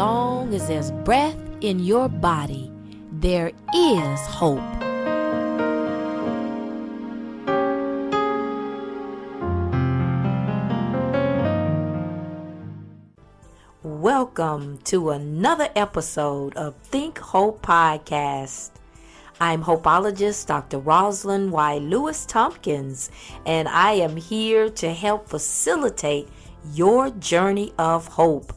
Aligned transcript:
Long 0.00 0.54
as 0.54 0.66
there's 0.66 0.90
breath 1.04 1.36
in 1.60 1.78
your 1.78 2.08
body, 2.08 2.72
there 3.12 3.52
is 3.74 4.20
hope. 4.20 4.58
Welcome 13.82 14.78
to 14.84 15.10
another 15.10 15.68
episode 15.76 16.56
of 16.56 16.74
Think 16.76 17.18
Hope 17.18 17.60
Podcast. 17.60 18.70
I'm 19.38 19.62
hopeologist 19.62 20.46
Dr. 20.46 20.78
Rosalind 20.78 21.52
Y. 21.52 21.76
Lewis 21.76 22.24
Tompkins, 22.24 23.10
and 23.44 23.68
I 23.68 23.92
am 23.92 24.16
here 24.16 24.70
to 24.70 24.94
help 24.94 25.28
facilitate 25.28 26.26
your 26.72 27.10
journey 27.10 27.74
of 27.76 28.06
hope. 28.08 28.54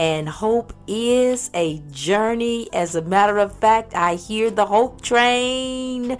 And 0.00 0.30
hope 0.30 0.72
is 0.86 1.50
a 1.52 1.82
journey. 1.90 2.72
As 2.72 2.94
a 2.94 3.02
matter 3.02 3.36
of 3.36 3.54
fact, 3.58 3.94
I 3.94 4.14
hear 4.14 4.50
the 4.50 4.64
hope 4.64 5.02
train 5.02 6.16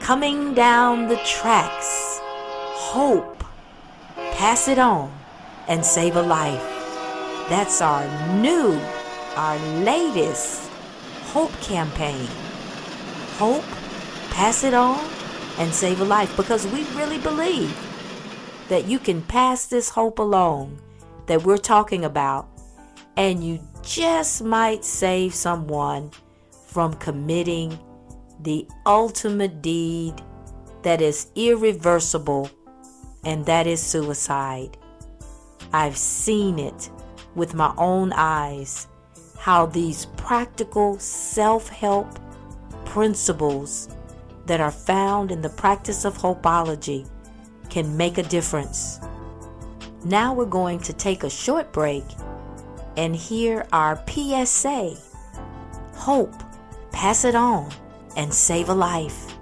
coming 0.00 0.54
down 0.54 1.08
the 1.08 1.18
tracks. 1.18 2.20
Hope. 2.22 3.44
Pass 4.16 4.66
it 4.66 4.78
on 4.78 5.12
and 5.68 5.84
save 5.84 6.16
a 6.16 6.22
life. 6.22 6.62
That's 7.50 7.82
our 7.82 8.06
new, 8.36 8.80
our 9.36 9.58
latest 9.84 10.70
hope 11.24 11.52
campaign. 11.60 12.26
Hope, 13.36 13.68
pass 14.30 14.64
it 14.64 14.72
on, 14.72 15.06
and 15.58 15.74
save 15.74 16.00
a 16.00 16.04
life 16.06 16.34
because 16.34 16.66
we 16.68 16.82
really 16.96 17.18
believe 17.18 17.76
that 18.70 18.86
you 18.86 18.98
can 18.98 19.20
pass 19.20 19.66
this 19.66 19.90
hope 19.90 20.18
along 20.18 20.78
that 21.26 21.44
we're 21.44 21.58
talking 21.58 22.06
about 22.06 22.48
and 23.18 23.42
you 23.42 23.58
just 23.82 24.44
might 24.44 24.84
save 24.84 25.34
someone 25.34 26.08
from 26.68 26.94
committing 26.94 27.76
the 28.42 28.66
ultimate 28.86 29.60
deed 29.60 30.14
that 30.82 31.02
is 31.02 31.32
irreversible, 31.34 32.48
and 33.24 33.44
that 33.44 33.66
is 33.66 33.82
suicide. 33.82 34.78
I've 35.72 35.96
seen 35.96 36.60
it 36.60 36.90
with 37.34 37.54
my 37.54 37.74
own 37.76 38.12
eyes 38.12 38.86
how 39.36 39.66
these 39.66 40.06
practical 40.16 40.96
self 41.00 41.68
help 41.68 42.20
principles 42.84 43.88
that 44.46 44.60
are 44.60 44.70
found 44.70 45.32
in 45.32 45.42
the 45.42 45.48
practice 45.50 46.04
of 46.04 46.16
hopeology 46.16 47.08
can 47.68 47.96
make 47.96 48.18
a 48.18 48.22
difference. 48.22 49.00
Now 50.04 50.32
we're 50.32 50.46
going 50.46 50.78
to 50.80 50.92
take 50.92 51.24
a 51.24 51.30
short 51.30 51.72
break 51.72 52.04
and 52.98 53.16
hear 53.16 53.66
our 53.72 53.98
PSA 54.06 54.94
Hope, 55.98 56.32
pass 56.92 57.24
it 57.24 57.34
on, 57.34 57.68
and 58.16 58.32
save 58.32 58.68
a 58.68 58.74
life. 58.74 59.34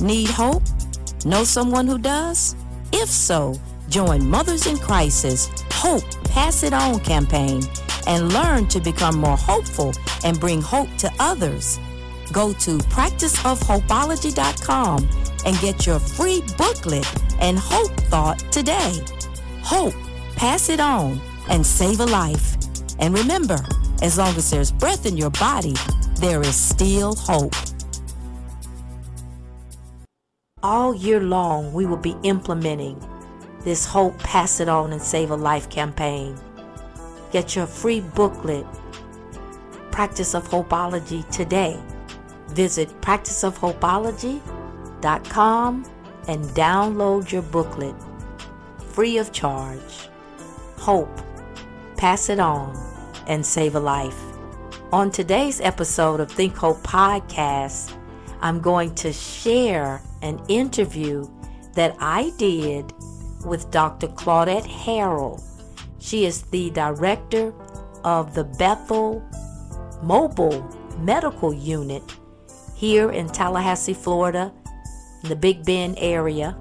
Need 0.00 0.28
hope? 0.28 0.64
Know 1.24 1.44
someone 1.44 1.86
who 1.86 1.98
does? 1.98 2.56
If 2.92 3.08
so, 3.08 3.54
join 3.88 4.28
Mothers 4.28 4.66
in 4.66 4.76
Crisis 4.76 5.48
Hope 5.70 6.02
Pass 6.24 6.64
It 6.64 6.72
On 6.72 6.98
campaign 7.00 7.62
and 8.06 8.32
learn 8.32 8.66
to 8.68 8.80
become 8.80 9.18
more 9.18 9.36
hopeful 9.36 9.92
and 10.24 10.40
bring 10.40 10.60
hope 10.60 10.88
to 10.98 11.08
others. 11.20 11.78
Go 12.32 12.52
to 12.54 12.78
practiceofhopeology.com 12.78 15.08
and 15.46 15.60
get 15.60 15.86
your 15.86 16.00
free 16.00 16.42
booklet 16.58 17.06
and 17.40 17.56
hope 17.58 17.92
thought 18.10 18.40
today. 18.50 18.98
Hope, 19.62 19.94
pass 20.36 20.68
it 20.68 20.80
on, 20.80 21.20
and 21.48 21.66
save 21.66 22.00
a 22.00 22.06
life. 22.06 22.56
And 22.98 23.16
remember, 23.16 23.56
as 24.02 24.18
long 24.18 24.36
as 24.36 24.50
there's 24.50 24.72
breath 24.72 25.06
in 25.06 25.16
your 25.16 25.30
body, 25.30 25.74
there 26.16 26.42
is 26.42 26.54
still 26.54 27.14
hope. 27.14 27.54
All 30.62 30.94
year 30.94 31.20
long, 31.20 31.72
we 31.72 31.86
will 31.86 31.96
be 31.96 32.14
implementing 32.22 33.02
this 33.64 33.86
Hope 33.86 34.18
Pass 34.18 34.60
It 34.60 34.68
On 34.68 34.92
and 34.92 35.02
Save 35.02 35.30
a 35.30 35.36
Life 35.36 35.70
campaign. 35.70 36.36
Get 37.32 37.56
your 37.56 37.66
free 37.66 38.00
booklet, 38.00 38.66
Practice 39.90 40.34
of 40.34 40.46
Hopeology, 40.48 41.26
today. 41.30 41.80
Visit 42.48 42.88
practiceofhopeology.com 43.00 45.84
and 46.28 46.44
download 46.44 47.32
your 47.32 47.42
booklet 47.42 47.96
free 48.92 49.18
of 49.18 49.32
charge. 49.32 50.08
Hope, 50.76 51.20
pass 52.02 52.28
it 52.28 52.40
on, 52.40 52.76
and 53.28 53.46
save 53.46 53.76
a 53.76 53.78
life. 53.78 54.20
On 54.92 55.08
today's 55.08 55.60
episode 55.60 56.18
of 56.18 56.28
Think 56.28 56.56
Hope 56.56 56.82
Podcast, 56.82 57.96
I'm 58.40 58.60
going 58.60 58.92
to 58.96 59.12
share 59.12 60.02
an 60.20 60.42
interview 60.48 61.24
that 61.74 61.94
I 62.00 62.32
did 62.38 62.92
with 63.46 63.70
Dr. 63.70 64.08
Claudette 64.08 64.66
Harrell. 64.66 65.40
She 66.00 66.24
is 66.24 66.42
the 66.42 66.70
director 66.70 67.54
of 68.02 68.34
the 68.34 68.46
Bethel 68.58 69.22
Mobile 70.02 70.68
Medical 70.98 71.54
Unit 71.54 72.02
here 72.74 73.12
in 73.12 73.28
Tallahassee, 73.28 73.94
Florida, 73.94 74.52
in 75.22 75.28
the 75.28 75.36
Big 75.36 75.64
Bend 75.64 75.98
area. 76.00 76.58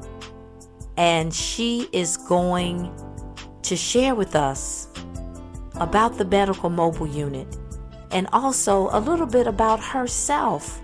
And 0.98 1.34
she 1.34 1.90
is 1.92 2.16
going 2.16 2.94
to 3.64 3.76
share 3.76 4.14
with 4.14 4.36
us 4.36 4.91
about 5.82 6.20
the 6.20 6.26
Medical 6.26 6.70
Mobile 6.70 7.08
Unit 7.08 7.58
and 8.12 8.28
also 8.32 8.90
a 8.92 9.00
little 9.00 9.26
bit 9.26 9.48
about 9.48 9.84
herself, 9.84 10.80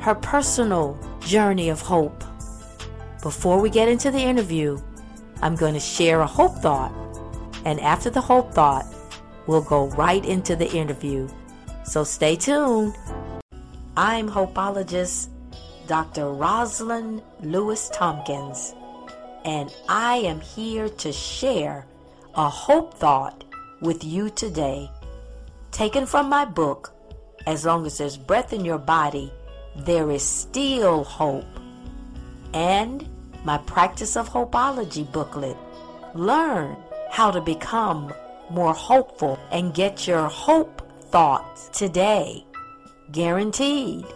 her 0.00 0.14
personal 0.16 0.98
journey 1.20 1.68
of 1.68 1.80
hope. 1.80 2.24
Before 3.22 3.60
we 3.60 3.70
get 3.70 3.88
into 3.88 4.10
the 4.10 4.18
interview, 4.18 4.76
I'm 5.40 5.54
going 5.54 5.74
to 5.74 5.80
share 5.80 6.20
a 6.20 6.26
hope 6.26 6.56
thought. 6.56 6.92
And 7.64 7.80
after 7.80 8.10
the 8.10 8.20
hope 8.20 8.52
thought, 8.52 8.84
we'll 9.46 9.62
go 9.62 9.86
right 9.90 10.24
into 10.24 10.56
the 10.56 10.68
interview. 10.68 11.28
So 11.84 12.02
stay 12.02 12.34
tuned. 12.34 12.96
I'm 13.96 14.28
hopeologist 14.28 15.28
Dr. 15.86 16.32
Rosalind 16.32 17.22
Lewis 17.40 17.88
Tompkins, 17.92 18.74
and 19.44 19.72
I 19.88 20.16
am 20.16 20.40
here 20.40 20.88
to 20.88 21.12
share 21.12 21.86
a 22.34 22.48
hope 22.48 22.94
thought 22.94 23.44
with 23.80 24.04
you 24.04 24.30
today. 24.30 24.90
Taken 25.70 26.06
from 26.06 26.28
my 26.28 26.44
book, 26.44 26.92
As 27.46 27.64
Long 27.64 27.86
as 27.86 27.98
There's 27.98 28.16
Breath 28.16 28.52
in 28.52 28.64
Your 28.64 28.78
Body, 28.78 29.32
There 29.76 30.10
is 30.10 30.22
Still 30.22 31.04
Hope, 31.04 31.44
and 32.52 33.08
my 33.44 33.58
Practice 33.58 34.16
of 34.16 34.30
Hopeology 34.30 35.10
booklet. 35.12 35.56
Learn 36.14 36.76
how 37.10 37.30
to 37.30 37.40
become 37.40 38.12
more 38.50 38.74
hopeful 38.74 39.38
and 39.50 39.74
get 39.74 40.06
your 40.06 40.26
hope 40.28 40.82
thoughts 41.10 41.68
today, 41.68 42.44
guaranteed 43.12 44.06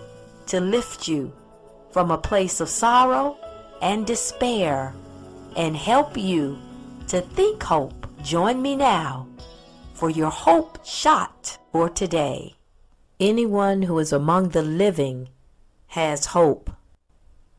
to 0.46 0.60
lift 0.60 1.06
you 1.06 1.32
from 1.90 2.10
a 2.10 2.18
place 2.18 2.60
of 2.60 2.68
sorrow 2.68 3.36
and 3.80 4.06
despair 4.06 4.94
and 5.56 5.76
help 5.76 6.16
you 6.16 6.58
to 7.08 7.20
think 7.20 7.62
hope. 7.62 8.06
Join 8.22 8.62
me 8.62 8.76
now 8.76 9.26
for 10.02 10.10
your 10.10 10.30
hope 10.30 10.84
shot 10.84 11.58
for 11.70 11.88
today. 11.88 12.56
Anyone 13.20 13.82
who 13.82 14.00
is 14.00 14.12
among 14.12 14.48
the 14.48 14.60
living 14.60 15.28
has 15.94 16.34
hope. 16.34 16.72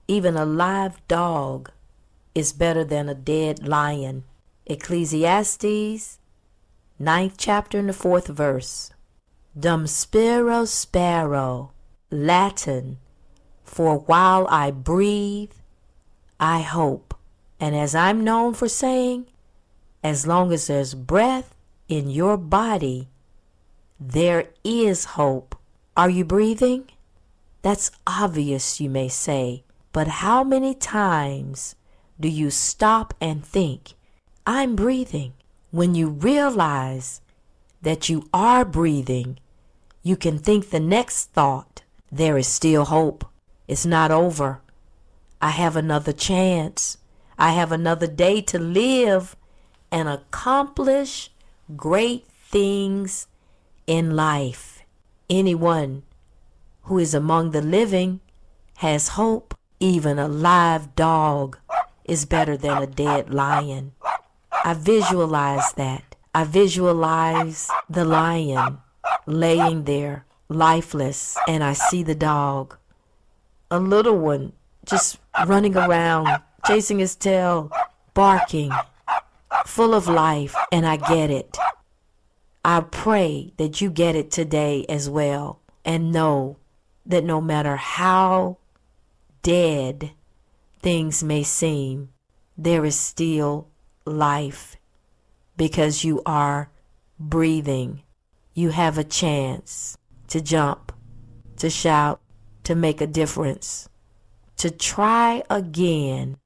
Even 0.09 0.35
a 0.35 0.43
live 0.43 0.99
dog 1.07 1.71
is 2.35 2.51
better 2.51 2.83
than 2.83 3.07
a 3.07 3.15
dead 3.15 3.65
lion. 3.65 4.25
Ecclesiastes, 4.65 6.19
ninth 6.99 7.35
chapter 7.37 7.79
and 7.79 7.87
the 7.87 7.93
fourth 7.93 8.27
verse. 8.27 8.91
Dum 9.57 9.87
spiro 9.87 10.65
spero, 10.65 11.71
Latin, 12.11 12.97
For 13.63 13.99
while 13.99 14.47
I 14.49 14.69
breathe, 14.69 15.53
I 16.41 16.59
hope. 16.59 17.15
And 17.57 17.73
as 17.73 17.95
I'm 17.95 18.21
known 18.21 18.53
for 18.53 18.67
saying, 18.67 19.27
as 20.03 20.27
long 20.27 20.51
as 20.51 20.67
there's 20.67 20.93
breath 20.93 21.52
in 21.97 22.09
your 22.09 22.37
body, 22.37 23.07
there 23.99 24.49
is 24.63 25.05
hope. 25.19 25.55
Are 25.95 26.09
you 26.09 26.25
breathing? 26.25 26.89
That's 27.61 27.91
obvious, 28.07 28.81
you 28.81 28.89
may 28.89 29.09
say, 29.09 29.63
but 29.91 30.07
how 30.07 30.43
many 30.43 30.73
times 30.73 31.75
do 32.19 32.27
you 32.27 32.49
stop 32.49 33.13
and 33.21 33.45
think, 33.45 33.93
I'm 34.47 34.75
breathing? 34.75 35.33
When 35.69 35.93
you 35.93 36.09
realize 36.09 37.21
that 37.83 38.09
you 38.09 38.27
are 38.33 38.65
breathing, 38.65 39.37
you 40.01 40.15
can 40.17 40.39
think 40.39 40.69
the 40.69 40.79
next 40.79 41.25
thought, 41.31 41.83
there 42.11 42.37
is 42.37 42.47
still 42.47 42.85
hope. 42.85 43.23
It's 43.67 43.85
not 43.85 44.09
over. 44.09 44.61
I 45.41 45.51
have 45.51 45.75
another 45.75 46.13
chance. 46.13 46.97
I 47.37 47.51
have 47.53 47.71
another 47.71 48.07
day 48.07 48.41
to 48.41 48.57
live 48.57 49.35
and 49.91 50.09
accomplish 50.09 51.29
great 51.75 52.25
things 52.27 53.27
in 53.87 54.15
life. 54.15 54.81
Anyone 55.29 56.03
who 56.83 56.99
is 56.99 57.13
among 57.13 57.51
the 57.51 57.61
living 57.61 58.19
has 58.77 59.09
hope. 59.09 59.55
Even 59.79 60.17
a 60.17 60.27
live 60.29 60.95
dog 60.95 61.57
is 62.05 62.25
better 62.25 62.55
than 62.55 62.81
a 62.81 62.87
dead 62.87 63.33
lion. 63.33 63.91
I 64.63 64.73
visualize 64.73 65.73
that. 65.73 66.15
I 66.33 66.45
visualize 66.45 67.69
the 67.89 68.05
lion 68.05 68.79
laying 69.25 69.83
there 69.83 70.25
lifeless 70.49 71.37
and 71.47 71.63
I 71.63 71.73
see 71.73 72.03
the 72.03 72.15
dog. 72.15 72.77
A 73.69 73.79
little 73.79 74.17
one 74.17 74.53
just 74.85 75.17
running 75.45 75.75
around, 75.75 76.41
chasing 76.65 76.99
his 76.99 77.15
tail, 77.15 77.71
barking, 78.13 78.71
full 79.65 79.93
of 79.93 80.07
life, 80.07 80.55
and 80.71 80.85
I 80.85 80.97
get 80.97 81.29
it. 81.29 81.57
I 82.65 82.81
pray 82.81 83.53
that 83.57 83.81
you 83.81 83.89
get 83.89 84.15
it 84.15 84.31
today 84.31 84.85
as 84.87 85.09
well 85.09 85.59
and 85.83 86.11
know 86.11 86.57
that 87.05 87.23
no 87.23 87.41
matter 87.41 87.75
how 87.75 88.57
dead 89.41 90.11
things 90.81 91.23
may 91.23 91.43
seem, 91.43 92.09
there 92.57 92.85
is 92.85 92.97
still 92.97 93.67
life 94.05 94.77
because 95.57 96.03
you 96.03 96.21
are 96.25 96.71
breathing. 97.19 98.03
You 98.53 98.69
have 98.69 98.97
a 98.97 99.03
chance 99.03 99.97
to 100.27 100.41
jump, 100.41 100.93
to 101.57 101.69
shout, 101.69 102.21
to 102.63 102.75
make 102.75 103.01
a 103.01 103.07
difference, 103.07 103.89
to 104.57 104.71
try 104.71 105.43
again 105.49 106.37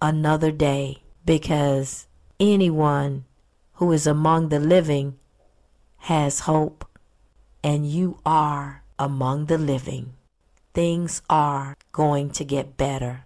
another 0.00 0.52
day 0.52 1.02
because 1.24 2.06
anyone 2.40 3.24
who 3.74 3.92
is 3.92 4.06
among 4.06 4.48
the 4.48 4.60
living 4.60 5.18
has 5.98 6.40
hope 6.40 6.84
and 7.62 7.88
you 7.88 8.18
are 8.26 8.82
among 8.98 9.46
the 9.46 9.58
living. 9.58 10.14
Things 10.72 11.22
are 11.30 11.76
going 11.92 12.30
to 12.30 12.44
get 12.44 12.76
better. 12.76 13.24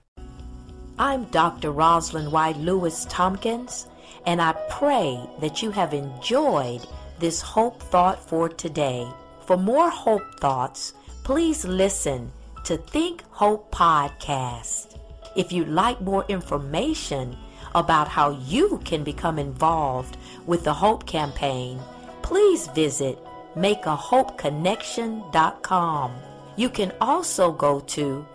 I'm 0.99 1.25
Dr. 1.27 1.71
Rosalind 1.71 2.33
White 2.33 2.57
Lewis 2.59 3.07
Tompkins, 3.09 3.87
and 4.27 4.43
I 4.43 4.53
pray 4.69 5.19
that 5.41 5.63
you 5.63 5.71
have 5.71 5.95
enjoyed 5.95 6.87
this 7.19 7.41
hope 7.41 7.83
thought 7.83 8.29
for 8.29 8.49
today. 8.49 9.09
For 9.47 9.57
more 9.57 9.91
hope 9.91 10.41
thoughts, 10.41 10.93
please 11.25 11.65
listen 11.65 12.31
to 12.65 12.77
Think 12.77 13.23
Hope 13.31 13.73
Podcast. 13.73 14.99
If 15.37 15.53
you'd 15.53 15.69
like 15.69 16.01
more 16.01 16.25
information 16.29 17.37
about 17.75 18.09
how 18.09 18.31
you 18.31 18.81
can 18.85 19.05
become 19.05 19.39
involved 19.39 20.17
with 20.47 20.65
the 20.65 20.75
Hope 20.75 21.07
Campaign, 21.07 21.81
please 22.23 22.67
visit 22.69 23.19
makeahopeconnection.com. 23.57 26.15
You 26.57 26.69
can 26.69 26.93
also 27.01 27.53
go 27.53 27.81
to 27.81 28.27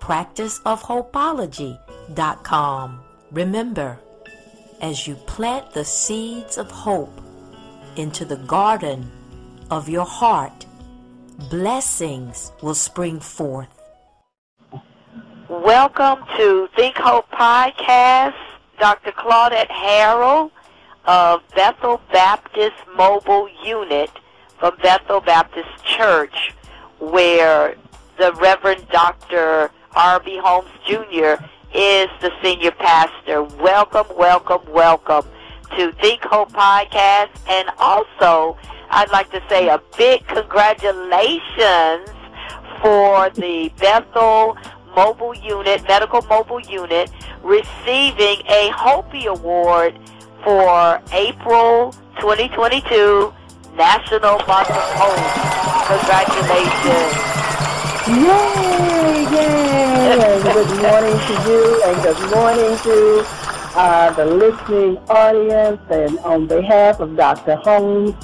practiceofhopeology.com. 0.00 3.00
Remember, 3.30 3.98
as 4.80 5.06
you 5.06 5.14
plant 5.14 5.70
the 5.72 5.84
seeds 5.84 6.56
of 6.56 6.70
hope 6.70 7.20
into 7.96 8.24
the 8.24 8.36
garden 8.36 9.10
of 9.70 9.88
your 9.88 10.06
heart, 10.06 10.66
blessings 11.50 12.52
will 12.62 12.74
spring 12.74 13.20
forth. 13.20 13.68
Welcome 15.48 16.24
to 16.36 16.68
Think 16.76 16.96
Hope 16.96 17.28
Podcast. 17.30 18.47
Dr. 18.78 19.12
Claudette 19.12 19.68
Harrell 19.70 20.50
of 21.04 21.42
Bethel 21.54 22.00
Baptist 22.12 22.76
Mobile 22.96 23.48
Unit 23.64 24.10
from 24.58 24.76
Bethel 24.82 25.20
Baptist 25.20 25.68
Church, 25.84 26.54
where 27.00 27.74
the 28.18 28.32
Reverend 28.34 28.86
Dr. 28.90 29.70
R.B. 29.94 30.40
Holmes 30.42 30.70
Jr. 30.86 31.42
is 31.74 32.08
the 32.20 32.30
senior 32.42 32.70
pastor. 32.72 33.42
Welcome, 33.42 34.06
welcome, 34.16 34.60
welcome 34.70 35.26
to 35.76 35.92
Think 36.00 36.22
Hope 36.22 36.52
Podcast. 36.52 37.30
And 37.48 37.68
also, 37.78 38.56
I'd 38.90 39.10
like 39.10 39.30
to 39.32 39.42
say 39.48 39.68
a 39.68 39.80
big 39.96 40.26
congratulations 40.26 42.08
for 42.80 43.30
the 43.30 43.72
Bethel 43.78 44.56
Mobile 44.98 45.36
Unit, 45.36 45.86
Medical 45.86 46.22
Mobile 46.22 46.60
Unit, 46.62 47.08
receiving 47.44 48.42
a 48.48 48.72
HOPEE 48.74 49.26
Award 49.26 49.96
for 50.42 51.00
April 51.12 51.92
2022 52.18 53.32
National 53.76 54.38
Month 54.38 54.70
of 54.70 54.86
Hope. 54.98 55.22
Congratulations. 55.86 57.14
Yay, 58.08 59.22
yay! 59.30 60.18
And 60.18 60.42
good 60.52 60.82
morning 60.82 61.16
to 61.28 61.34
you, 61.46 61.82
and 61.84 62.02
good 62.02 62.30
morning 62.34 62.76
to 62.78 63.24
uh, 63.76 64.10
the 64.14 64.24
listening 64.26 64.98
audience. 65.08 65.80
And 65.90 66.18
on 66.24 66.48
behalf 66.48 66.98
of 66.98 67.14
Dr. 67.14 67.54
Holmes, 67.54 68.16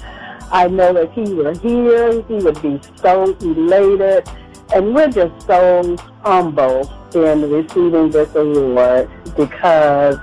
I 0.50 0.66
know 0.66 0.96
if 0.96 1.12
he 1.12 1.34
were 1.34 1.54
here, 1.54 2.20
he 2.22 2.34
would 2.34 2.60
be 2.60 2.80
so 2.96 3.32
elated. 3.42 4.28
And 4.72 4.94
we're 4.94 5.10
just 5.10 5.46
so 5.46 5.96
humble 6.22 6.90
in 7.14 7.50
receiving 7.50 8.10
this 8.10 8.34
award 8.34 9.08
because 9.36 10.18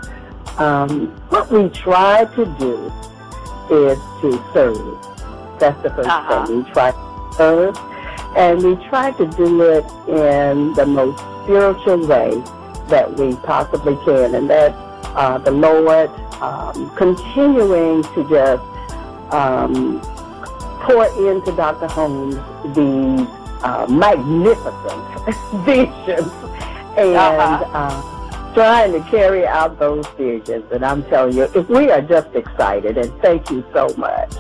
um, 0.58 1.08
what 1.30 1.50
we 1.52 1.70
try 1.70 2.26
to 2.36 2.46
do 2.60 2.92
is 3.74 3.98
to 4.22 4.44
serve. 4.54 4.98
That's 5.60 5.82
the 5.84 5.90
1st 5.90 6.06
Uh-huh. 6.06 6.46
thing. 6.48 6.64
We 6.64 6.72
try 6.72 6.92
to 6.92 7.34
serve, 7.38 7.78
and 8.36 8.64
we 8.64 8.76
try 8.90 9.12
to 9.12 9.26
do 9.28 9.62
it 9.62 9.86
in 10.08 10.74
the 10.74 10.86
most 10.86 11.20
spiritual 11.44 12.06
way 12.08 12.32
that 12.90 13.14
we 13.18 13.36
possibly 13.38 13.96
can, 14.04 14.36
and 14.36 14.50
that 14.50 14.72
uh, 15.16 15.38
the 15.38 15.52
Lord 15.52 16.10
um, 16.42 16.90
continuing 16.98 18.04
to 18.04 18.28
just 18.28 18.64
um, 19.34 20.02
pour 20.82 21.06
into 21.30 21.52
Dr. 21.56 21.88
Holmes 21.88 22.36
these 22.76 23.28
uh, 23.64 23.86
magnificent 23.90 25.04
visions 25.66 26.32
and 26.98 27.16
Uh-huh. 27.16 27.66
uh, 27.74 28.54
trying 28.54 28.92
to 28.92 29.00
carry 29.10 29.48
out 29.48 29.80
those 29.80 30.06
visions. 30.18 30.66
And 30.72 30.84
I'm 30.86 31.04
telling 31.06 31.38
you, 31.38 31.48
we 31.70 31.90
are 31.90 32.02
just 32.02 32.34
excited, 32.36 32.98
and 32.98 33.12
thank 33.22 33.50
you 33.50 33.64
so 33.74 33.88
much. 33.98 34.34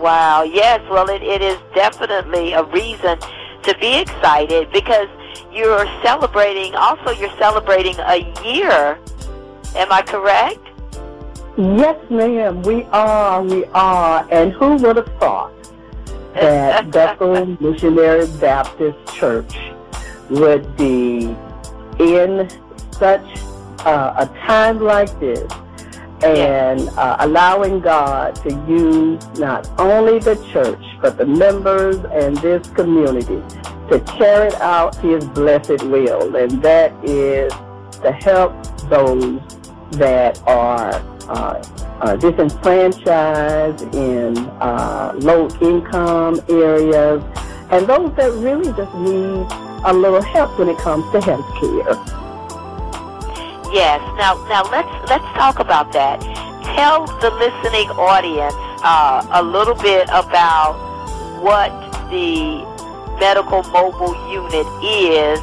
Wow. 0.00 0.42
Yes. 0.42 0.80
Well, 0.90 1.08
it, 1.10 1.22
it 1.22 1.42
is 1.42 1.58
definitely 1.74 2.52
a 2.54 2.64
reason 2.64 3.18
to 3.62 3.76
be 3.78 3.98
excited 4.00 4.72
because 4.72 5.08
you're 5.52 5.86
celebrating. 6.02 6.74
Also, 6.74 7.10
you're 7.10 7.36
celebrating 7.38 7.94
a 8.00 8.16
year. 8.44 8.98
Am 9.76 9.92
I 9.92 10.02
correct? 10.02 10.58
Yes, 11.56 11.98
ma'am, 12.10 12.62
we 12.62 12.84
are, 12.92 13.42
we 13.42 13.64
are. 13.66 14.26
And 14.30 14.52
who 14.52 14.76
would 14.76 14.96
have 14.96 15.12
thought 15.20 15.52
that 16.34 16.90
Bethel 16.90 17.46
Missionary 17.60 18.26
Baptist 18.40 18.98
Church 19.14 19.54
would 20.30 20.76
be 20.76 21.36
in 21.98 22.48
such 22.92 23.24
uh, 23.80 24.14
a 24.16 24.26
time 24.46 24.80
like 24.80 25.18
this 25.20 25.50
and 26.22 26.88
uh, 26.90 27.16
allowing 27.20 27.80
God 27.80 28.36
to 28.36 28.50
use 28.68 29.26
not 29.38 29.68
only 29.78 30.18
the 30.20 30.36
church, 30.52 30.82
but 31.00 31.18
the 31.18 31.26
members 31.26 31.96
and 32.12 32.36
this 32.38 32.66
community 32.70 33.42
to 33.90 34.00
carry 34.18 34.54
out 34.56 34.94
His 34.96 35.24
blessed 35.28 35.82
will. 35.84 36.36
And 36.36 36.62
that 36.62 36.92
is 37.04 37.52
to 38.02 38.12
help 38.12 38.52
those 38.88 39.40
that 39.92 40.40
are 40.46 40.92
uh, 41.28 41.62
uh, 42.02 42.16
disenfranchised 42.16 43.94
in 43.94 44.36
uh, 44.60 45.12
low 45.16 45.48
income 45.60 46.40
areas 46.48 47.22
and 47.70 47.86
those 47.86 48.14
that 48.16 48.30
really 48.34 48.70
just 48.76 48.94
need 48.96 49.46
a 49.84 49.92
little 49.92 50.20
help 50.20 50.58
when 50.58 50.68
it 50.68 50.76
comes 50.78 51.10
to 51.12 51.20
health 51.20 51.46
care. 51.58 51.94
Yes. 53.72 54.00
Now, 54.18 54.34
now 54.48 54.62
let's 54.70 54.92
let's 55.08 55.24
talk 55.32 55.58
about 55.58 55.92
that. 55.92 56.20
Tell 56.76 57.06
the 57.20 57.30
listening 57.30 57.88
audience 57.96 58.54
uh, 58.84 59.26
a 59.32 59.42
little 59.42 59.74
bit 59.76 60.04
about 60.12 60.76
what 61.40 61.70
the 62.10 62.60
medical 63.18 63.62
mobile 63.70 64.12
unit 64.30 64.66
is 64.84 65.40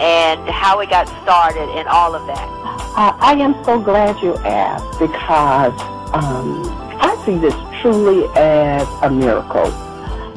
and 0.00 0.48
how 0.48 0.80
it 0.80 0.90
got 0.90 1.06
started 1.22 1.68
and 1.78 1.88
all 1.88 2.14
of 2.14 2.26
that. 2.26 2.48
I 2.94 3.32
am 3.38 3.54
so 3.64 3.80
glad 3.80 4.20
you 4.22 4.36
asked 4.38 4.98
because 4.98 5.72
um, 6.12 6.62
I 7.00 7.20
see 7.24 7.38
this 7.38 7.54
truly 7.80 8.26
as 8.36 8.86
a 9.02 9.10
miracle. 9.10 9.72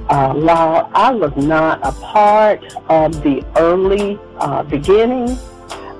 Uh, 0.08 0.34
while 0.36 0.90
I 0.94 1.12
was 1.12 1.36
not 1.36 1.80
a 1.84 1.92
part 1.92 2.64
of 2.90 3.24
the 3.24 3.44
early 3.58 4.20
uh, 4.38 4.64
beginning, 4.64 5.30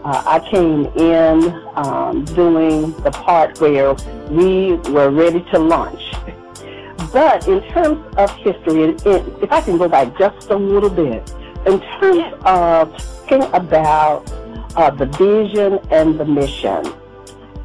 uh, 0.06 0.24
I 0.26 0.40
came 0.52 0.86
in 0.96 1.52
um, 1.76 2.24
doing 2.26 2.92
the 3.02 3.12
part 3.12 3.60
where 3.60 3.96
we 4.30 4.74
were 4.92 5.10
ready 5.10 5.42
to 5.52 5.60
launch. 5.60 6.14
But 7.12 7.48
in 7.48 7.62
terms 7.72 8.06
of 8.16 8.30
history, 8.36 8.84
it, 8.84 9.02
if 9.42 9.52
I 9.52 9.62
can 9.62 9.78
go 9.78 9.90
back 9.90 10.18
just 10.18 10.50
a 10.52 10.56
little 10.56 10.90
bit, 10.90 11.34
in 11.66 11.80
terms 12.00 12.34
of 12.46 13.16
talking 13.28 13.44
about 13.54 14.32
uh, 14.76 14.90
the 14.92 15.06
vision 15.06 15.80
and 15.92 16.20
the 16.20 16.26
mission, 16.26 16.86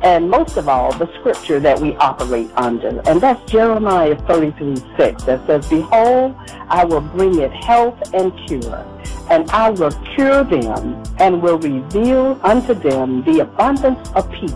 and 0.03 0.31
most 0.31 0.57
of 0.57 0.69
all, 0.69 0.93
the 0.93 1.13
scripture 1.19 1.61
that 1.61 1.79
we 1.79 1.95
operate 1.97 2.51
under. 2.57 3.01
And 3.07 3.21
that's 3.21 3.51
Jeremiah 3.51 4.17
33 4.27 4.77
6 4.97 5.25
that 5.25 5.47
says, 5.47 5.69
Behold, 5.69 6.35
I 6.69 6.85
will 6.85 7.03
bring 7.03 7.39
it 7.39 7.53
health 7.53 7.99
and 8.15 8.33
cure, 8.47 8.87
and 9.31 9.51
I 9.51 9.71
will 9.71 9.93
cure 10.15 10.45
them 10.45 11.03
and 11.19 11.43
will 11.43 11.59
reveal 11.59 12.41
unto 12.43 12.73
them 12.73 13.23
the 13.25 13.41
abundance 13.41 14.09
of 14.13 14.31
peace 14.33 14.55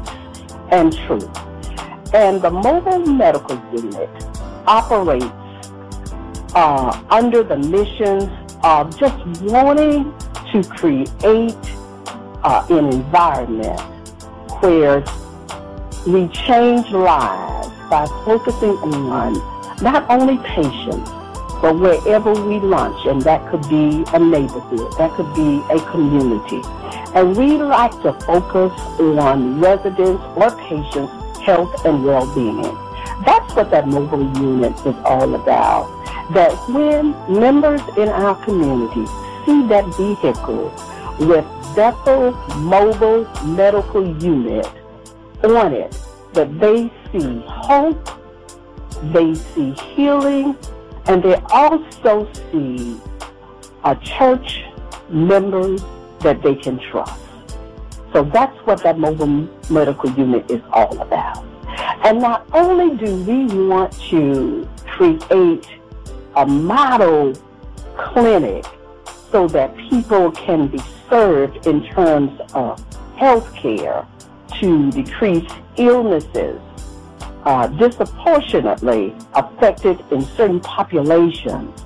and 0.71 0.97
truth. 1.07 1.29
And 2.15 2.41
the 2.41 2.51
mobile 2.51 3.01
medical 3.01 3.61
unit 3.73 4.09
operates 4.67 5.27
uh, 6.55 7.05
under 7.11 7.43
the 7.43 7.59
mission 7.59 8.44
of 8.65 8.99
just 8.99 9.15
wanting 9.43 10.13
to 10.51 10.65
create 10.65 11.55
uh, 12.43 12.67
an 12.71 12.87
environment 12.87 13.81
where 14.63 15.05
we 16.07 16.29
change 16.29 16.89
lives 16.91 17.69
by 17.91 18.07
focusing 18.25 18.71
on 18.71 19.35
not 19.83 20.09
only 20.09 20.39
patients, 20.39 21.11
but 21.61 21.79
wherever 21.79 22.33
we 22.33 22.59
launch, 22.61 23.07
and 23.07 23.21
that 23.23 23.47
could 23.51 23.69
be 23.69 24.03
a 24.15 24.19
neighborhood, 24.19 24.93
that 24.99 25.11
could 25.13 25.33
be 25.35 25.63
a 25.71 25.79
community. 25.91 26.63
And 27.15 27.37
we 27.37 27.59
like 27.59 27.93
to 28.03 28.13
focus 28.21 28.73
on 28.99 29.61
residents 29.61 30.23
or 30.37 30.51
patients' 30.69 31.13
health 31.41 31.85
and 31.85 32.05
well-being. 32.05 32.65
That's 33.25 33.55
what 33.55 33.71
that 33.71 33.87
mobile 33.87 34.25
unit 34.41 34.75
is 34.87 34.95
all 35.05 35.35
about. 35.35 35.87
That 36.33 36.53
when 36.69 37.13
members 37.29 37.81
in 37.97 38.09
our 38.09 38.35
community 38.45 39.07
see 39.45 39.67
that 39.69 39.85
vehicle 39.97 40.73
with 41.21 41.45
Bethel 41.77 42.33
Mobile 42.57 43.29
Medical 43.45 44.07
Unit, 44.23 44.67
on 45.43 45.75
it 45.75 45.97
that 46.33 46.59
they 46.59 46.91
see 47.13 47.43
hope, 47.47 48.09
they 49.13 49.35
see 49.35 49.73
healing, 49.95 50.57
and 51.07 51.23
they 51.23 51.35
also 51.51 52.29
see 52.51 52.99
a 53.85 53.95
church 53.97 54.65
members 55.11 55.83
that 56.21 56.43
they 56.43 56.55
can 56.55 56.79
trust. 56.91 57.21
So 58.13 58.25
that's 58.25 58.57
what 58.67 58.83
that 58.83 58.99
mobile 58.99 59.49
medical 59.69 60.11
unit 60.13 60.51
is 60.51 60.63
all 60.73 60.99
about. 61.01 61.45
And 62.05 62.21
not 62.21 62.47
only 62.53 62.97
do 62.97 63.17
we 63.25 63.47
want 63.67 63.93
to 64.11 64.69
create 64.87 65.67
a 66.37 66.47
model 66.47 67.33
clinic 67.97 68.65
so 69.33 69.49
that 69.49 69.77
people 69.91 70.31
can 70.31 70.69
be 70.69 70.81
served 71.09 71.67
in 71.67 71.85
terms 71.87 72.39
of 72.53 72.85
health 73.17 73.53
care, 73.55 74.07
to 74.61 74.91
decrease 74.91 75.51
illnesses 75.77 76.61
uh, 77.45 77.67
disproportionately 77.67 79.15
affected 79.35 80.03
in 80.11 80.23
certain 80.23 80.61
populations. 80.61 81.85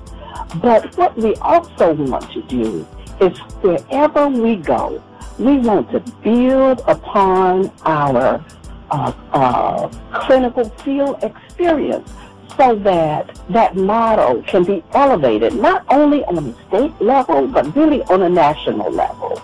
But 0.61 0.95
what 0.97 1.17
we 1.17 1.35
also 1.35 1.93
want 1.93 2.31
to 2.31 2.41
do 2.43 2.87
is 3.19 3.37
wherever 3.61 4.27
we 4.27 4.55
go, 4.55 5.03
we 5.37 5.57
want 5.57 5.91
to 5.91 5.99
build 6.23 6.81
upon 6.87 7.71
our 7.83 8.43
uh, 8.91 9.13
uh, 9.33 9.87
clinical 10.13 10.69
field 10.69 11.23
experience 11.23 12.11
so 12.57 12.75
that 12.75 13.39
that 13.49 13.75
model 13.75 14.43
can 14.43 14.63
be 14.63 14.83
elevated 14.93 15.53
not 15.55 15.85
only 15.89 16.23
on 16.25 16.35
the 16.35 16.55
state 16.67 17.01
level 17.01 17.47
but 17.47 17.75
really 17.75 18.03
on 18.03 18.23
a 18.23 18.29
national 18.29 18.91
level. 18.91 19.41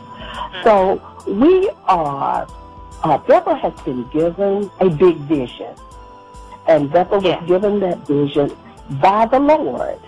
So 0.64 1.02
we 1.28 1.70
are 1.86 2.48
uh, 3.04 3.56
has 3.56 3.80
been 3.82 4.08
given 4.10 4.70
a 4.80 4.90
big 4.90 5.16
vision. 5.18 5.76
And 6.68 6.92
Bethel 6.92 7.22
was 7.22 7.48
given 7.48 7.80
that 7.82 8.00
vision 8.08 8.56
by 9.00 9.28
the 9.28 9.40
Lord 9.40 10.00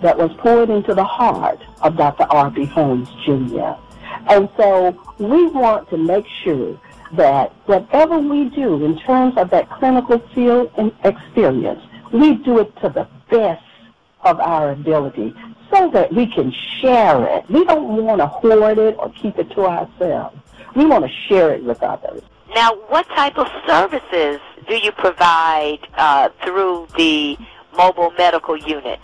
that 0.00 0.16
was 0.16 0.32
poured 0.38 0.70
into 0.70 0.94
the 0.94 1.04
heart 1.04 1.60
of 1.82 1.96
Dr. 1.96 2.24
R.B. 2.24 2.64
Holmes 2.66 3.08
Jr. 3.24 3.74
And 4.30 4.48
so 4.56 4.96
we 5.18 5.46
want 5.48 5.90
to 5.90 5.98
make 5.98 6.26
sure 6.42 6.78
that 7.12 7.52
whatever 7.66 8.18
we 8.18 8.48
do 8.50 8.84
in 8.84 8.98
terms 8.98 9.36
of 9.36 9.50
that 9.50 9.70
clinical 9.70 10.18
field 10.34 10.70
and 10.76 10.92
experience, 11.04 11.80
we 12.12 12.36
do 12.36 12.58
it 12.58 12.74
to 12.80 12.88
the 12.88 13.08
best 13.30 13.64
of 14.22 14.40
our 14.40 14.72
ability 14.72 15.34
so 15.72 15.90
that 15.90 16.12
we 16.12 16.26
can 16.26 16.52
share 16.80 17.24
it. 17.36 17.48
We 17.50 17.64
don't 17.64 18.04
want 18.04 18.20
to 18.20 18.26
hoard 18.26 18.78
it 18.78 18.96
or 18.98 19.10
keep 19.10 19.38
it 19.38 19.50
to 19.50 19.66
ourselves. 19.66 20.36
We 20.74 20.86
want 20.86 21.04
to 21.04 21.10
share 21.28 21.52
it 21.52 21.62
with 21.62 21.82
others. 21.82 22.22
Now, 22.54 22.74
what 22.88 23.06
type 23.08 23.36
of 23.38 23.46
services 23.66 24.40
do 24.66 24.76
you 24.76 24.92
provide 24.92 25.80
uh, 25.96 26.30
through 26.42 26.88
the 26.96 27.36
mobile 27.76 28.10
medical 28.12 28.56
unit? 28.56 29.00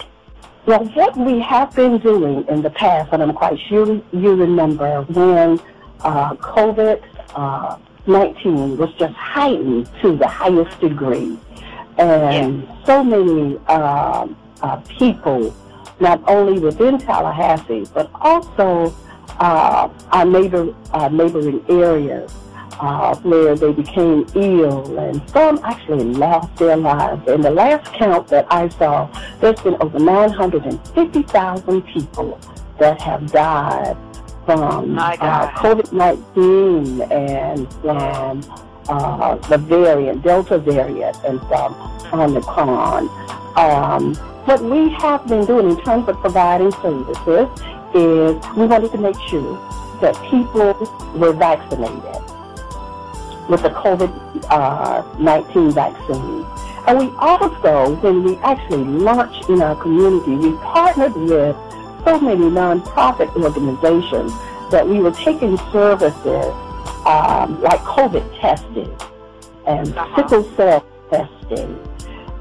Well, 0.67 0.85
what 0.95 1.17
we 1.17 1.41
have 1.41 1.75
been 1.75 1.99
doing 1.99 2.47
in 2.49 2.63
the 2.63 2.71
past, 2.71 3.13
and 3.13 3.23
I'm 3.23 3.35
quite 3.35 3.59
sure 3.69 4.01
you 4.13 4.35
remember 4.35 5.03
when 5.03 5.61
uh, 6.01 6.35
COVID 6.37 7.03
uh, 7.35 7.77
19 8.07 8.77
was 8.77 8.93
just 8.95 9.15
heightened 9.15 9.89
to 10.03 10.17
the 10.17 10.27
highest 10.27 10.79
degree. 10.81 11.39
And 11.99 12.63
yeah. 12.63 12.85
so 12.85 13.05
many 13.05 13.59
uh, 13.67 14.27
uh, 14.63 14.77
people, 14.99 15.55
not 16.01 16.23
only 16.29 16.59
within 16.59 16.99
Tallahassee, 16.99 17.87
but 17.95 18.11
also 18.15 18.95
uh, 19.39 19.89
our 20.11 20.25
neighbor, 20.25 20.75
neighboring 21.11 21.65
areas, 21.69 22.33
uh, 22.81 23.15
where 23.19 23.55
they 23.55 23.73
became 23.73 24.27
ill, 24.35 24.99
and 24.99 25.31
some 25.31 25.61
actually 25.65 26.05
lost 26.05 26.55
their 26.57 26.77
lives. 26.77 27.27
In 27.29 27.41
the 27.41 27.51
last 27.51 27.93
count 27.95 28.29
that 28.29 28.47
I 28.51 28.69
saw, 28.69 29.09
there's 29.41 29.61
been 29.61 29.77
over 29.81 29.99
950,000 29.99 31.83
people 31.83 32.39
that 32.79 33.01
have 33.01 33.31
died 33.31 33.97
from 34.45 34.99
uh, 34.99 35.51
COVID-19 35.53 37.11
and 37.11 37.73
from 37.81 38.43
uh, 38.89 39.37
the 39.49 39.59
variant, 39.59 40.23
Delta 40.23 40.59
variant, 40.59 41.17
and 41.25 41.41
from 41.49 41.75
Omicron. 42.13 43.09
Um, 43.57 44.15
what 44.45 44.63
we 44.63 44.91
have 44.91 45.27
been 45.27 45.47
doing 45.47 45.71
in 45.71 45.83
terms 45.83 46.09
of 46.09 46.17
providing 46.19 46.71
services 46.73 47.49
is 47.95 48.57
we 48.57 48.67
wanted 48.67 48.93
to 48.93 48.99
make 48.99 49.19
sure 49.29 49.57
that 50.01 50.15
people 50.31 50.75
were 51.15 51.33
vaccinated 51.33 52.21
with 53.49 53.63
the 53.63 53.71
COVID-19 53.71 54.49
uh, 54.51 55.71
vaccine. 55.71 56.47
And 56.87 56.99
we 56.99 57.17
also, 57.17 57.95
when 57.97 58.25
we 58.25 58.37
actually 58.39 58.85
launched 58.85 59.49
in 59.49 59.63
our 59.63 59.77
community, 59.81 60.37
we 60.37 60.53
partnered 60.59 61.15
with 61.15 61.57
so 62.05 62.21
many 62.21 62.43
nonprofit 62.43 63.35
organizations 63.37 64.33
that 64.71 64.87
we 64.87 64.99
were 64.99 65.13
taking 65.13 65.57
services 65.73 66.53
um, 67.07 67.61
like 67.63 67.81
COVID 67.81 68.41
testing 68.41 68.95
and 69.67 69.97
uh-huh. 69.97 70.17
sickle 70.17 70.45
cell 70.57 70.87
testing. 71.11 71.79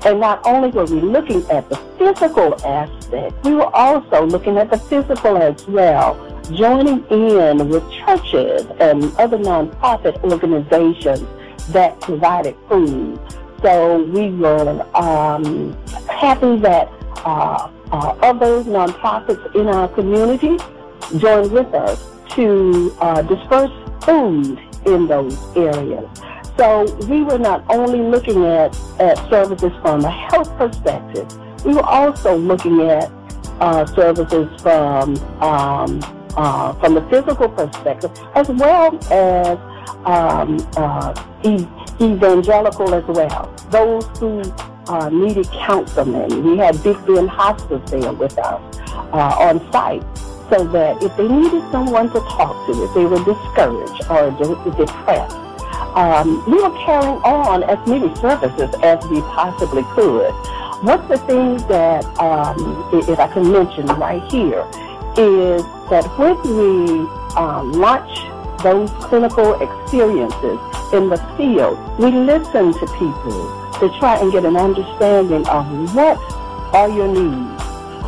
And 0.05 0.19
not 0.19 0.45
only 0.45 0.69
were 0.69 0.85
we 0.85 0.99
looking 0.99 1.49
at 1.49 1.69
the 1.69 1.77
physical 1.97 2.55
aspect, 2.65 3.43
we 3.45 3.55
were 3.55 3.73
also 3.73 4.25
looking 4.25 4.57
at 4.57 4.69
the 4.69 4.77
physical 4.77 5.37
as 5.37 5.65
well 5.67 6.29
joining 6.51 7.05
in 7.05 7.69
with 7.69 7.89
churches 7.91 8.65
and 8.79 9.03
other 9.17 9.37
nonprofit 9.37 10.21
organizations 10.23 11.25
that 11.69 11.99
provided 12.01 12.55
food. 12.67 13.19
So 13.61 14.03
we 14.03 14.29
were 14.29 14.85
um, 14.93 15.73
happy 16.09 16.57
that 16.57 16.91
uh, 17.23 17.69
uh, 17.93 18.17
other 18.21 18.63
nonprofits 18.63 19.55
in 19.55 19.67
our 19.67 19.87
community 19.87 20.57
join 21.19 21.49
with 21.51 21.71
us 21.73 22.03
to 22.31 22.95
uh, 22.99 23.21
disperse 23.21 23.71
food 24.03 24.59
in 24.85 25.07
those 25.07 25.37
areas. 25.55 26.09
So 26.57 26.91
we 27.07 27.23
were 27.23 27.37
not 27.37 27.63
only 27.69 27.99
looking 27.99 28.45
at, 28.45 28.75
at 28.99 29.17
services 29.29 29.71
from 29.81 30.03
a 30.03 30.09
health 30.09 30.51
perspective, 30.57 31.27
we 31.65 31.75
were 31.75 31.83
also 31.85 32.35
looking 32.35 32.81
at 32.81 33.11
uh, 33.59 33.85
services 33.85 34.49
from 34.61 35.15
um, 35.39 36.01
uh, 36.35 36.73
from 36.79 36.95
the 36.95 37.01
physical 37.09 37.47
perspective, 37.47 38.11
as 38.33 38.49
well 38.49 38.97
as 39.13 39.57
um, 40.05 40.57
uh, 40.75 41.13
e- 41.43 41.67
evangelical 42.01 42.93
as 42.95 43.03
well. 43.05 43.53
Those 43.69 44.05
who 44.17 44.41
uh, 44.87 45.09
needed 45.09 45.47
counseling. 45.51 46.43
We 46.43 46.57
had 46.57 46.81
Big 46.83 47.03
Bend 47.05 47.29
Hospice 47.29 47.89
there 47.89 48.13
with 48.13 48.37
us 48.37 48.79
uh, 49.13 49.35
on 49.39 49.59
site 49.71 50.03
so 50.49 50.65
that 50.67 51.01
if 51.01 51.15
they 51.17 51.27
needed 51.27 51.63
someone 51.71 52.07
to 52.11 52.19
talk 52.21 52.65
to, 52.67 52.83
if 52.83 52.93
they 52.93 53.05
were 53.05 53.23
discouraged 53.23 54.03
or 54.09 54.31
de- 54.31 54.77
depressed, 54.77 55.35
um, 55.95 56.43
we 56.49 56.61
were 56.61 56.75
carrying 56.85 57.21
on 57.23 57.63
as 57.63 57.79
many 57.87 58.13
services 58.15 58.73
as 58.81 59.05
we 59.07 59.21
possibly 59.21 59.83
could. 59.93 60.31
One 60.83 60.99
of 60.99 61.07
the 61.07 61.17
things 61.19 61.65
that, 61.67 62.03
um, 62.19 62.89
if 62.93 63.19
I 63.19 63.27
can 63.27 63.51
mention 63.51 63.85
right 63.85 64.21
here, 64.31 64.67
is 65.15 65.63
that 65.89 66.05
when 66.17 66.35
we 66.43 67.07
um, 67.37 67.71
launch 67.73 68.32
those 68.63 68.89
clinical 69.07 69.53
experiences 69.61 70.57
in 70.93 71.09
the 71.09 71.21
field, 71.37 71.77
we 71.99 72.11
listen 72.11 72.73
to 72.73 72.85
people 72.97 73.71
to 73.79 73.89
try 73.99 74.17
and 74.17 74.31
get 74.31 74.45
an 74.45 74.55
understanding 74.55 75.45
of 75.47 75.93
what 75.93 76.17
are 76.73 76.89
your 76.89 77.07
needs, 77.07 77.61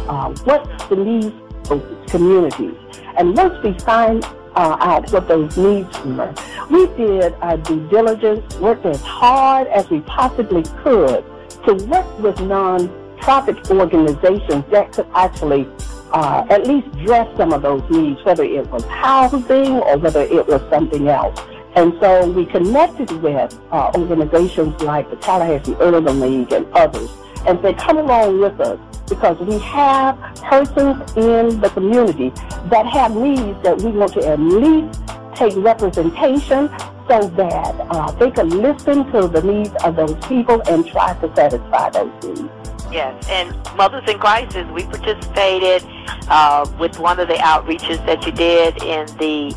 uh, 0.07 0.33
what's 0.45 0.85
the 0.85 0.95
needs 0.95 1.35
of 1.69 1.83
communities. 2.07 2.73
And 3.17 3.35
once 3.35 3.61
we 3.63 3.77
find 3.79 4.23
uh, 4.55 4.77
out 4.79 5.11
what 5.11 5.27
those 5.27 5.57
needs 5.57 5.99
were, 6.05 6.33
we 6.69 6.87
did 6.95 7.33
our 7.41 7.57
due 7.57 7.87
diligence, 7.89 8.55
worked 8.55 8.85
as 8.85 9.01
hard 9.01 9.67
as 9.67 9.89
we 9.89 9.99
possibly 10.01 10.63
could 10.83 11.25
to 11.65 11.73
work 11.87 12.19
with 12.19 12.39
non-profit 12.39 13.69
organizations 13.69 14.63
that 14.71 14.93
could 14.93 15.07
actually 15.13 15.67
uh, 16.15 16.45
at 16.49 16.65
least 16.65 16.87
address 16.95 17.27
some 17.35 17.51
of 17.51 17.61
those 17.61 17.83
needs, 17.89 18.23
whether 18.23 18.43
it 18.43 18.65
was 18.71 18.85
housing 18.85 19.73
or 19.73 19.97
whether 19.97 20.21
it 20.21 20.47
was 20.47 20.61
something 20.69 21.09
else. 21.09 21.37
And 21.75 21.93
so 21.99 22.31
we 22.31 22.45
connected 22.45 23.11
with 23.21 23.59
uh, 23.71 23.91
organizations 23.93 24.81
like 24.81 25.09
the 25.09 25.17
Tallahassee 25.17 25.75
Urban 25.81 26.21
League 26.21 26.53
and 26.53 26.65
others 26.73 27.09
and 27.45 27.59
said, 27.61 27.77
come 27.77 27.97
along 27.97 28.39
with 28.39 28.57
us 28.61 28.79
because 29.09 29.37
we 29.39 29.59
have 29.59 30.17
persons 30.37 31.01
in 31.17 31.59
the 31.59 31.69
community 31.73 32.29
that 32.69 32.85
have 32.85 33.13
needs 33.13 33.61
that 33.63 33.77
we 33.81 33.91
want 33.91 34.13
to 34.13 34.25
at 34.25 34.39
least 34.39 35.01
take 35.35 35.53
representation 35.57 36.69
so 37.09 37.27
that 37.27 37.75
uh, 37.89 38.09
they 38.13 38.31
can 38.31 38.49
listen 38.49 39.11
to 39.11 39.27
the 39.27 39.41
needs 39.43 39.73
of 39.83 39.97
those 39.97 40.15
people 40.27 40.61
and 40.69 40.87
try 40.87 41.13
to 41.19 41.35
satisfy 41.35 41.89
those 41.89 42.23
needs. 42.23 42.64
Yes, 42.91 43.27
and 43.29 43.55
Mothers 43.75 44.07
in 44.09 44.19
Crisis, 44.19 44.65
we 44.71 44.83
participated 44.83 45.83
uh, 46.29 46.69
with 46.79 46.97
one 46.99 47.19
of 47.19 47.27
the 47.27 47.35
outreaches 47.35 48.03
that 48.05 48.25
you 48.25 48.31
did 48.31 48.81
in 48.83 49.05
the 49.17 49.53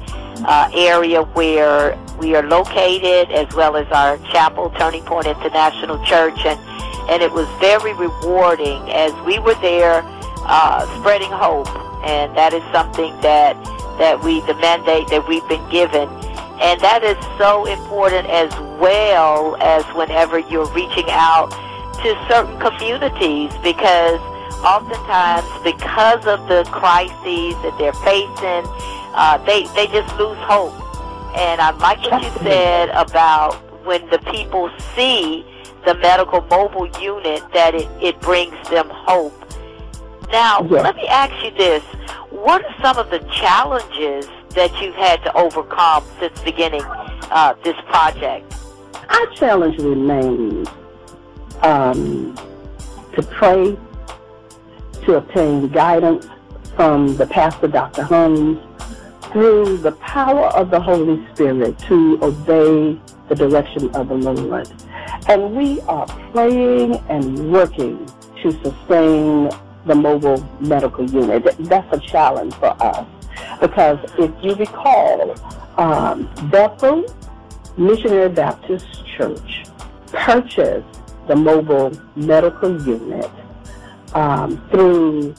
uh, 0.47 0.71
area 0.75 1.23
where 1.23 1.97
we 2.19 2.35
are 2.35 2.43
located, 2.43 3.31
as 3.31 3.53
well 3.55 3.77
as 3.77 3.87
our 3.93 4.19
chapel, 4.33 4.71
Turning 4.71 5.05
Point 5.05 5.27
International 5.27 6.03
Church, 6.05 6.39
and 6.45 6.59
and 7.09 7.23
it 7.23 7.33
was 7.33 7.49
very 7.59 7.95
rewarding 7.95 8.91
as 8.91 9.13
we 9.25 9.39
were 9.39 9.55
there 9.57 10.03
uh, 10.45 10.85
spreading 10.99 11.31
hope, 11.31 11.69
and 12.05 12.37
that 12.37 12.53
is 12.53 12.63
something 12.73 13.19
that 13.21 13.55
that 13.99 14.23
we 14.23 14.41
the 14.43 14.55
mandate 14.55 15.09
that 15.09 15.27
we've 15.29 15.47
been 15.49 15.69
given, 15.71 16.09
and 16.61 16.81
that 16.81 17.03
is 17.05 17.17
so 17.39 17.67
important 17.67 18.27
as 18.29 18.53
well 18.81 19.57
as 19.61 19.85
whenever 19.95 20.39
you're 20.39 20.71
reaching 20.73 21.07
out 21.11 21.53
to 22.03 22.27
certain 22.29 22.59
communities 22.61 23.53
because 23.63 24.21
oftentimes 24.65 25.47
because 25.65 26.27
of 26.27 26.47
the 26.49 26.65
crises 26.71 27.55
that 27.63 27.75
they're 27.79 27.93
facing, 28.05 28.65
uh, 29.15 29.39
they 29.47 29.65
they 29.75 29.87
just 29.89 30.11
lose 30.19 30.39
hope. 30.39 30.75
And 31.37 31.61
I 31.61 31.71
like 31.79 32.01
what 32.11 32.23
you 32.23 32.31
said 32.43 32.89
about 32.91 33.55
when 33.85 34.09
the 34.11 34.19
people 34.31 34.71
see 34.95 35.45
the 35.85 35.95
medical 35.95 36.41
mobile 36.43 36.89
unit 37.01 37.43
that 37.53 37.75
it, 37.75 37.89
it 38.03 38.21
brings 38.21 38.57
them 38.69 38.89
hope. 38.91 39.35
Now, 40.31 40.61
let 40.61 40.97
me 40.97 41.07
ask 41.07 41.33
you 41.43 41.51
this. 41.53 41.83
What 42.31 42.65
are 42.65 42.75
some 42.83 42.99
of 42.99 43.11
the 43.11 43.21
challenges 43.33 44.29
that 44.51 44.81
you've 44.81 44.95
had 44.95 45.23
to 45.25 45.35
overcome 45.37 46.05
since 46.21 46.39
beginning 46.43 46.83
uh, 46.85 47.55
this 47.65 47.77
project? 47.87 48.55
Our 49.09 49.27
challenge 49.35 49.79
remains 49.79 50.69
um, 51.63 52.35
to 53.15 53.23
pray, 53.23 53.77
to 55.05 55.17
obtain 55.17 55.69
guidance 55.69 56.27
from 56.77 57.17
the 57.17 57.27
pastor, 57.27 57.69
Dr. 57.69 58.03
Holmes, 58.03 58.59
through 59.33 59.79
the 59.79 59.93
power 59.93 60.47
of 60.49 60.71
the 60.71 60.81
Holy 60.81 61.27
Spirit 61.35 61.79
to 61.81 62.19
obey 62.23 62.99
the 63.29 63.35
direction 63.35 63.95
of 63.95 64.09
the 64.09 64.15
Lord. 64.15 64.69
And 65.29 65.55
we 65.55 65.81
are 65.83 66.07
praying 66.33 66.97
and 67.09 67.53
working 67.53 68.07
to 68.43 68.53
sustain 68.63 69.51
the 69.87 69.95
mobile 69.95 70.47
medical 70.61 71.09
unit. 71.11 71.45
That's 71.59 71.97
a 71.97 72.01
challenge 72.01 72.55
for 72.55 72.75
us 72.83 73.07
because 73.61 73.99
if 74.19 74.33
you 74.43 74.55
recall, 74.55 75.35
um, 75.79 76.29
Bethel 76.51 77.05
Missionary 77.77 78.29
Baptist 78.29 78.87
Church 79.17 79.65
purchased 80.09 80.98
the 81.29 81.37
mobile 81.37 81.93
medical 82.17 82.81
unit 82.83 83.31
um, 84.15 84.57
through 84.71 85.35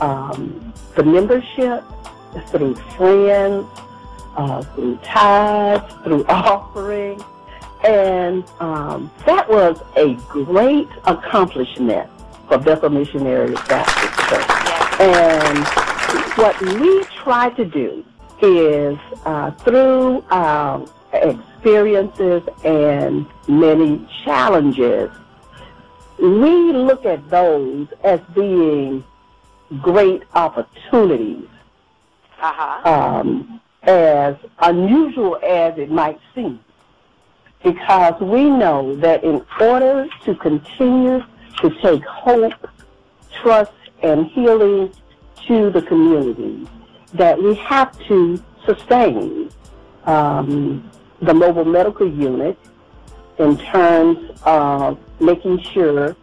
um, 0.00 0.72
the 0.96 1.04
membership, 1.04 1.84
through 2.48 2.74
friends, 2.96 3.66
uh, 4.36 4.62
through 4.74 4.96
tithes, 5.04 5.94
through 6.02 6.24
offering. 6.28 7.22
And 7.84 8.44
um, 8.58 9.10
that 9.26 9.48
was 9.48 9.80
a 9.96 10.14
great 10.28 10.88
accomplishment 11.04 12.10
for 12.48 12.58
Bethel 12.58 12.90
Missionary 12.90 13.54
Baptist 13.68 14.18
Church. 14.28 15.00
And 15.00 15.66
what 16.36 16.60
we 16.80 17.04
try 17.22 17.50
to 17.50 17.64
do 17.64 18.04
is 18.40 18.98
uh, 19.24 19.50
through 19.52 20.24
our 20.30 20.86
experiences 21.66 22.42
and 22.64 23.26
many 23.48 24.06
challenges, 24.24 25.10
we 26.20 26.72
look 26.72 27.04
at 27.04 27.28
those 27.28 27.88
as 28.04 28.20
being 28.36 29.02
great 29.82 30.22
opportunities, 30.34 31.48
Uh-huh. 32.40 32.88
um, 32.88 33.60
as 33.82 34.36
unusual 34.60 35.38
as 35.42 35.76
it 35.76 35.90
might 35.90 36.20
seem, 36.36 36.60
because 37.64 38.14
we 38.20 38.48
know 38.48 38.94
that 38.96 39.24
in 39.24 39.44
order 39.60 40.06
to 40.24 40.34
continue 40.36 41.20
to 41.60 41.70
take 41.82 42.04
hope, 42.04 42.54
trust, 43.42 43.72
and 44.04 44.26
healing 44.26 44.92
to 45.48 45.70
the 45.70 45.82
community, 45.82 46.68
that 47.12 47.36
we 47.42 47.54
have 47.56 47.90
to 48.06 48.40
sustain 48.64 49.50
um, 50.04 50.88
the 51.20 51.34
mobile 51.34 51.64
medical 51.64 52.08
unit 52.08 52.58
in 53.38 53.56
terms 53.58 54.30
of 54.44 54.98
making 55.20 55.60
sure 55.62 56.16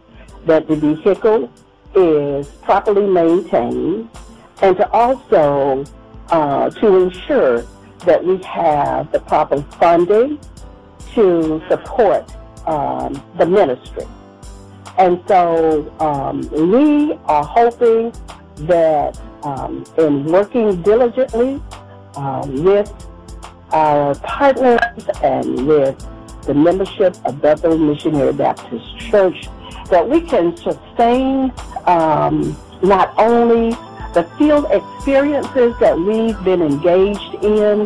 that 0.46 0.66
the 0.68 0.76
vehicle 0.76 1.50
is 1.94 2.48
properly 2.62 3.06
maintained 3.06 4.08
and 4.62 4.76
to 4.76 4.90
also 4.90 5.84
uh, 6.28 6.70
to 6.70 6.96
ensure 6.96 7.64
that 8.00 8.22
we 8.24 8.36
have 8.38 9.10
the 9.12 9.20
proper 9.20 9.62
funding 9.78 10.38
to 11.14 11.62
support 11.68 12.30
um, 12.66 13.22
the 13.38 13.46
ministry. 13.46 14.06
And 14.98 15.20
so 15.26 15.92
um, 16.00 16.48
we 16.70 17.14
are 17.24 17.44
hoping 17.44 18.12
that 18.66 19.20
um, 19.42 19.84
in 19.98 20.24
working 20.24 20.82
diligently 20.82 21.60
uh, 22.14 22.46
with 22.48 22.92
our 23.74 24.14
partners 24.20 24.80
and 25.22 25.66
with 25.66 25.98
the 26.46 26.54
membership 26.54 27.16
of 27.24 27.42
Bethel 27.42 27.76
Missionary 27.76 28.32
Baptist 28.32 28.98
Church, 28.98 29.48
that 29.90 30.08
we 30.08 30.20
can 30.20 30.56
sustain 30.56 31.52
um, 31.86 32.56
not 32.82 33.12
only 33.18 33.70
the 34.14 34.22
field 34.38 34.66
experiences 34.70 35.74
that 35.80 35.98
we've 35.98 36.42
been 36.44 36.62
engaged 36.62 37.34
in, 37.42 37.84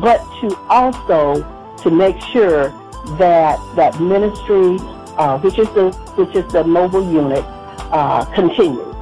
but 0.00 0.18
to 0.40 0.56
also 0.68 1.42
to 1.78 1.90
make 1.90 2.20
sure 2.20 2.70
that 3.18 3.58
that 3.76 3.98
ministry, 4.00 4.76
uh, 5.16 5.38
which 5.38 5.58
is 5.58 5.68
the 5.70 5.90
which 6.16 6.34
is 6.34 6.50
the 6.52 6.64
mobile 6.64 7.12
unit, 7.12 7.44
uh, 7.92 8.24
continues 8.34 8.96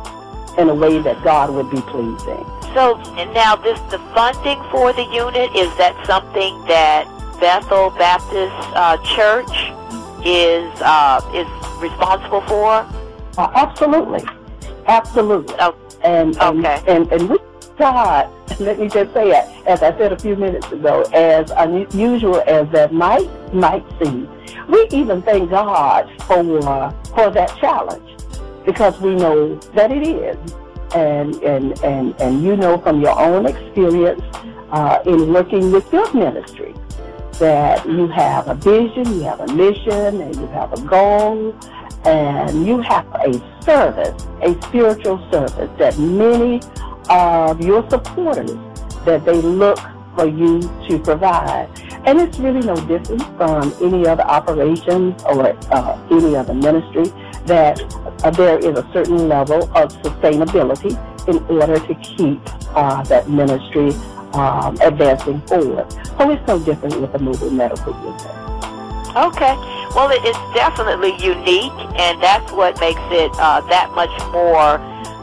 in 0.59 0.69
a 0.69 0.75
way 0.75 1.01
that 1.01 1.23
God 1.25 1.51
would 1.51 1.71
be 1.71 1.81
pleasing. 1.83 2.45
So 2.77 2.99
and 3.17 3.33
now 3.33 3.57
this 3.57 3.81
the 3.91 3.99
funding 4.13 4.63
for 4.71 4.93
the 4.93 5.05
unit 5.05 5.49
is 5.57 5.75
that 5.79 5.97
something 6.05 6.63
that 6.67 7.07
Bethel 7.41 7.89
Baptist 7.89 8.53
uh, 8.77 8.99
Church 9.17 9.73
is 10.23 10.69
uh, 10.83 11.25
is 11.33 11.49
responsible 11.81 12.43
for? 12.43 12.85
Uh, 13.39 13.51
absolutely, 13.55 14.23
absolutely. 14.89 15.55
Oh, 15.59 15.75
And 16.05 16.37
and, 16.37 16.67
Okay. 16.67 16.83
and 16.87 17.11
and 17.11 17.31
with 17.31 17.41
God, 17.79 18.29
let 18.61 18.79
me 18.79 18.91
just 18.91 19.15
say 19.15 19.31
it, 19.31 19.67
as 19.67 19.83
I 19.83 19.97
said 19.97 20.13
a 20.13 20.19
few 20.19 20.37
minutes 20.37 20.71
ago, 20.71 21.01
as 21.15 21.51
unusual 21.57 22.43
as 22.47 22.69
that 22.73 22.93
might 22.93 23.31
might 23.55 23.87
seem, 24.03 24.29
we 24.69 24.87
even 24.91 25.23
thank 25.23 25.49
God 25.49 26.11
for 26.29 26.45
for 27.15 27.31
that 27.31 27.57
challenge 27.59 28.11
because 28.67 29.01
we 29.01 29.15
know 29.15 29.57
that 29.75 29.91
it 29.91 30.07
is, 30.07 30.37
and 30.97 31.35
and 31.43 31.79
and 31.85 32.15
and 32.21 32.43
you 32.43 32.57
know 32.57 32.79
from 32.79 33.01
your 33.03 33.19
own 33.19 33.45
experience 33.47 34.23
uh, 34.71 34.99
in 35.05 35.33
working 35.33 35.71
with 35.71 35.93
your 35.93 36.11
ministry 36.15 36.75
that 37.39 37.87
you 37.87 38.07
have 38.09 38.49
a 38.49 38.55
vision, 38.55 39.05
you 39.15 39.23
have 39.23 39.41
a 39.41 39.53
mission, 39.53 40.23
and 40.23 40.35
you 40.37 40.47
have 40.49 40.73
a 40.73 40.81
goal, 40.83 41.55
and 42.07 42.67
you 42.67 42.81
have 42.81 43.07
a 43.15 43.33
service, 43.61 44.27
a 44.41 44.55
spiritual 44.63 45.19
service 45.31 45.71
that 45.79 45.99
many 45.99 46.63
of 47.11 47.61
your 47.61 47.89
supporters 47.91 48.53
that 49.05 49.23
they 49.27 49.41
look 49.43 49.79
for 50.15 50.27
you 50.27 50.63
to 50.89 50.99
provide. 50.99 51.69
And 52.07 52.19
it's 52.19 52.39
really 52.39 52.61
no 52.61 52.77
different 52.87 53.23
from 53.37 53.75
any 53.83 54.07
other 54.07 54.23
operations 54.23 55.23
or 55.25 55.49
uh, 55.71 56.09
any 56.11 56.35
other 56.37 56.55
ministry 56.55 57.13
that 57.47 57.81
uh, 58.25 58.31
there 58.31 58.59
is 58.59 58.79
a 58.79 58.89
certain 58.93 59.29
level 59.29 59.65
of 59.77 59.93
sustainability 60.03 60.93
in 61.29 61.39
order 61.47 61.79
to 61.79 61.95
keep 61.97 62.41
uh, 62.77 63.03
that 63.05 63.29
ministry 63.29 63.91
um, 64.35 64.77
advancing 64.83 65.41
forward. 65.43 65.91
So 66.19 66.31
it's 66.31 66.47
no 66.47 66.59
different 66.59 67.01
with 67.01 67.13
the 67.13 67.19
mobile 67.19 67.51
medical 67.51 67.93
unit. 67.95 68.37
Okay. 69.17 69.57
Well, 69.95 70.11
it 70.11 70.23
is 70.27 70.37
definitely 70.53 71.17
unique, 71.25 71.73
and 71.97 72.23
that's 72.23 72.53
what 72.53 72.79
makes 72.81 73.01
it 73.11 73.33
uh, 73.39 73.63
that 73.69 73.91
much 73.95 74.13
more 74.31 74.77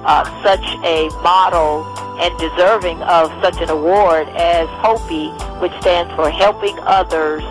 uh, 0.05 0.25
such 0.41 0.65
a 0.83 1.09
model 1.21 1.85
and 2.19 2.37
deserving 2.39 3.01
of 3.03 3.29
such 3.41 3.61
an 3.61 3.69
award 3.69 4.27
as 4.29 4.67
HOPEE, 4.81 5.61
which 5.61 5.71
stands 5.81 6.11
for 6.15 6.29
Helping 6.29 6.77
Others 6.79 7.43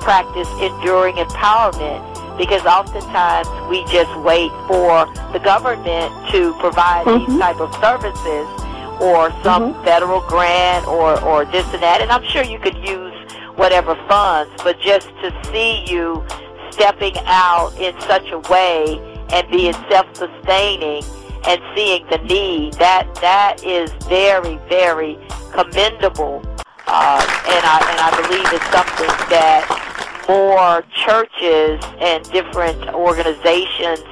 Practice 0.00 0.48
Enduring 0.60 1.16
Empowerment. 1.16 2.17
Because 2.38 2.64
oftentimes 2.64 3.48
we 3.68 3.84
just 3.92 4.14
wait 4.20 4.50
for 4.68 5.06
the 5.32 5.40
government 5.40 6.10
to 6.30 6.54
provide 6.60 7.04
these 7.06 7.28
Mhm. 7.28 7.40
type 7.40 7.60
of 7.60 7.74
services 7.82 8.46
or 9.00 9.32
some 9.42 9.74
federal 9.84 10.20
grant 10.22 10.86
or, 10.86 11.20
or 11.22 11.44
this 11.44 11.66
and 11.74 11.82
that. 11.82 12.00
And 12.00 12.10
I'm 12.10 12.24
sure 12.24 12.42
you 12.42 12.58
could 12.58 12.76
use 12.86 13.14
whatever 13.56 13.96
funds, 14.08 14.50
but 14.62 14.78
just 14.80 15.08
to 15.22 15.32
see 15.52 15.84
you 15.86 16.24
stepping 16.70 17.16
out 17.26 17.72
in 17.78 17.92
such 18.02 18.30
a 18.30 18.38
way 18.38 19.00
and 19.32 19.48
being 19.50 19.74
self-sustaining 19.90 21.02
and 21.46 21.60
seeing 21.74 22.06
the 22.10 22.18
need, 22.18 22.74
that 22.74 23.12
that 23.16 23.64
is 23.64 23.90
very, 24.08 24.58
very 24.68 25.18
commendable. 25.52 26.42
Uh, 26.86 27.20
and 27.54 27.62
I 27.66 27.78
and 27.90 28.00
I 28.00 28.10
believe 28.22 28.46
it's 28.52 28.70
something 28.70 29.12
that 29.28 29.60
more 30.28 30.84
churches 30.92 31.82
and 32.00 32.22
different 32.30 32.88
organizations 32.90 34.04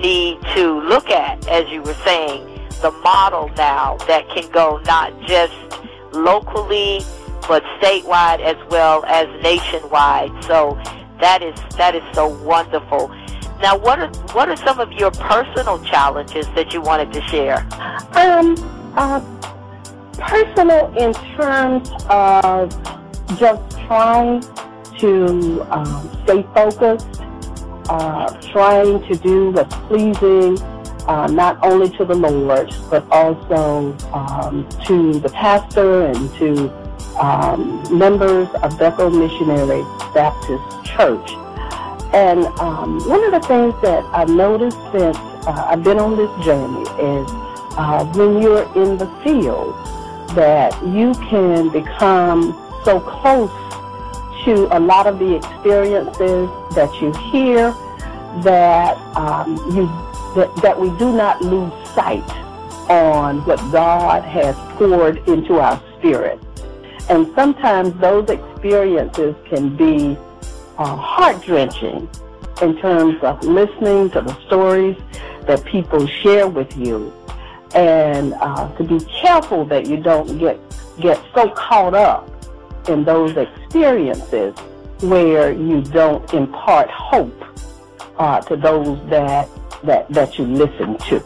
need 0.00 0.40
to 0.54 0.80
look 0.88 1.10
at, 1.10 1.46
as 1.48 1.68
you 1.70 1.82
were 1.82 1.94
saying, 2.04 2.46
the 2.80 2.90
model 3.02 3.50
now 3.56 3.96
that 4.06 4.26
can 4.30 4.50
go 4.50 4.80
not 4.86 5.12
just 5.26 5.54
locally 6.12 7.00
but 7.46 7.62
statewide 7.80 8.40
as 8.40 8.56
well 8.70 9.04
as 9.06 9.26
nationwide. 9.42 10.30
So 10.44 10.78
that 11.20 11.42
is 11.42 11.58
that 11.76 11.94
is 11.94 12.02
so 12.14 12.28
wonderful. 12.44 13.08
Now, 13.60 13.76
what 13.76 13.98
are 13.98 14.08
what 14.32 14.48
are 14.48 14.56
some 14.56 14.80
of 14.80 14.92
your 14.92 15.10
personal 15.10 15.82
challenges 15.84 16.46
that 16.54 16.72
you 16.72 16.80
wanted 16.80 17.12
to 17.12 17.20
share? 17.28 17.66
Um, 18.12 18.54
uh, 18.96 19.20
personal 20.12 20.94
in 20.96 21.12
terms 21.36 21.90
of 22.08 22.70
just 23.36 23.78
trying 23.86 24.42
to 25.00 25.66
um, 25.70 26.10
stay 26.24 26.42
focused, 26.54 27.22
uh, 27.88 28.30
trying 28.52 29.02
to 29.08 29.16
do 29.16 29.50
what's 29.50 29.74
pleasing 29.88 30.58
uh, 31.08 31.26
not 31.26 31.58
only 31.64 31.88
to 31.96 32.04
the 32.04 32.14
Lord, 32.14 32.72
but 32.90 33.04
also 33.10 33.96
um, 34.12 34.68
to 34.86 35.18
the 35.18 35.28
pastor 35.30 36.06
and 36.06 36.32
to 36.34 36.70
um, 37.18 37.82
members 37.96 38.48
of 38.62 38.78
Bethel 38.78 39.10
Missionary 39.10 39.82
Baptist 40.14 40.84
Church. 40.84 41.30
And 42.12 42.46
um, 42.60 43.00
one 43.08 43.24
of 43.24 43.32
the 43.32 43.46
things 43.46 43.74
that 43.82 44.04
I've 44.12 44.28
noticed 44.28 44.78
since 44.92 45.16
uh, 45.16 45.66
I've 45.68 45.82
been 45.82 45.98
on 45.98 46.16
this 46.16 46.44
journey 46.44 46.82
is 46.82 47.26
uh, 47.76 48.04
when 48.14 48.42
you're 48.42 48.64
in 48.74 48.98
the 48.98 49.06
field, 49.24 49.74
that 50.36 50.72
you 50.86 51.12
can 51.28 51.70
become 51.70 52.52
so 52.84 53.00
close 53.00 53.50
to 54.44 54.76
a 54.76 54.80
lot 54.80 55.06
of 55.06 55.18
the 55.18 55.36
experiences 55.36 56.48
that 56.74 56.90
you 57.00 57.12
hear 57.30 57.72
that 58.42 58.96
um, 59.16 59.56
you 59.74 59.86
that, 60.34 60.54
that 60.62 60.78
we 60.78 60.88
do 60.98 61.12
not 61.12 61.42
lose 61.42 61.72
sight 61.88 62.28
on 62.88 63.44
what 63.44 63.58
God 63.72 64.22
has 64.24 64.54
poured 64.76 65.18
into 65.28 65.58
our 65.58 65.82
spirit. 65.98 66.38
And 67.08 67.32
sometimes 67.34 67.92
those 68.00 68.28
experiences 68.30 69.34
can 69.48 69.76
be 69.76 70.16
uh, 70.78 70.96
heart 70.96 71.46
wrenching 71.48 72.08
in 72.62 72.76
terms 72.78 73.20
of 73.22 73.42
listening 73.42 74.10
to 74.10 74.20
the 74.20 74.34
stories 74.46 74.96
that 75.46 75.64
people 75.64 76.06
share 76.06 76.46
with 76.46 76.76
you, 76.76 77.12
and 77.74 78.34
uh, 78.34 78.72
to 78.76 78.84
be 78.84 79.00
careful 79.06 79.64
that 79.64 79.86
you 79.86 79.96
don't 79.96 80.38
get 80.38 80.58
get 81.00 81.20
so 81.34 81.48
caught 81.50 81.94
up 81.94 82.28
in 82.88 83.04
those 83.04 83.36
experiences 83.36 84.54
where 85.00 85.52
you 85.52 85.82
don't 85.82 86.32
impart 86.34 86.90
hope 86.90 87.44
uh, 88.18 88.40
to 88.42 88.56
those 88.56 88.98
that 89.10 89.48
that 89.84 90.08
that 90.10 90.38
you 90.38 90.44
listen 90.44 90.98
to. 90.98 91.22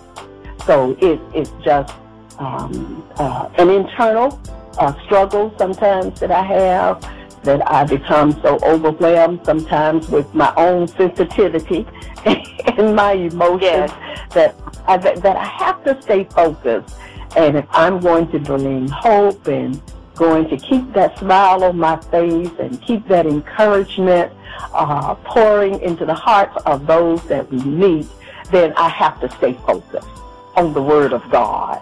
So 0.65 0.97
it, 1.01 1.21
it's 1.35 1.53
just 1.63 1.95
um, 2.39 3.05
uh, 3.17 3.49
an 3.59 3.71
internal 3.71 4.41
uh, 4.79 4.95
struggle 5.05 5.55
sometimes 5.59 6.21
that 6.21 6.31
I 6.31 6.43
have 6.43 7.01
that 7.45 7.71
I 7.71 7.85
become 7.85 8.33
so 8.41 8.59
overwhelmed 8.63 9.41
sometimes 9.45 10.09
with 10.09 10.33
my 10.35 10.53
own 10.57 10.89
sensitivity 10.89 11.87
and 12.25 12.97
my 12.97 13.13
emotions 13.13 13.61
Yes. 13.63 13.91
that 14.31 14.55
I, 14.87 14.97
that, 14.97 15.23
that 15.23 15.37
I 15.37 15.45
have 15.45 15.85
to 15.85 16.01
stay 16.03 16.25
focused. 16.25 16.97
And 17.37 17.57
if 17.57 17.67
I'm 17.71 18.01
going 18.01 18.31
to 18.31 18.39
bring 18.39 18.89
hope 18.89 19.47
and 19.47 19.81
going 20.15 20.49
to 20.49 20.57
keep 20.57 20.93
that 20.93 21.19
smile 21.19 21.65
on 21.65 21.79
my 21.79 21.97
face 21.97 22.51
and 22.59 22.81
keep 22.83 23.07
that 23.09 23.27
encouragement 23.27 24.33
uh, 24.73 25.15
pouring 25.17 25.81
into 25.81 26.05
the 26.05 26.15
hearts 26.15 26.57
of 26.67 26.87
those 26.87 27.23
that 27.29 27.51
we 27.51 27.59
meet, 27.65 28.07
then 28.51 28.73
I 28.77 28.89
have 28.89 29.21
to 29.21 29.31
stay 29.37 29.55
focused 29.67 30.09
on 30.57 30.73
the 30.73 30.83
Word 30.83 31.13
of 31.13 31.29
God. 31.31 31.81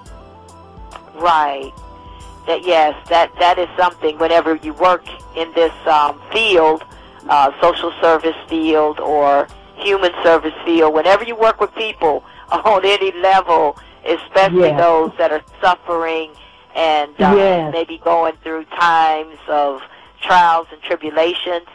Right. 1.14 1.72
That 2.46 2.64
yes, 2.64 2.96
that 3.08 3.30
that 3.38 3.58
is 3.58 3.68
something. 3.76 4.18
Whenever 4.18 4.56
you 4.56 4.74
work 4.74 5.04
in 5.36 5.52
this 5.52 5.72
um, 5.86 6.20
field, 6.32 6.82
uh, 7.28 7.52
social 7.60 7.92
service 8.00 8.36
field 8.48 8.98
or 8.98 9.46
human 9.76 10.12
service 10.22 10.54
field, 10.64 10.92
whenever 10.94 11.22
you 11.24 11.36
work 11.36 11.60
with 11.60 11.72
people 11.74 12.24
on 12.50 12.84
any 12.84 13.12
level, 13.20 13.78
especially 14.04 14.70
Yes. 14.70 14.80
those 14.80 15.12
that 15.18 15.30
are 15.30 15.42
suffering 15.60 16.32
and 16.74 17.11
uh, 17.20 17.35
Yes. 17.37 17.72
maybe 17.72 17.98
going 18.04 18.35
through 18.42 18.64
times 18.64 19.38
of 19.48 19.80
trials 20.20 20.66
and 20.72 20.80
tribulations. 20.82 21.66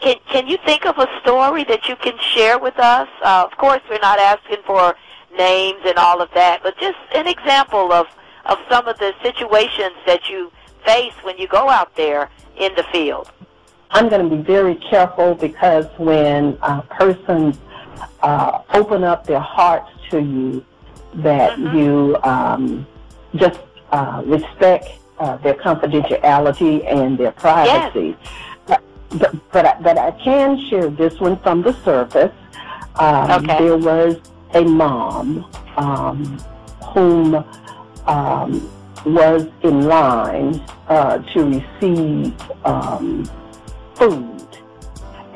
Can 0.00 0.16
can 0.30 0.46
you 0.46 0.56
think 0.64 0.86
of 0.86 0.96
a 0.98 1.08
story 1.20 1.64
that 1.64 1.88
you 1.88 1.96
can 1.96 2.16
share 2.18 2.58
with 2.58 2.78
us? 2.78 3.08
Uh, 3.22 3.46
of 3.50 3.56
course, 3.58 3.82
we're 3.90 3.98
not 3.98 4.18
asking 4.18 4.62
for 4.64 4.94
names 5.36 5.80
and 5.84 5.96
all 5.98 6.20
of 6.22 6.30
that, 6.34 6.62
but 6.62 6.76
just 6.78 6.98
an 7.14 7.26
example 7.26 7.92
of 7.92 8.06
of 8.46 8.58
some 8.70 8.88
of 8.88 8.98
the 8.98 9.12
situations 9.22 9.94
that 10.06 10.28
you 10.30 10.50
face 10.86 11.12
when 11.22 11.36
you 11.36 11.46
go 11.48 11.68
out 11.68 11.94
there 11.96 12.30
in 12.56 12.74
the 12.74 12.84
field. 12.84 13.30
I'm 13.90 14.08
going 14.08 14.28
to 14.28 14.36
be 14.36 14.42
very 14.42 14.76
careful 14.76 15.34
because 15.34 15.86
when 15.98 16.56
uh, 16.62 16.80
persons 16.82 17.58
uh, 18.22 18.62
open 18.72 19.04
up 19.04 19.26
their 19.26 19.40
hearts 19.40 19.90
to 20.10 20.20
you, 20.20 20.64
that 21.16 21.58
you 21.58 22.16
um, 22.22 22.86
just 23.34 23.58
uh, 23.92 24.22
respect 24.26 24.88
uh, 25.18 25.36
their 25.38 25.54
confidentiality 25.54 26.84
and 26.86 27.18
their 27.18 27.32
privacy. 27.32 28.16
But, 28.66 28.82
but, 29.10 29.34
but, 29.52 29.66
I, 29.66 29.80
but 29.80 29.98
I 29.98 30.10
can 30.12 30.58
share 30.68 30.88
this 30.88 31.20
one 31.20 31.36
from 31.38 31.62
the 31.62 31.72
surface. 31.84 32.32
Um, 32.96 33.30
Okay. 33.44 33.58
There 33.64 33.76
was 33.76 34.16
a 34.54 34.62
mom 34.64 35.46
um, 35.76 36.38
whom 36.94 37.44
um, 38.06 38.70
was 39.06 39.46
in 39.62 39.86
line 39.86 40.60
uh, 40.88 41.18
to 41.18 41.44
receive 41.44 42.34
um, 42.64 43.28
food. 43.94 44.46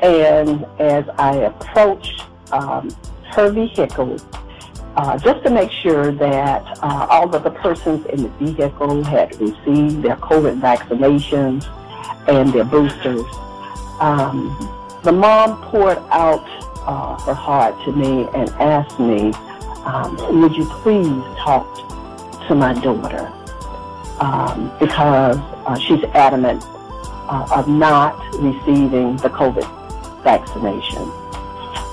And 0.01 0.65
as 0.79 1.05
I 1.17 1.35
approached 1.37 2.25
um, 2.51 2.89
her 3.31 3.49
vehicle, 3.49 4.17
uh, 4.95 5.17
just 5.17 5.43
to 5.43 5.49
make 5.49 5.71
sure 5.71 6.11
that 6.11 6.63
uh, 6.81 7.07
all 7.09 7.33
of 7.35 7.43
the 7.43 7.51
persons 7.51 8.05
in 8.07 8.23
the 8.23 8.29
vehicle 8.39 9.03
had 9.03 9.29
received 9.41 10.01
their 10.03 10.15
COVID 10.17 10.59
vaccinations 10.61 11.65
and 12.27 12.53
their 12.53 12.63
boosters, 12.63 13.25
um, 13.99 14.55
the 15.03 15.11
mom 15.11 15.61
poured 15.63 15.97
out 16.09 16.45
uh, 16.87 17.17
her 17.25 17.33
heart 17.33 17.75
to 17.83 17.91
me 17.91 18.27
and 18.33 18.49
asked 18.51 18.99
me, 18.99 19.33
um, 19.85 20.15
would 20.41 20.55
you 20.55 20.65
please 20.65 21.23
talk 21.37 21.67
to 22.47 22.55
my 22.55 22.73
daughter? 22.73 23.31
Um, 24.19 24.71
because 24.79 25.37
uh, 25.37 25.77
she's 25.77 26.03
adamant 26.13 26.63
uh, 27.27 27.47
of 27.51 27.67
not 27.67 28.17
receiving 28.35 29.17
the 29.17 29.29
COVID 29.29 30.23
vaccination. 30.23 31.24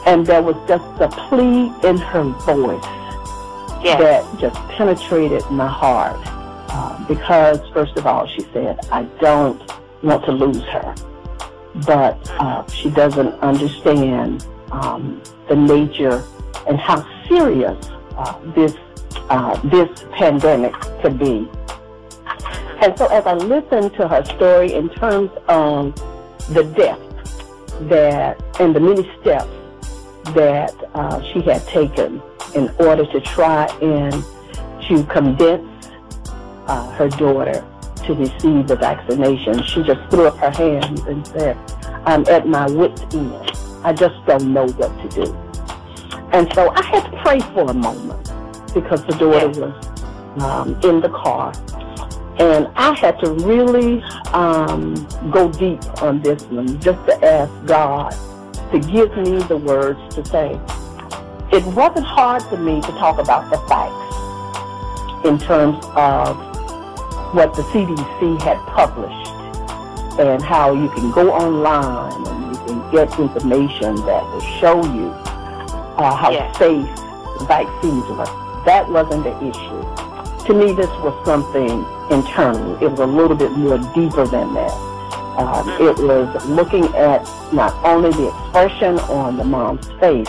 And 0.06 0.26
there 0.26 0.42
was 0.42 0.56
just 0.66 0.84
a 1.00 1.08
plea 1.08 1.72
in 1.88 1.96
her 1.96 2.24
voice 2.44 2.82
Yes. 3.82 3.98
that 3.98 4.38
just 4.38 4.56
penetrated 4.68 5.48
my 5.50 5.66
heart. 5.66 6.20
Uh, 6.68 7.04
because, 7.06 7.60
first 7.72 7.96
of 7.96 8.06
all, 8.06 8.26
she 8.26 8.40
said, 8.52 8.78
I 8.90 9.02
don't 9.20 9.60
want 10.02 10.24
to 10.24 10.32
lose 10.32 10.62
her. 10.64 10.94
But 11.86 12.18
uh, 12.40 12.66
she 12.68 12.90
doesn't 12.90 13.34
understand 13.40 14.46
um, 14.70 15.22
the 15.48 15.56
nature 15.56 16.24
and 16.68 16.78
how 16.78 17.04
serious 17.28 17.76
uh, 18.16 18.38
this, 18.54 18.76
uh, 19.28 19.56
this 19.68 20.04
pandemic 20.12 20.72
could 21.02 21.18
be. 21.18 21.48
And 22.80 22.96
so 22.98 23.06
as 23.06 23.26
I 23.26 23.34
listened 23.34 23.94
to 23.94 24.08
her 24.08 24.24
story 24.24 24.72
in 24.72 24.88
terms 24.90 25.30
of 25.48 25.94
the 26.54 26.64
depth 26.64 27.08
that 27.88 28.42
and 28.60 28.74
the 28.74 28.80
many 28.80 29.08
steps 29.20 29.48
that 30.34 30.74
uh, 30.94 31.22
she 31.32 31.40
had 31.42 31.66
taken 31.66 32.22
in 32.54 32.68
order 32.78 33.06
to 33.06 33.20
try 33.20 33.66
and 33.80 34.12
to 34.88 35.04
convince 35.04 35.88
uh, 36.66 36.90
her 36.92 37.08
daughter 37.08 37.64
to 38.06 38.14
receive 38.14 38.66
the 38.66 38.76
vaccination, 38.76 39.62
she 39.62 39.82
just 39.82 40.00
threw 40.10 40.26
up 40.26 40.36
her 40.38 40.50
hands 40.50 41.00
and 41.02 41.26
said, 41.26 41.56
I'm 42.04 42.26
at 42.26 42.46
my 42.46 42.66
wit's 42.66 43.02
end. 43.14 43.32
I 43.84 43.92
just 43.92 44.14
don't 44.26 44.52
know 44.52 44.66
what 44.66 45.10
to 45.10 45.24
do. 45.24 45.34
And 46.32 46.52
so 46.54 46.70
I 46.70 46.82
had 46.82 47.10
to 47.10 47.22
pray 47.22 47.40
for 47.40 47.70
a 47.70 47.74
moment 47.74 48.24
because 48.74 49.04
the 49.06 49.12
daughter 49.12 49.48
was 49.48 50.42
um, 50.42 50.78
in 50.82 51.00
the 51.00 51.10
car. 51.10 51.52
And 52.38 52.66
I 52.74 52.94
had 52.94 53.20
to 53.20 53.32
really 53.32 54.02
um, 54.32 54.94
go 55.30 55.50
deep 55.52 55.84
on 56.02 56.22
this 56.22 56.42
one 56.44 56.80
just 56.80 57.04
to 57.06 57.24
ask 57.24 57.52
God 57.66 58.14
to 58.72 58.80
give 58.80 59.14
me 59.18 59.38
the 59.44 59.56
words 59.56 60.00
to 60.14 60.24
say. 60.24 60.58
It 61.52 61.64
wasn't 61.66 62.06
hard 62.06 62.42
for 62.44 62.56
me 62.56 62.80
to 62.80 62.88
talk 62.92 63.18
about 63.18 63.50
the 63.50 63.58
facts 63.68 65.26
in 65.26 65.38
terms 65.38 65.76
of 65.94 66.36
what 67.34 67.54
the 67.54 67.62
CDC 67.64 68.40
had 68.42 68.56
published 68.68 69.28
and 70.18 70.42
how 70.42 70.72
you 70.72 70.88
can 70.90 71.10
go 71.10 71.32
online 71.32 72.26
and 72.26 72.56
you 72.56 72.64
can 72.64 72.90
get 72.90 73.18
information 73.18 73.96
that 74.06 74.22
will 74.24 74.40
show 74.40 74.82
you 74.94 75.08
uh, 75.98 76.14
how 76.16 76.30
Yes. 76.30 76.56
safe 76.58 76.86
vaccines 77.46 78.04
are. 78.10 78.64
That 78.64 78.88
wasn't 78.88 79.24
the 79.24 79.36
issue. 79.44 80.46
To 80.46 80.54
me, 80.54 80.72
this 80.72 80.90
was 81.04 81.14
something 81.24 81.84
internal. 82.10 82.82
It 82.82 82.90
was 82.90 83.00
a 83.00 83.06
little 83.06 83.36
bit 83.36 83.52
more 83.52 83.78
deeper 83.94 84.26
than 84.26 84.54
that. 84.54 84.91
Um, 85.36 85.68
it 85.80 85.98
was 85.98 86.46
looking 86.46 86.84
at 86.94 87.22
not 87.52 87.72
only 87.84 88.10
the 88.10 88.28
expression 88.28 88.98
on 89.00 89.36
the 89.36 89.44
mom's 89.44 89.86
face, 89.98 90.28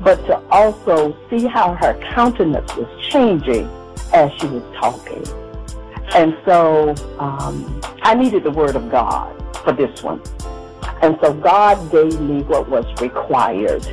but 0.00 0.16
to 0.26 0.38
also 0.48 1.16
see 1.28 1.46
how 1.46 1.74
her 1.74 1.94
countenance 2.12 2.74
was 2.76 2.88
changing 3.08 3.68
as 4.12 4.32
she 4.40 4.46
was 4.46 4.62
talking. 4.74 5.22
And 6.14 6.36
so 6.44 6.94
um, 7.18 7.80
I 8.02 8.14
needed 8.14 8.44
the 8.44 8.50
word 8.50 8.74
of 8.74 8.90
God 8.90 9.32
for 9.64 9.72
this 9.72 10.02
one. 10.02 10.20
And 11.02 11.18
so 11.22 11.32
God 11.32 11.90
gave 11.90 12.20
me 12.20 12.42
what 12.42 12.68
was 12.68 12.86
required 13.00 13.86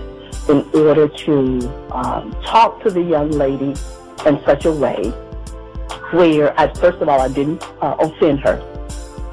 in 0.47 0.67
order 0.73 1.07
to 1.07 1.69
um, 1.91 2.31
talk 2.43 2.81
to 2.83 2.89
the 2.89 3.01
young 3.01 3.31
lady 3.31 3.75
in 4.25 4.43
such 4.45 4.65
a 4.65 4.71
way 4.71 5.11
where, 6.11 6.59
I, 6.59 6.73
first 6.73 6.99
of 6.99 7.09
all, 7.09 7.21
I 7.21 7.27
didn't 7.27 7.63
uh, 7.81 7.95
offend 7.99 8.39
her 8.41 8.57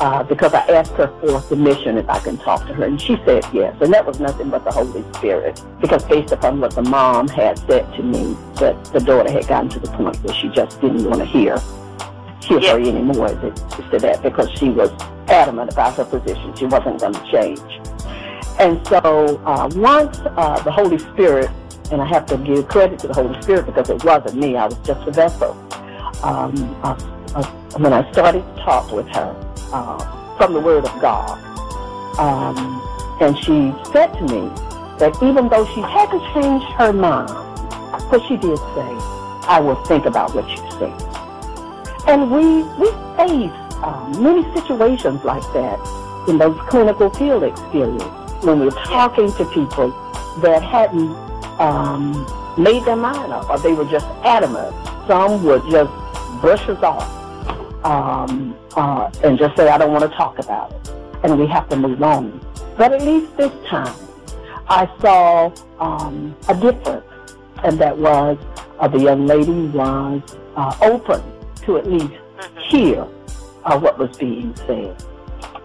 uh, 0.01 0.23
because 0.23 0.53
I 0.53 0.61
asked 0.69 0.93
her 0.93 1.09
for 1.21 1.41
permission 1.41 1.97
if 1.97 2.09
I 2.09 2.19
can 2.19 2.37
talk 2.39 2.67
to 2.67 2.75
her, 2.75 2.85
and 2.85 3.01
she 3.01 3.17
said 3.25 3.45
yes. 3.53 3.75
And 3.81 3.93
that 3.93 4.05
was 4.05 4.21
nothing 4.21 4.51
but 4.51 4.65
the 4.65 4.71
Holy 4.71 5.05
Spirit, 5.15 5.63
because 5.81 6.05
based 6.05 6.33
upon 6.33 6.61
what 6.61 6.75
the 6.75 6.83
mom 6.83 7.29
had 7.29 7.59
said 7.61 7.91
to 7.95 8.03
me, 8.03 8.37
that 8.57 8.85
the 8.87 9.01
daughter 9.01 9.31
had 9.31 9.47
gotten 9.49 9.71
to 9.71 9.81
the 9.81 9.91
point 9.93 10.23
where 10.23 10.35
she 10.35 10.49
just 10.51 10.81
didn't 10.81 11.05
want 11.05 11.21
to 11.21 11.27
hear 11.27 11.59
hear 12.43 12.61
her 12.61 12.79
Yes. 12.79 12.89
anymore 12.89 13.27
as 13.27 13.43
it 13.45 13.57
to 13.91 13.99
that, 13.99 14.23
because 14.23 14.51
she 14.59 14.69
was 14.69 14.91
adamant 15.29 15.73
about 15.73 15.95
her 15.95 16.05
position. 16.05 16.55
She 16.55 16.67
wasn't 16.67 17.01
going 17.01 17.15
to 17.15 17.31
change. 17.31 17.61
And 18.59 18.87
so 18.87 19.41
uh, 19.45 19.69
once 19.75 20.19
uh, 20.19 20.63
the 20.63 20.71
Holy 20.71 20.99
Spirit, 20.99 21.51
and 21.91 22.01
I 22.01 22.07
have 22.07 22.27
to 22.27 22.37
give 22.39 22.69
credit 22.69 22.99
to 23.01 23.09
the 23.09 23.15
Holy 23.15 23.41
Spirit 23.43 23.67
because 23.67 23.91
it 23.91 24.05
wasn't 24.05 24.37
me, 24.37 24.57
I 24.57 24.67
was 24.67 24.79
just 24.79 25.07
a 25.09 25.11
vessel. 25.11 25.53
Um, 26.23 26.55
uh, 26.83 26.97
uh, 27.35 27.45
when 27.79 27.93
I 27.93 28.11
started 28.13 28.41
to 28.57 28.63
talk 28.63 28.91
with 28.93 29.07
her 29.09 29.46
uh, 29.73 30.37
from 30.37 30.53
the 30.53 30.61
Word 30.61 30.85
of 30.85 31.01
God, 31.01 31.39
um, 32.19 32.83
and 33.21 33.37
she 33.39 33.73
said 33.93 34.13
to 34.15 34.23
me 34.23 34.49
that 34.99 35.17
even 35.23 35.49
though 35.49 35.67
she 35.75 35.81
hadn't 35.81 36.23
changed 36.35 36.67
her 36.73 36.93
mind, 36.93 37.29
but 38.11 38.23
she 38.29 38.37
did 38.37 38.59
say, 38.59 38.91
I 39.49 39.61
will 39.61 39.77
think 39.85 40.07
about 40.07 40.35
what 40.35 40.49
you 40.49 40.57
say. 40.79 40.93
And 42.07 42.31
we 42.31 42.63
we 42.79 42.91
face 43.17 43.53
uh, 43.83 44.15
many 44.19 44.43
situations 44.55 45.25
like 45.25 45.43
that 45.53 45.79
in 46.29 46.39
those 46.39 46.59
clinical 46.69 47.11
field 47.11 47.43
experiences 47.43 48.09
when 48.45 48.61
we're 48.61 48.71
talking 48.71 49.33
to 49.33 49.45
people 49.47 49.91
that 50.41 50.63
hadn't 50.63 51.11
um, 51.61 52.13
made 52.59 52.85
their 52.85 52.97
mind 52.97 53.33
up 53.33 53.49
or 53.49 53.59
they 53.59 53.73
were 53.73 53.85
just 53.85 54.07
adamant. 54.25 54.75
Some 55.07 55.45
would 55.45 55.63
just 55.71 55.91
brush 56.41 56.69
us 56.69 56.83
off 56.83 57.85
um, 57.85 58.57
uh, 58.77 59.11
and 59.25 59.39
just 59.39 59.57
say, 59.57 59.69
I 59.69 59.79
don't 59.79 59.93
want 59.93 60.11
to 60.11 60.17
talk 60.17 60.39
about 60.39 60.73
it. 60.73 60.91
And 61.23 61.39
we 61.39 61.47
have 61.47 61.69
to 61.71 61.77
move 61.77 62.03
on. 62.03 62.41
But 62.77 62.93
at 62.93 63.03
least 63.03 63.37
this 63.37 63.53
time, 63.67 63.97
I 64.69 64.89
saw 65.01 65.53
um, 65.81 66.37
a 66.49 66.55
difference. 66.55 67.05
And 67.65 67.79
that 67.81 67.97
was 67.97 68.39
uh, 68.79 68.89
the 68.89 68.99
young 68.99 69.27
lady 69.27 69.67
was 69.69 70.23
uh, 70.57 70.77
open 70.83 71.23
to 71.63 71.79
at 71.79 71.87
least 71.87 72.13
hear 72.69 73.07
uh, 73.65 73.79
what 73.79 73.99
was 73.99 74.17
being 74.19 74.55
said. 74.57 75.03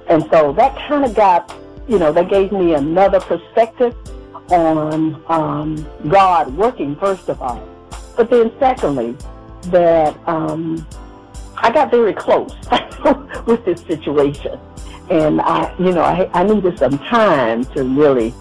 And 0.08 0.24
so 0.32 0.54
that 0.54 0.76
kind 0.88 1.06
of 1.06 1.13
got, 1.13 1.54
you 1.88 2.00
know, 2.00 2.12
that 2.13 2.30
gave 2.30 2.52
me 2.52 2.74
another 2.74 3.19
perspective 3.19 3.95
on 4.50 5.21
um, 5.28 5.88
God 6.08 6.56
working, 6.56 6.95
first 6.95 7.30
of 7.30 7.41
all. 7.41 7.67
But 8.15 8.30
then 8.30 8.52
secondly, 8.60 9.15
that 9.63 10.17
um, 10.28 10.86
I 11.63 11.71
got 11.71 11.91
very 11.91 12.13
close 12.13 12.56
with 13.45 13.63
this 13.65 13.82
situation. 13.82 14.60
And 15.10 15.41
I, 15.41 15.74
you 15.78 15.91
know, 15.91 16.02
I, 16.02 16.30
I 16.34 16.43
needed 16.43 16.80
some 16.80 16.97
time 16.97 17.65
to 17.65 17.84
really 17.84 18.34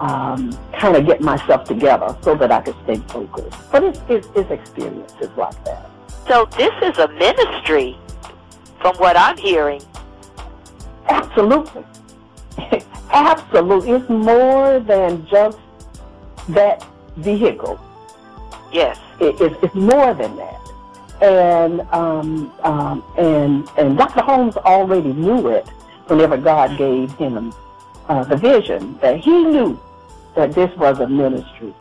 um, 0.00 0.50
kind 0.78 0.96
of 0.96 1.06
get 1.06 1.20
myself 1.20 1.64
together 1.64 2.16
so 2.22 2.34
that 2.36 2.50
I 2.50 2.62
could 2.62 2.76
stay 2.84 2.96
focused. 3.08 3.56
But 3.70 3.84
it's, 3.84 4.00
it's, 4.08 4.28
it's 4.34 4.50
experiences 4.50 5.30
like 5.36 5.62
that. 5.64 5.90
So 6.26 6.48
this 6.56 6.72
is 6.82 6.98
a 6.98 7.08
ministry, 7.08 7.98
from 8.80 8.96
what 8.96 9.16
I'm 9.16 9.36
hearing. 9.36 9.82
Absolutely. 11.08 11.84
Absolutely. 13.12 13.90
It's 13.90 14.08
more 14.08 14.80
than 14.80 15.26
just 15.26 15.58
that 16.48 16.86
vehicle. 17.16 17.78
Yes. 18.72 18.98
It, 19.20 19.38
it, 19.40 19.58
it's 19.62 19.74
more 19.74 20.14
than 20.14 20.36
that. 20.36 20.63
And 21.20 21.80
um, 21.92 22.52
um, 22.62 23.04
and 23.16 23.68
and 23.78 23.96
Dr. 23.96 24.22
Holmes 24.22 24.56
already 24.56 25.12
knew 25.12 25.48
it 25.48 25.68
whenever 26.06 26.36
God 26.36 26.76
gave 26.76 27.12
him 27.12 27.52
uh, 28.08 28.24
the 28.24 28.36
vision 28.36 28.98
that 29.00 29.20
he 29.20 29.44
knew 29.44 29.80
that 30.34 30.52
this 30.52 30.74
was 30.76 31.00
a 31.00 31.08
ministry. 31.08 31.74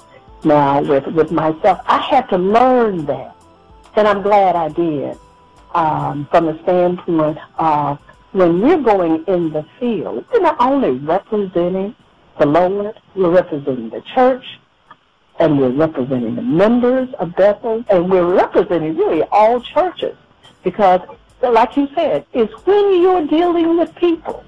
Now 0.44 0.82
with 0.82 1.08
with 1.08 1.32
myself, 1.32 1.80
I 1.86 2.00
had 2.00 2.30
to 2.30 2.38
learn 2.38 3.06
that, 3.06 3.36
and 3.96 4.08
I'm 4.08 4.22
glad 4.22 4.56
I 4.56 4.70
did. 4.70 5.18
Um, 5.74 6.28
from 6.30 6.46
the 6.46 6.62
standpoint 6.62 7.40
of 7.58 7.98
when 8.32 8.62
we're 8.62 8.82
going 8.82 9.24
in 9.26 9.52
the 9.52 9.66
field, 9.80 10.24
we're 10.32 10.42
not 10.42 10.58
only 10.60 10.92
representing 10.92 11.96
the 12.38 12.46
Lord, 12.46 13.00
we're 13.16 13.32
representing 13.32 13.90
the 13.90 14.02
church, 14.14 14.60
and 15.44 15.60
we're 15.60 15.72
representing 15.72 16.36
the 16.36 16.42
members 16.42 17.14
of 17.20 17.36
Bethel, 17.36 17.84
and 17.90 18.10
we're 18.10 18.34
representing 18.34 18.96
really 18.96 19.24
all 19.24 19.60
churches 19.60 20.16
Because, 20.64 21.02
like 21.42 21.76
you 21.76 21.90
said, 21.94 22.26
it's 22.32 22.54
when 22.66 23.02
you're 23.02 23.28
dealing 23.28 23.78
with 23.78 23.94
people. 23.96 24.46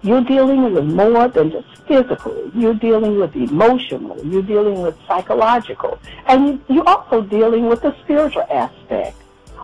You're 0.00 0.24
dealing 0.24 0.72
with 0.72 0.86
more 0.86 1.28
than 1.28 1.50
just 1.50 1.66
physical. 1.86 2.50
You're 2.54 2.72
dealing 2.72 3.20
with 3.20 3.36
emotional. 3.36 4.24
You're 4.24 4.42
dealing 4.42 4.80
with 4.80 4.96
psychological. 5.06 5.98
And 6.26 6.62
you're 6.66 6.88
also 6.88 7.20
dealing 7.20 7.66
with 7.66 7.82
the 7.82 7.94
spiritual 8.02 8.46
aspect 8.50 9.18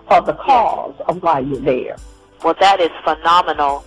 of 0.09 0.27
the 0.27 0.35
cause 0.35 0.95
of 1.09 1.23
why 1.23 1.41
you're 1.41 1.63
there. 1.63 1.97
Well, 2.45 2.55
that 2.61 2.79
is 2.79 2.91
phenomenal. 3.03 3.85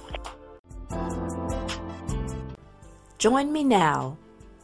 Join 3.20 3.54
me 3.54 3.64
now 3.64 4.18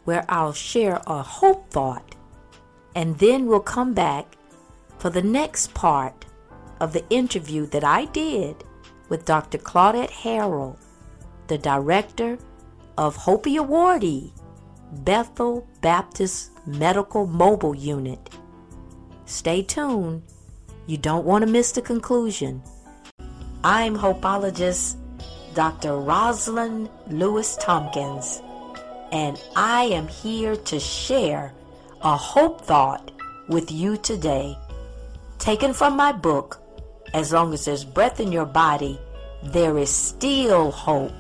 where 0.06 0.25
I'll 0.27 0.53
share 0.53 0.99
a 1.06 1.21
hope 1.21 1.69
thought 1.69 2.07
and 2.97 3.15
then 3.19 3.45
we'll 3.45 3.60
come 3.60 3.93
back 3.93 4.25
for 4.97 5.12
the 5.12 5.21
next 5.21 5.71
part 5.75 6.25
of 6.79 6.93
the 6.93 7.07
interview 7.12 7.67
that 7.67 7.83
I 7.83 8.05
did 8.05 8.63
with 9.07 9.23
Dr. 9.23 9.60
Claudette 9.60 10.10
Harrell, 10.10 10.79
the 11.45 11.60
director 11.60 12.39
of 12.97 13.15
HOPEE 13.15 13.60
Awardee, 13.60 14.31
Bethel 15.03 15.67
Baptist 15.81 16.49
Medical 16.65 17.27
Mobile 17.27 17.75
Unit. 17.75 18.31
Stay 19.25 19.62
tuned. 19.62 20.23
You 20.88 20.97
don't 20.97 21.23
want 21.25 21.45
to 21.45 21.51
miss 21.51 21.73
the 21.73 21.83
conclusion. 21.83 22.63
I'm 23.63 23.95
hopeologist 23.95 24.95
Dr. 25.53 25.99
Rosalind 25.99 26.89
Lewis 27.10 27.57
Tompkins, 27.57 28.41
and 29.12 29.39
I 29.55 29.83
am 29.83 30.07
here 30.07 30.55
to 30.55 30.79
share 30.79 31.53
a 32.01 32.15
hope 32.15 32.62
thought 32.62 33.12
with 33.47 33.71
you 33.71 33.97
today. 33.97 34.57
Taken 35.39 35.73
from 35.73 35.95
my 35.95 36.12
book, 36.12 36.62
As 37.13 37.33
Long 37.33 37.53
as 37.53 37.65
There's 37.65 37.83
Breath 37.83 38.19
in 38.19 38.31
Your 38.31 38.45
Body, 38.45 38.99
There 39.43 39.77
is 39.77 39.89
Still 39.89 40.71
Hope, 40.71 41.13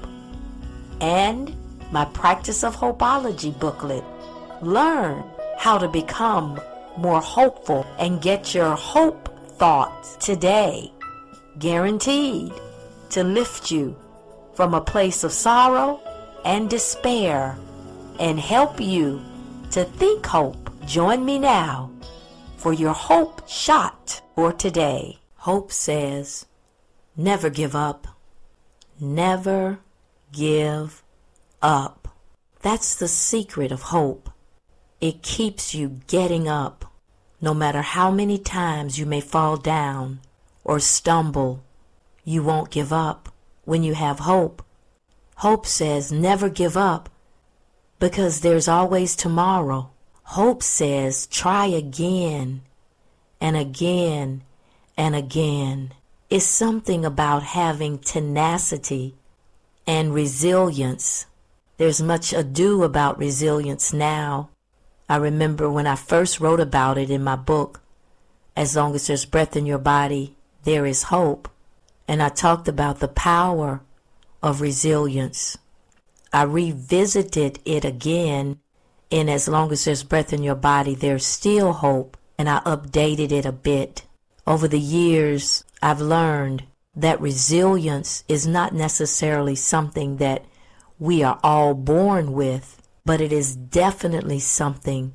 and 1.01 1.55
my 1.91 2.05
Practice 2.05 2.63
of 2.63 2.75
Hopeology 2.75 3.57
booklet. 3.59 4.03
Learn 4.61 5.23
how 5.57 5.77
to 5.77 5.87
become 5.87 6.59
more 6.97 7.21
hopeful 7.21 7.85
and 7.97 8.21
get 8.21 8.53
your 8.53 8.75
hope 8.75 9.29
thoughts 9.57 10.15
today, 10.17 10.91
guaranteed 11.57 12.53
to 13.09 13.23
lift 13.23 13.71
you 13.71 13.95
from 14.53 14.73
a 14.73 14.81
place 14.81 15.23
of 15.23 15.31
sorrow 15.31 15.99
and 16.45 16.69
despair 16.69 17.57
and 18.19 18.39
help 18.39 18.79
you 18.79 19.21
to 19.71 19.83
think 19.83 20.25
hope. 20.25 20.66
Join 20.87 21.25
me 21.25 21.37
now 21.37 21.91
for 22.55 22.71
your 22.71 22.93
hope 22.93 23.45
shot 23.45 24.21
for 24.35 24.53
today. 24.53 25.19
Hope 25.35 25.69
says, 25.69 26.45
never 27.17 27.49
give 27.49 27.75
up. 27.75 28.07
Never 28.97 29.79
give 30.31 31.03
up. 31.61 32.07
That's 32.61 32.95
the 32.95 33.09
secret 33.09 33.73
of 33.73 33.81
hope. 33.81 34.29
It 35.01 35.21
keeps 35.21 35.75
you 35.75 35.99
getting 36.07 36.47
up. 36.47 36.85
No 37.41 37.53
matter 37.53 37.81
how 37.81 38.09
many 38.09 38.37
times 38.37 38.97
you 38.97 39.05
may 39.05 39.19
fall 39.19 39.57
down 39.57 40.21
or 40.63 40.79
stumble, 40.79 41.65
you 42.23 42.41
won't 42.41 42.71
give 42.71 42.93
up 42.93 43.27
when 43.65 43.83
you 43.83 43.93
have 43.93 44.19
hope. 44.19 44.63
Hope 45.35 45.65
says 45.65 46.13
never 46.13 46.47
give 46.47 46.77
up 46.77 47.09
because 47.99 48.39
there's 48.39 48.69
always 48.69 49.17
tomorrow. 49.17 49.91
Hope 50.31 50.61
says 50.61 51.25
try 51.27 51.67
again 51.67 52.61
and 53.39 53.55
again 53.55 54.43
and 54.97 55.15
again. 55.15 55.93
It's 56.29 56.45
something 56.45 57.05
about 57.05 57.43
having 57.43 57.97
tenacity 57.97 59.15
and 59.87 60.13
resilience. 60.13 61.27
There's 61.77 62.01
much 62.01 62.33
ado 62.33 62.83
about 62.83 63.17
resilience 63.17 63.93
now. 63.93 64.49
I 65.07 65.15
remember 65.15 65.71
when 65.71 65.87
I 65.87 65.95
first 65.95 66.41
wrote 66.41 66.59
about 66.59 66.97
it 66.97 67.09
in 67.09 67.23
my 67.23 67.37
book, 67.37 67.79
As 68.53 68.75
Long 68.75 68.95
as 68.95 69.07
There's 69.07 69.23
Breath 69.23 69.55
in 69.55 69.65
Your 69.65 69.79
Body, 69.79 70.35
There 70.65 70.85
is 70.85 71.03
Hope. 71.03 71.47
And 72.05 72.21
I 72.21 72.27
talked 72.27 72.67
about 72.67 72.99
the 72.99 73.07
power 73.07 73.79
of 74.43 74.59
resilience. 74.59 75.57
I 76.33 76.43
revisited 76.43 77.59
it 77.63 77.85
again 77.85 78.59
in 79.09 79.29
As 79.29 79.47
Long 79.47 79.71
as 79.71 79.85
There's 79.85 80.03
Breath 80.03 80.33
in 80.33 80.43
Your 80.43 80.55
Body, 80.55 80.95
There's 80.95 81.25
Still 81.25 81.73
Hope, 81.73 82.17
and 82.37 82.49
I 82.49 82.59
updated 82.59 83.31
it 83.31 83.45
a 83.45 83.51
bit. 83.51 84.03
Over 84.45 84.67
the 84.67 84.79
years, 84.79 85.63
I've 85.81 86.01
learned 86.01 86.63
that 86.95 87.21
resilience 87.21 88.23
is 88.27 88.47
not 88.47 88.73
necessarily 88.73 89.55
something 89.55 90.17
that 90.17 90.45
we 90.99 91.23
are 91.23 91.39
all 91.43 91.73
born 91.73 92.33
with, 92.33 92.81
but 93.05 93.21
it 93.21 93.31
is 93.31 93.55
definitely 93.55 94.39
something 94.39 95.13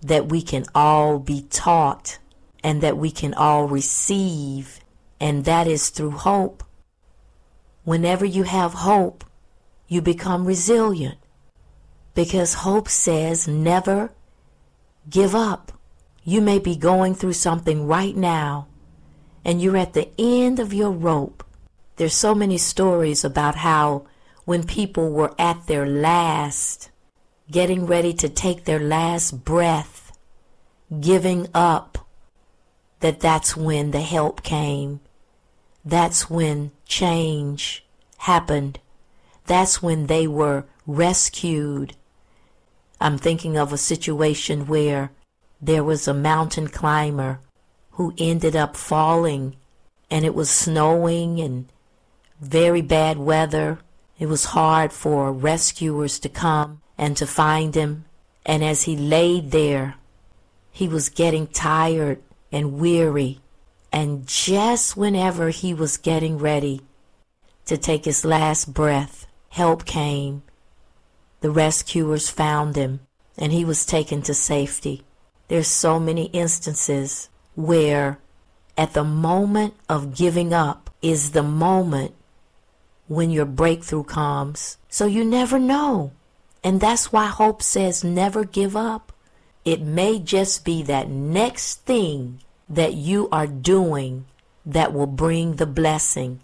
that 0.00 0.28
we 0.28 0.40
can 0.40 0.64
all 0.74 1.18
be 1.18 1.42
taught 1.50 2.18
and 2.62 2.80
that 2.80 2.96
we 2.96 3.10
can 3.10 3.34
all 3.34 3.66
receive, 3.66 4.80
and 5.20 5.44
that 5.44 5.66
is 5.66 5.90
through 5.90 6.12
hope. 6.12 6.62
Whenever 7.84 8.24
you 8.24 8.44
have 8.44 8.72
hope, 8.72 9.24
you 9.88 10.00
become 10.00 10.46
resilient 10.46 11.18
because 12.16 12.54
hope 12.54 12.88
says 12.88 13.46
never 13.46 14.10
give 15.08 15.36
up. 15.36 15.70
You 16.24 16.40
may 16.40 16.58
be 16.58 16.74
going 16.74 17.14
through 17.14 17.34
something 17.34 17.86
right 17.86 18.16
now 18.16 18.66
and 19.44 19.62
you're 19.62 19.76
at 19.76 19.92
the 19.92 20.08
end 20.18 20.58
of 20.58 20.74
your 20.74 20.90
rope. 20.90 21.44
There's 21.96 22.14
so 22.14 22.34
many 22.34 22.58
stories 22.58 23.24
about 23.24 23.54
how 23.56 24.06
when 24.44 24.64
people 24.64 25.12
were 25.12 25.34
at 25.38 25.66
their 25.66 25.86
last, 25.86 26.90
getting 27.50 27.86
ready 27.86 28.12
to 28.14 28.28
take 28.28 28.64
their 28.64 28.80
last 28.80 29.44
breath, 29.44 30.16
giving 30.98 31.48
up, 31.54 31.98
that 33.00 33.20
that's 33.20 33.56
when 33.56 33.90
the 33.90 34.00
help 34.00 34.42
came. 34.42 35.00
That's 35.84 36.30
when 36.30 36.72
change 36.86 37.84
happened. 38.18 38.80
That's 39.46 39.82
when 39.82 40.06
they 40.06 40.26
were 40.26 40.64
rescued. 40.86 41.94
I'm 43.00 43.18
thinking 43.18 43.56
of 43.56 43.72
a 43.72 43.78
situation 43.78 44.66
where 44.66 45.10
there 45.60 45.84
was 45.84 46.08
a 46.08 46.14
mountain 46.14 46.68
climber 46.68 47.40
who 47.92 48.14
ended 48.18 48.56
up 48.56 48.76
falling 48.76 49.56
and 50.10 50.24
it 50.24 50.34
was 50.34 50.50
snowing 50.50 51.40
and 51.40 51.66
very 52.40 52.82
bad 52.82 53.18
weather. 53.18 53.78
It 54.18 54.26
was 54.26 54.46
hard 54.46 54.92
for 54.92 55.32
rescuers 55.32 56.18
to 56.20 56.28
come 56.28 56.80
and 56.96 57.16
to 57.16 57.26
find 57.26 57.74
him. 57.74 58.04
And 58.44 58.62
as 58.64 58.84
he 58.84 58.96
laid 58.96 59.50
there, 59.50 59.96
he 60.70 60.88
was 60.88 61.08
getting 61.08 61.46
tired 61.46 62.22
and 62.52 62.78
weary. 62.78 63.40
And 63.92 64.26
just 64.26 64.96
whenever 64.96 65.50
he 65.50 65.74
was 65.74 65.96
getting 65.96 66.38
ready 66.38 66.82
to 67.64 67.76
take 67.76 68.04
his 68.04 68.24
last 68.24 68.72
breath, 68.72 69.26
help 69.50 69.84
came. 69.84 70.42
The 71.40 71.50
rescuers 71.50 72.28
found 72.30 72.76
him 72.76 73.00
and 73.38 73.52
he 73.52 73.64
was 73.64 73.86
taken 73.86 74.22
to 74.22 74.34
safety. 74.34 75.04
There's 75.48 75.68
so 75.68 76.00
many 76.00 76.24
instances 76.26 77.28
where 77.54 78.18
at 78.76 78.92
the 78.94 79.04
moment 79.04 79.74
of 79.88 80.14
giving 80.14 80.52
up 80.52 80.90
is 81.02 81.30
the 81.30 81.42
moment 81.42 82.14
when 83.08 83.30
your 83.30 83.44
breakthrough 83.44 84.04
comes. 84.04 84.78
So 84.88 85.06
you 85.06 85.24
never 85.24 85.58
know. 85.58 86.12
And 86.64 86.80
that's 86.80 87.12
why 87.12 87.26
hope 87.26 87.62
says 87.62 88.02
never 88.02 88.44
give 88.44 88.76
up. 88.76 89.12
It 89.64 89.80
may 89.80 90.18
just 90.18 90.64
be 90.64 90.82
that 90.84 91.08
next 91.08 91.82
thing 91.82 92.40
that 92.68 92.94
you 92.94 93.28
are 93.30 93.46
doing 93.46 94.26
that 94.64 94.92
will 94.92 95.06
bring 95.06 95.56
the 95.56 95.66
blessing. 95.66 96.40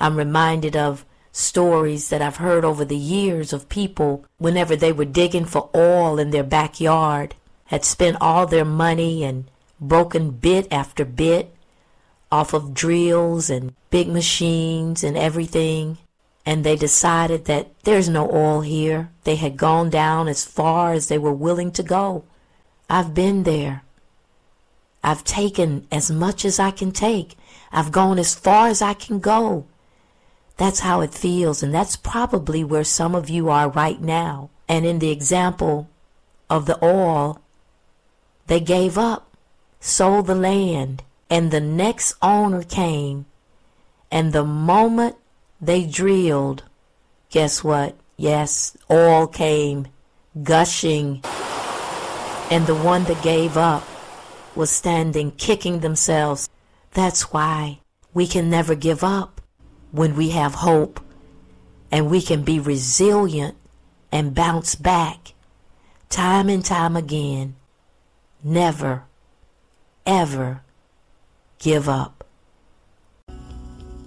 I'm 0.00 0.16
reminded 0.16 0.76
of 0.76 1.04
stories 1.36 2.08
that 2.08 2.22
I've 2.22 2.36
heard 2.36 2.64
over 2.64 2.84
the 2.84 2.96
years 2.96 3.52
of 3.52 3.68
people 3.68 4.24
whenever 4.38 4.74
they 4.74 4.92
were 4.92 5.04
digging 5.04 5.44
for 5.44 5.68
oil 5.74 6.18
in 6.18 6.30
their 6.30 6.42
backyard 6.42 7.34
had 7.66 7.84
spent 7.84 8.16
all 8.20 8.46
their 8.46 8.64
money 8.64 9.22
and 9.22 9.44
broken 9.78 10.30
bit 10.30 10.66
after 10.72 11.04
bit 11.04 11.54
off 12.32 12.54
of 12.54 12.72
drills 12.72 13.50
and 13.50 13.74
big 13.90 14.08
machines 14.08 15.04
and 15.04 15.16
everything 15.16 15.98
and 16.46 16.62
they 16.62 16.76
decided 16.76 17.44
that 17.46 17.68
there's 17.82 18.08
no 18.08 18.30
oil 18.32 18.60
here. 18.60 19.10
They 19.24 19.34
had 19.34 19.56
gone 19.56 19.90
down 19.90 20.28
as 20.28 20.44
far 20.44 20.92
as 20.92 21.08
they 21.08 21.18
were 21.18 21.32
willing 21.32 21.72
to 21.72 21.82
go. 21.82 22.22
I've 22.88 23.14
been 23.14 23.42
there. 23.42 23.82
I've 25.02 25.24
taken 25.24 25.88
as 25.90 26.08
much 26.08 26.44
as 26.44 26.60
I 26.60 26.70
can 26.70 26.92
take. 26.92 27.36
I've 27.72 27.90
gone 27.90 28.18
as 28.20 28.34
far 28.36 28.68
as 28.68 28.80
I 28.80 28.94
can 28.94 29.18
go. 29.18 29.66
That's 30.56 30.80
how 30.80 31.00
it 31.02 31.12
feels, 31.14 31.62
and 31.62 31.74
that's 31.74 31.96
probably 31.96 32.64
where 32.64 32.84
some 32.84 33.14
of 33.14 33.28
you 33.28 33.50
are 33.50 33.68
right 33.68 34.00
now. 34.00 34.50
And 34.68 34.86
in 34.86 34.98
the 34.98 35.10
example 35.10 35.88
of 36.48 36.66
the 36.66 36.82
oil, 36.82 37.40
they 38.46 38.60
gave 38.60 38.96
up, 38.96 39.36
sold 39.80 40.26
the 40.26 40.34
land, 40.34 41.02
and 41.28 41.50
the 41.50 41.60
next 41.60 42.14
owner 42.22 42.62
came 42.62 43.26
And 44.10 44.32
the 44.32 44.44
moment 44.44 45.16
they 45.60 45.84
drilled, 45.84 46.62
guess 47.28 47.64
what? 47.64 47.96
Yes, 48.16 48.76
oil 48.90 49.26
came 49.26 49.88
gushing. 50.42 51.22
And 52.50 52.66
the 52.66 52.74
one 52.74 53.04
that 53.04 53.22
gave 53.22 53.56
up 53.56 53.84
was 54.54 54.70
standing, 54.70 55.32
kicking 55.32 55.80
themselves. 55.80 56.48
That's 56.92 57.32
why 57.32 57.80
we 58.14 58.26
can 58.26 58.48
never 58.48 58.74
give 58.74 59.02
up 59.02 59.35
when 59.96 60.14
we 60.14 60.30
have 60.30 60.54
hope 60.54 61.00
and 61.90 62.10
we 62.10 62.20
can 62.20 62.42
be 62.42 62.60
resilient 62.60 63.56
and 64.12 64.34
bounce 64.34 64.74
back 64.74 65.32
time 66.10 66.48
and 66.48 66.64
time 66.64 66.96
again. 66.96 67.56
Never, 68.44 69.04
ever 70.04 70.62
give 71.58 71.88
up. 71.88 72.24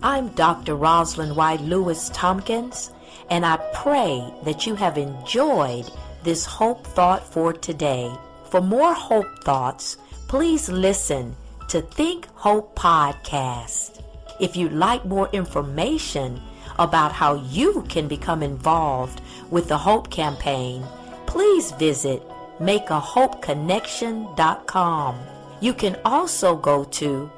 I'm 0.02 0.30
Dr. 0.30 0.76
Rosalind 0.76 1.36
White 1.36 1.62
Lewis 1.62 2.10
Tompkins, 2.14 2.92
and 3.30 3.46
I 3.46 3.58
pray 3.74 4.24
that 4.46 4.66
you 4.66 4.76
have 4.76 4.98
enjoyed 4.98 5.92
this 6.24 6.46
Hope 6.46 6.86
Thought 6.86 7.34
for 7.34 7.52
today. 7.52 8.12
For 8.50 8.62
more 8.62 8.94
Hope 8.94 9.44
Thoughts, 9.44 9.98
please 10.28 10.70
listen 10.70 11.36
to 11.68 11.82
Think 11.82 12.28
Hope 12.36 12.76
Podcast. 12.78 14.04
If 14.40 14.56
you'd 14.56 14.74
like 14.74 15.06
more 15.06 15.30
information 15.34 16.42
about 16.78 17.12
how 17.12 17.34
you 17.36 17.84
can 17.90 18.08
become 18.08 18.42
involved 18.42 19.22
with 19.50 19.68
the 19.68 19.78
Hope 19.78 20.10
Campaign, 20.10 20.86
please 21.26 21.74
visit 21.74 22.24
makeahopeconnection.com. 22.60 25.20
You 25.62 25.74
can 25.74 25.98
also 26.06 26.56
go 26.56 26.86
to 26.86 27.30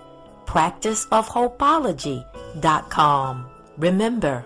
practiceofhopeology.com. 0.46 3.46
Remember, 3.78 4.46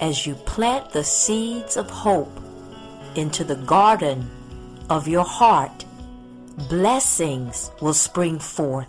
as 0.00 0.26
you 0.26 0.34
plant 0.34 0.90
the 0.90 1.02
seeds 1.02 1.76
of 1.76 1.90
hope 1.90 2.40
into 3.16 3.42
the 3.42 3.56
garden 3.56 4.30
of 4.90 5.08
your 5.08 5.24
heart, 5.24 5.84
blessings 6.68 7.72
will 7.80 7.94
spring 7.94 8.38
forth. 8.38 8.86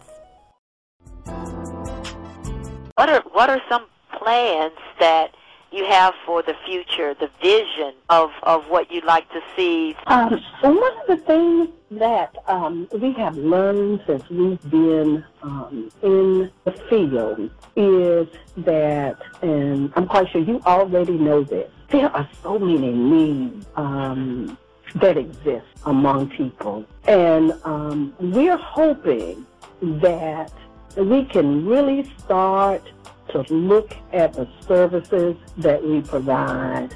What 2.95 3.09
are 3.09 3.23
what 3.33 3.49
are 3.49 3.61
some 3.67 3.87
plans 4.17 4.71
that 5.01 5.35
you 5.69 5.83
have 5.83 6.13
for 6.25 6.41
the 6.41 6.53
future, 6.65 7.13
the 7.13 7.29
vision 7.41 7.93
of, 8.07 8.29
of 8.43 8.69
what 8.69 8.89
you'd 8.89 9.03
like 9.03 9.29
to 9.31 9.41
see? 9.53 9.97
Um, 10.07 10.41
so 10.61 10.71
one 10.71 10.97
of 11.01 11.07
the 11.07 11.17
things 11.17 11.67
that 11.91 12.33
um, 12.47 12.87
we 12.93 13.11
have 13.11 13.35
learned 13.35 14.01
since 14.07 14.29
we've 14.29 14.71
been 14.71 15.25
um, 15.43 15.91
in 16.03 16.49
the 16.63 16.71
field 16.89 17.51
is 17.75 18.27
that, 18.59 19.17
and 19.41 19.91
I'm 19.97 20.07
quite 20.07 20.29
sure 20.29 20.39
you 20.39 20.61
already 20.65 21.17
know 21.17 21.43
this, 21.43 21.69
there 21.89 22.09
are 22.15 22.29
so 22.41 22.57
many 22.57 22.93
needs 22.93 23.65
um, 23.75 24.57
that 24.95 25.17
exist 25.17 25.67
among 25.85 26.29
people. 26.29 26.85
And 27.03 27.51
um, 27.65 28.15
we're 28.21 28.55
hoping 28.55 29.45
that 29.81 30.53
we 30.95 31.25
can 31.25 31.65
really 31.65 32.11
start 32.17 32.81
to 33.29 33.41
look 33.53 33.95
at 34.13 34.33
the 34.33 34.47
services 34.67 35.35
that 35.57 35.83
we 35.83 36.01
provide 36.01 36.95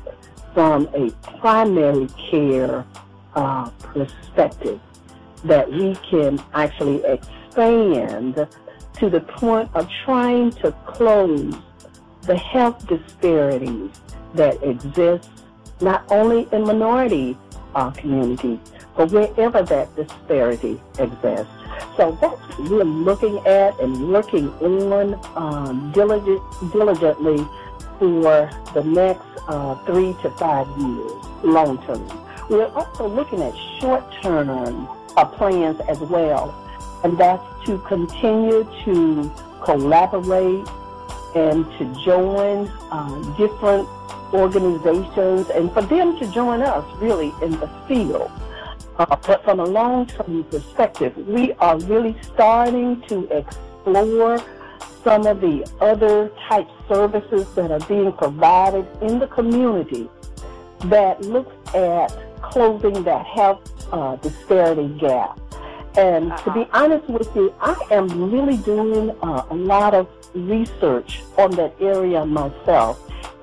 from 0.53 0.87
a 0.93 1.09
primary 1.39 2.07
care 2.29 2.85
uh, 3.35 3.69
perspective, 3.79 4.79
that 5.43 5.69
we 5.71 5.95
can 6.09 6.41
actually 6.53 7.03
expand 7.03 8.47
to 8.93 9.09
the 9.09 9.21
point 9.21 9.69
of 9.75 9.89
trying 10.03 10.51
to 10.51 10.71
close 10.87 11.55
the 12.23 12.37
health 12.37 12.85
disparities 12.87 13.91
that 14.33 14.61
exist 14.63 15.29
not 15.81 16.03
only 16.11 16.47
in 16.51 16.63
minority 16.63 17.37
uh, 17.75 17.89
communities, 17.91 18.59
but 18.95 19.11
wherever 19.11 19.61
that 19.63 19.95
disparity 19.95 20.81
exists. 20.97 21.58
So 21.97 22.17
that's 22.21 22.41
what 22.57 22.69
we're 22.69 22.83
looking 22.83 23.37
at 23.45 23.79
and 23.79 24.11
working 24.11 24.49
on 24.61 25.19
um, 25.35 25.91
diligent, 25.91 26.41
diligently 26.71 27.45
for 27.97 28.49
the 28.73 28.83
next 28.83 29.25
uh, 29.47 29.75
three 29.85 30.13
to 30.21 30.29
five 30.31 30.67
years, 30.79 31.11
long 31.43 31.77
term. 31.85 32.07
We're 32.49 32.67
also 32.67 33.07
looking 33.07 33.41
at 33.41 33.55
short 33.79 34.03
term 34.21 34.87
uh, 35.17 35.25
plans 35.25 35.79
as 35.81 35.99
well, 35.99 36.55
and 37.03 37.17
that's 37.17 37.43
to 37.65 37.77
continue 37.79 38.63
to 38.85 39.31
collaborate 39.61 40.67
and 41.35 41.65
to 41.77 42.03
join 42.03 42.67
uh, 42.91 43.15
different 43.37 43.87
organizations 44.33 45.49
and 45.49 45.71
for 45.71 45.81
them 45.81 46.17
to 46.19 46.27
join 46.31 46.61
us 46.61 46.85
really 46.97 47.33
in 47.41 47.51
the 47.59 47.67
field. 47.87 48.31
Uh, 48.99 49.15
but 49.25 49.41
from 49.45 49.61
a 49.61 49.65
long-term 49.65 50.43
perspective, 50.51 51.15
we 51.25 51.53
are 51.53 51.79
really 51.79 52.15
starting 52.21 53.01
to 53.03 53.25
explore 53.31 54.37
some 55.05 55.25
of 55.25 55.39
the 55.39 55.65
other 55.79 56.29
type 56.49 56.67
services 56.89 57.47
that 57.55 57.71
are 57.71 57.79
being 57.87 58.11
provided 58.11 58.85
in 59.01 59.17
the 59.17 59.27
community 59.27 60.09
that 60.85 61.21
looks 61.21 61.55
at 61.73 62.07
closing 62.41 63.01
that 63.03 63.25
health 63.25 63.61
uh, 63.93 64.17
disparity 64.17 64.89
gap. 64.99 65.39
And 65.95 66.33
uh-huh. 66.33 66.43
to 66.43 66.51
be 66.51 66.61
uh-huh. 66.63 66.83
honest 66.83 67.09
with 67.09 67.33
you, 67.37 67.53
I 67.61 67.81
am 67.91 68.29
really 68.29 68.57
doing 68.57 69.11
uh, 69.21 69.45
a 69.49 69.55
lot 69.55 69.93
of 69.93 70.09
research 70.33 71.23
on 71.37 71.51
that 71.51 71.73
area 71.79 72.25
myself. 72.25 72.99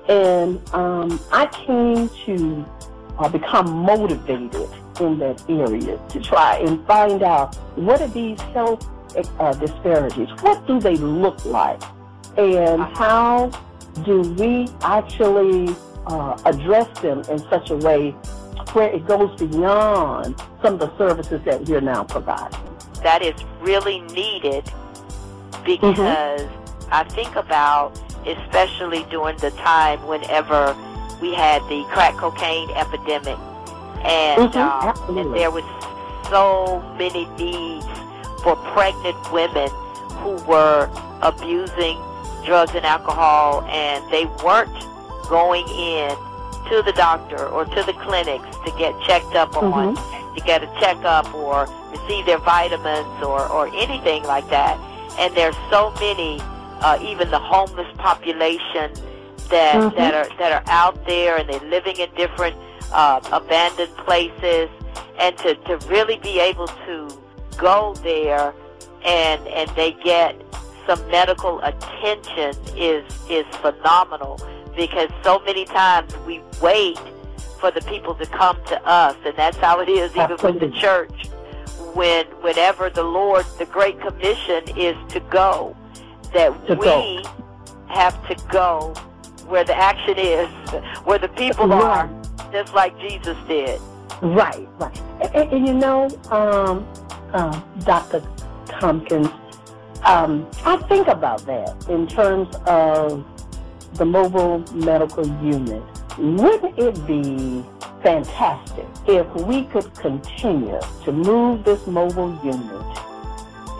And 0.07 0.61
um, 0.73 1.19
I 1.31 1.47
came 1.47 2.09
to 2.25 2.65
uh, 3.19 3.29
become 3.29 3.69
motivated 3.69 4.69
in 4.99 5.19
that 5.19 5.43
area 5.49 5.99
to 6.09 6.19
try 6.19 6.57
and 6.57 6.85
find 6.85 7.23
out 7.23 7.55
what 7.75 8.01
are 8.01 8.07
these 8.07 8.39
health 8.41 8.87
uh, 9.39 9.53
disparities? 9.53 10.29
What 10.41 10.65
do 10.67 10.79
they 10.79 10.95
look 10.95 11.43
like? 11.45 11.81
And 12.37 12.81
how 12.81 13.51
do 14.03 14.21
we 14.21 14.67
actually 14.81 15.75
uh, 16.05 16.39
address 16.45 16.87
them 16.99 17.21
in 17.29 17.39
such 17.49 17.69
a 17.71 17.77
way 17.77 18.11
where 18.73 18.89
it 18.89 19.07
goes 19.07 19.39
beyond 19.39 20.39
some 20.61 20.75
of 20.75 20.79
the 20.79 20.97
services 20.97 21.41
that 21.45 21.61
we're 21.65 21.81
now 21.81 22.03
providing? 22.03 22.59
That 23.03 23.21
is 23.21 23.35
really 23.61 24.01
needed 24.01 24.65
because 25.65 25.97
mm-hmm. 25.97 26.93
I 26.93 27.03
think 27.03 27.35
about, 27.35 27.99
especially 28.25 29.05
during 29.09 29.37
the 29.37 29.51
time 29.51 30.05
whenever 30.07 30.75
we 31.21 31.33
had 31.33 31.61
the 31.69 31.83
crack 31.89 32.15
cocaine 32.15 32.69
epidemic 32.71 33.37
and, 34.03 34.53
mm-hmm, 34.53 35.17
uh, 35.17 35.19
and 35.19 35.33
there 35.33 35.51
was 35.51 35.63
so 36.29 36.81
many 36.97 37.25
needs 37.37 37.85
for 38.43 38.55
pregnant 38.73 39.17
women 39.33 39.69
who 40.21 40.37
were 40.45 40.89
abusing 41.21 41.97
drugs 42.45 42.73
and 42.75 42.85
alcohol, 42.85 43.63
and 43.63 44.09
they 44.11 44.25
weren't 44.43 44.71
going 45.29 45.67
in 45.67 46.09
to 46.69 46.81
the 46.85 46.93
doctor 46.95 47.47
or 47.47 47.65
to 47.65 47.83
the 47.83 47.93
clinics 47.93 48.45
to 48.65 48.71
get 48.77 48.93
checked 49.01 49.35
up 49.35 49.55
on, 49.57 49.95
mm-hmm. 49.95 50.35
to 50.35 50.41
get 50.45 50.63
a 50.63 50.67
checkup 50.79 51.33
or 51.33 51.67
receive 51.91 52.25
their 52.25 52.39
vitamins 52.39 53.23
or, 53.23 53.47
or 53.51 53.67
anything 53.75 54.23
like 54.23 54.47
that. 54.49 54.77
And 55.17 55.33
there's 55.35 55.55
so 55.69 55.91
many, 55.99 56.39
uh, 56.81 56.99
even 57.01 57.31
the 57.31 57.39
homeless 57.39 57.87
population 57.97 58.91
that 59.49 59.75
mm-hmm. 59.75 59.95
that 59.97 60.13
are 60.13 60.37
that 60.37 60.51
are 60.51 60.63
out 60.71 61.05
there, 61.05 61.37
and 61.37 61.49
they're 61.49 61.69
living 61.69 61.97
in 61.97 62.13
different 62.15 62.55
uh, 62.91 63.19
abandoned 63.31 63.95
places, 63.97 64.69
and 65.19 65.37
to, 65.39 65.55
to 65.55 65.77
really 65.87 66.17
be 66.17 66.39
able 66.39 66.67
to 66.67 67.09
go 67.57 67.93
there 68.03 68.53
and 69.05 69.47
and 69.47 69.69
they 69.75 69.91
get 70.03 70.35
some 70.85 70.99
medical 71.09 71.59
attention 71.61 72.53
is 72.75 73.03
is 73.29 73.45
phenomenal. 73.57 74.39
Because 74.75 75.09
so 75.23 75.39
many 75.39 75.65
times 75.65 76.15
we 76.27 76.41
wait 76.61 76.99
for 77.59 77.71
the 77.71 77.81
people 77.81 78.13
to 78.15 78.25
come 78.27 78.57
to 78.67 78.85
us. 78.85 79.15
And 79.25 79.35
that's 79.35 79.57
how 79.57 79.79
it 79.79 79.89
is 79.89 80.15
even 80.15 80.37
with 80.41 80.59
the 80.59 80.71
church. 80.79 81.27
When 81.93 82.25
whenever 82.41 82.89
the 82.89 83.03
Lord 83.03 83.45
the 83.57 83.65
great 83.65 83.99
commission 83.99 84.63
is 84.77 84.95
to 85.13 85.19
go 85.31 85.75
that 86.33 86.67
to 86.67 86.75
we 86.75 86.85
go. 86.85 87.21
have 87.87 88.27
to 88.27 88.35
go 88.49 88.93
where 89.47 89.63
the 89.63 89.75
action 89.75 90.17
is 90.17 90.49
where 91.03 91.19
the 91.19 91.29
people 91.29 91.71
are 91.71 92.09
just 92.51 92.73
like 92.73 92.97
Jesus 92.99 93.37
did. 93.47 93.79
Right, 94.21 94.67
right. 94.79 95.01
And, 95.21 95.35
and, 95.35 95.53
and 95.53 95.67
you 95.67 95.73
know, 95.73 96.09
um, 96.31 96.87
uh, 97.33 97.59
Dr. 97.79 98.23
Tompkins, 98.65 99.29
um, 100.03 100.47
I 100.65 100.77
think 100.87 101.07
about 101.07 101.45
that 101.45 101.87
in 101.89 102.07
terms 102.07 102.55
of 102.65 103.25
the 103.95 104.05
mobile 104.05 104.59
medical 104.73 105.27
unit. 105.43 105.83
Wouldn't 106.17 106.77
it 106.79 107.07
be 107.07 107.63
fantastic 108.01 108.85
if 109.07 109.27
we 109.35 109.63
could 109.65 109.93
continue 109.95 110.79
to 111.03 111.11
move 111.11 111.63
this 111.63 111.85
mobile 111.87 112.39
unit 112.43 112.97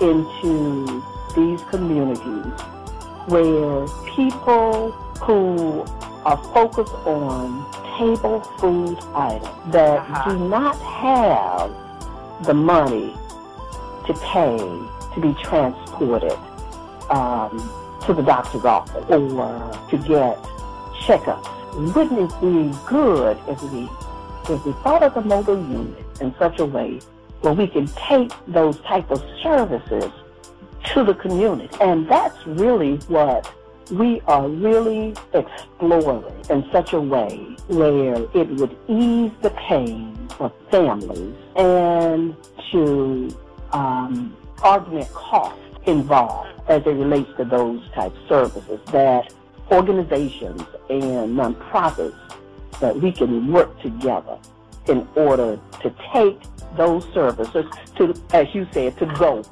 into 0.02 1.04
these 1.36 1.62
communities 1.70 2.62
where 3.28 3.88
people 4.16 4.96
who 5.22 5.82
are 6.26 6.38
focused 6.54 6.94
on 7.06 7.66
table 7.98 8.42
food 8.60 8.98
items 9.16 9.72
that 9.74 10.00
Uh-huh. 10.00 10.32
do 10.32 10.50
not 10.50 10.76
have 10.80 11.72
the 12.46 12.54
money 12.54 13.14
to 14.06 14.14
pay 14.16 14.58
to 15.14 15.22
be 15.22 15.34
transported 15.44 16.38
um, 17.10 17.58
to 18.06 18.14
the 18.14 18.22
doctor's 18.22 18.64
office 18.66 19.06
or 19.10 19.72
to 19.90 19.98
get 19.98 20.38
checkups. 21.06 21.48
Wouldn't 21.96 22.20
it 22.20 22.42
be 22.42 22.78
good 22.88 23.38
if 23.48 23.62
we 23.64 23.90
if 24.50 24.66
we 24.66 24.72
thought 24.84 25.04
of 25.04 25.14
the 25.14 25.22
mobile 25.22 25.58
unit 25.58 26.06
in 26.22 26.34
such 26.40 26.60
a 26.60 26.66
way 26.66 27.00
where 27.42 27.54
we 27.54 27.68
can 27.68 27.88
take 28.10 28.32
those 28.48 28.80
type 28.82 29.10
of 29.12 29.22
services 29.44 30.12
to 30.94 31.04
the 31.04 31.14
community? 31.16 31.76
And 31.82 32.08
that's 32.08 32.38
really 32.48 32.98
what 33.08 33.52
we 33.92 34.22
are 34.22 34.48
really 34.48 35.16
exploring 35.34 36.24
in 36.50 36.70
such 36.72 36.94
a 36.94 37.00
way 37.00 37.56
where 37.68 38.16
it 38.34 38.50
would 38.50 38.76
ease 38.88 39.32
the 39.42 39.50
pain 39.68 40.28
of 40.40 40.54
families 40.70 41.36
and 41.56 42.36
to 42.72 43.30
um, 43.72 44.36
augment 44.64 45.12
costs 45.14 45.60
involved 45.86 46.50
as 46.68 46.82
it 46.86 46.90
relates 46.90 47.30
to 47.38 47.46
those 47.46 47.82
type 47.92 48.14
services 48.28 48.80
that 48.92 49.34
organizations 49.72 50.62
and 50.90 51.38
nonprofits 51.38 52.16
that 52.80 52.96
we 53.00 53.12
can 53.12 53.52
work 53.52 53.80
together 53.82 54.38
in 54.88 55.08
order 55.16 55.60
to 55.82 55.94
take 56.14 56.40
those 56.76 57.06
services 57.14 57.66
to, 57.96 58.14
as 58.34 58.48
you 58.54 58.68
said, 58.72 58.98
to 58.98 59.06
go 59.18 59.44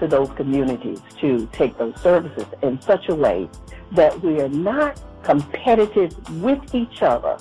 to 0.00 0.06
those 0.06 0.30
communities 0.32 1.00
to 1.20 1.48
take 1.52 1.76
those 1.78 1.98
services 2.00 2.46
in 2.62 2.80
such 2.80 3.08
a 3.08 3.14
way 3.14 3.48
that 3.92 4.20
we 4.20 4.40
are 4.40 4.48
not 4.48 5.00
competitive 5.22 6.12
with 6.40 6.74
each 6.74 7.02
other, 7.02 7.38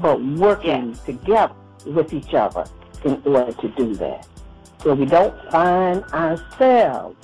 but 0.00 0.22
working 0.22 0.94
together 1.06 1.54
with 1.86 2.12
each 2.12 2.34
other 2.34 2.64
in 3.04 3.20
order 3.24 3.52
to 3.52 3.68
do 3.68 3.94
that. 3.94 4.26
So 4.82 4.94
we 4.94 5.06
don't 5.06 5.34
find 5.50 6.02
ourselves 6.04 7.16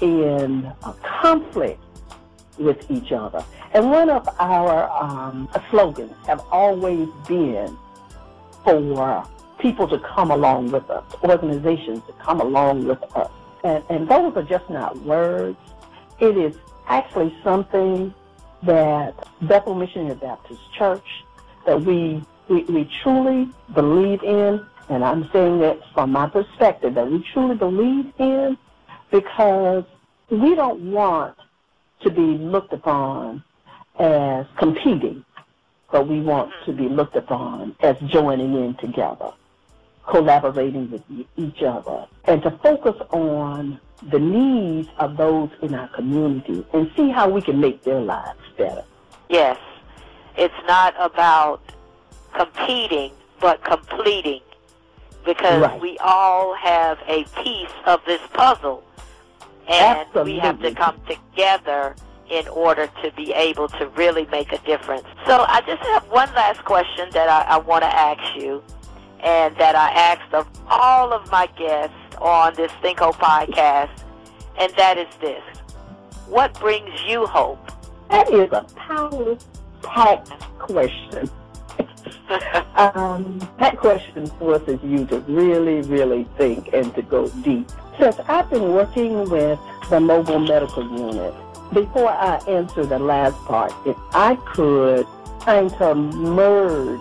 in 0.00 0.70
a 0.82 0.92
conflict 1.02 1.82
with 2.58 2.90
each 2.90 3.12
other. 3.12 3.44
And 3.72 3.90
one 3.90 4.08
of 4.08 4.28
our 4.38 4.90
um, 4.90 5.48
slogans 5.70 6.14
have 6.26 6.40
always 6.50 7.08
been 7.28 7.76
for 8.64 9.26
people 9.58 9.88
to 9.88 9.98
come 9.98 10.30
along 10.30 10.70
with 10.70 10.88
us, 10.90 11.04
organizations 11.22 12.00
to 12.06 12.12
come 12.14 12.40
along 12.40 12.86
with 12.86 13.02
us. 13.16 13.30
And, 13.66 13.82
and 13.90 14.08
those 14.08 14.36
are 14.36 14.44
just 14.44 14.70
not 14.70 14.96
words. 15.02 15.58
It 16.20 16.36
is 16.36 16.56
actually 16.86 17.36
something 17.42 18.14
that 18.62 19.28
Bethel 19.42 19.74
Missionary 19.74 20.14
Baptist 20.14 20.60
Church, 20.72 21.24
that 21.66 21.82
we, 21.82 22.22
we, 22.48 22.62
we 22.64 22.88
truly 23.02 23.50
believe 23.74 24.22
in, 24.22 24.64
and 24.88 25.04
I'm 25.04 25.28
saying 25.32 25.58
that 25.60 25.80
from 25.94 26.12
my 26.12 26.28
perspective, 26.28 26.94
that 26.94 27.10
we 27.10 27.24
truly 27.32 27.56
believe 27.56 28.12
in 28.18 28.56
because 29.10 29.84
we 30.30 30.54
don't 30.54 30.92
want 30.92 31.36
to 32.02 32.10
be 32.10 32.38
looked 32.38 32.72
upon 32.72 33.42
as 33.98 34.46
competing, 34.58 35.24
but 35.90 36.06
we 36.06 36.20
want 36.20 36.52
to 36.66 36.72
be 36.72 36.88
looked 36.88 37.16
upon 37.16 37.74
as 37.80 37.96
joining 38.06 38.54
in 38.54 38.76
together, 38.76 39.32
collaborating 40.08 40.90
with 40.90 41.02
each 41.36 41.62
other, 41.62 42.06
and 42.24 42.42
to 42.42 42.50
focus 42.62 42.94
on 43.10 43.80
the 44.10 44.18
needs 44.18 44.88
of 44.98 45.16
those 45.16 45.50
in 45.62 45.74
our 45.74 45.88
community 45.88 46.64
and 46.72 46.90
see 46.96 47.10
how 47.10 47.28
we 47.28 47.40
can 47.40 47.58
make 47.60 47.82
their 47.82 48.00
lives 48.00 48.38
better. 48.56 48.84
Yes. 49.28 49.58
It's 50.36 50.54
not 50.66 50.94
about 51.00 51.60
competing, 52.34 53.10
but 53.40 53.64
completing. 53.64 54.40
Because 55.24 55.62
Right. 55.62 55.80
we 55.80 55.98
all 55.98 56.54
have 56.54 56.98
a 57.08 57.24
piece 57.42 57.72
of 57.86 58.00
this 58.06 58.20
puzzle. 58.32 58.82
And 59.68 60.06
we 60.24 60.38
have 60.38 60.60
to 60.62 60.72
come 60.72 61.00
together 61.08 61.96
in 62.30 62.46
order 62.48 62.88
to 63.02 63.10
be 63.16 63.32
able 63.32 63.68
to 63.68 63.88
really 63.88 64.26
make 64.30 64.52
a 64.52 64.58
difference. 64.58 65.06
So 65.26 65.44
I 65.48 65.60
just 65.62 65.82
have 65.82 66.04
one 66.10 66.32
last 66.34 66.64
question 66.64 67.08
that 67.12 67.28
I, 67.28 67.54
I 67.54 67.58
want 67.58 67.82
to 67.82 67.88
ask 67.92 68.36
you, 68.36 68.62
and 69.22 69.56
that 69.56 69.74
I 69.74 69.90
asked 69.90 70.34
of 70.34 70.46
all 70.68 71.12
of 71.12 71.30
my 71.30 71.46
guests 71.58 71.94
on 72.20 72.54
this 72.54 72.72
Think 72.82 73.00
Hope 73.00 73.16
podcast, 73.16 73.90
and 74.58 74.72
that 74.76 74.98
is 74.98 75.14
this. 75.20 75.42
What 76.28 76.58
brings 76.60 76.90
you 77.06 77.26
hope? 77.26 77.70
That 78.10 78.30
is 78.30 78.50
a 78.52 78.62
power-packed 78.74 80.30
question. 80.58 81.30
um, 82.76 83.38
that 83.58 83.76
question 83.78 84.26
forces 84.38 84.80
you 84.82 85.06
to 85.06 85.20
really, 85.20 85.82
really 85.82 86.24
think 86.36 86.72
and 86.72 86.94
to 86.94 87.02
go 87.02 87.28
deep. 87.28 87.70
Since 87.98 88.18
I've 88.28 88.50
been 88.50 88.72
working 88.72 89.28
with 89.30 89.58
the 89.90 90.00
mobile 90.00 90.40
medical 90.40 90.82
unit, 90.82 91.34
before 91.72 92.10
I 92.10 92.36
answer 92.48 92.84
the 92.84 92.98
last 92.98 93.36
part, 93.44 93.72
if 93.86 93.96
I 94.12 94.36
could 94.52 95.06
kind 95.40 95.72
of 95.74 95.96
merge 95.96 97.00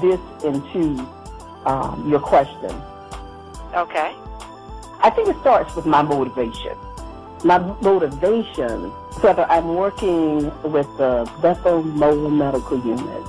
this 0.00 0.20
into 0.44 1.06
um, 1.66 2.08
your 2.08 2.20
question, 2.20 2.74
Okay. 3.74 4.14
I 5.02 5.10
think 5.10 5.28
it 5.28 5.36
starts 5.40 5.74
with 5.76 5.86
my 5.86 6.02
motivation. 6.02 6.76
My 7.44 7.58
motivation, 7.80 8.90
whether 9.22 9.44
I'm 9.44 9.76
working 9.76 10.50
with 10.70 10.86
the 10.98 11.30
Bethel 11.40 11.82
Mobile 11.82 12.30
Medical 12.30 12.78
Unit 12.84 13.26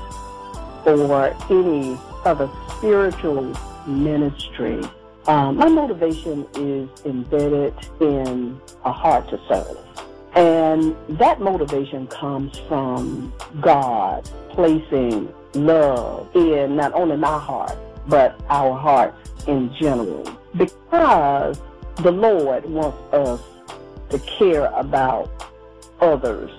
or 0.86 1.36
any 1.50 1.98
other 2.26 2.50
spiritual 2.78 3.56
ministry, 3.86 4.82
um, 5.28 5.58
my 5.58 5.70
motivation 5.70 6.48
is 6.56 6.90
embedded 7.06 7.74
in 8.00 8.60
a 8.84 8.92
heart 8.92 9.30
to 9.30 9.40
serve. 9.48 9.78
And 10.34 10.96
that 11.20 11.40
motivation 11.40 12.08
comes 12.08 12.58
from 12.68 13.32
God 13.62 14.28
placing 14.50 15.32
love 15.54 16.36
in 16.36 16.76
not 16.76 16.94
only 16.94 17.16
my 17.18 17.38
heart, 17.38 17.78
but 18.08 18.40
our 18.50 18.78
hearts 18.78 19.18
in 19.48 19.74
general. 19.80 20.24
Because 20.56 21.60
the 21.98 22.12
Lord 22.12 22.66
wants 22.66 22.98
us 23.14 23.42
to 24.10 24.20
care 24.20 24.66
about 24.68 25.30
others 26.00 26.52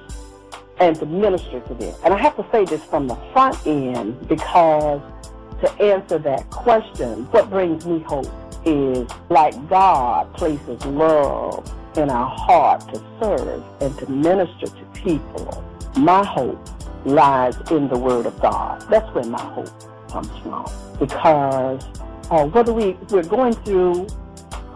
and 0.78 0.96
to 0.96 1.06
minister 1.06 1.60
to 1.60 1.74
them. 1.74 1.94
And 2.04 2.14
I 2.14 2.18
have 2.18 2.36
to 2.36 2.46
say 2.50 2.64
this 2.64 2.82
from 2.84 3.06
the 3.08 3.16
front 3.32 3.66
end 3.66 4.28
because 4.28 5.00
to 5.60 5.72
answer 5.80 6.18
that 6.18 6.50
question, 6.50 7.24
what 7.30 7.50
brings 7.50 7.86
me 7.86 8.00
hope 8.00 8.30
is 8.64 9.08
like 9.28 9.54
God 9.68 10.32
places 10.34 10.84
love 10.86 11.72
in 11.96 12.10
our 12.10 12.28
heart 12.28 12.80
to 12.92 13.02
serve 13.20 13.62
and 13.80 13.96
to 13.98 14.10
minister 14.10 14.66
to 14.66 14.84
people. 14.94 15.64
My 15.96 16.24
hope 16.24 16.68
lies 17.04 17.56
in 17.70 17.88
the 17.88 17.98
Word 17.98 18.26
of 18.26 18.40
God. 18.40 18.84
That's 18.88 19.08
where 19.14 19.24
my 19.24 19.42
hope 19.42 19.68
comes 20.12 20.28
from. 20.42 20.66
Because 21.00 21.82
uh, 22.30 22.46
whether 22.46 22.72
we, 22.72 22.96
we're 23.10 23.24
going 23.24 23.54
through 23.54 24.06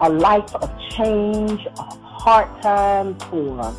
a 0.01 0.09
life 0.09 0.53
of 0.55 0.69
change, 0.89 1.65
a 1.65 1.83
hard 1.83 2.61
time 2.61 3.15
for, 3.29 3.73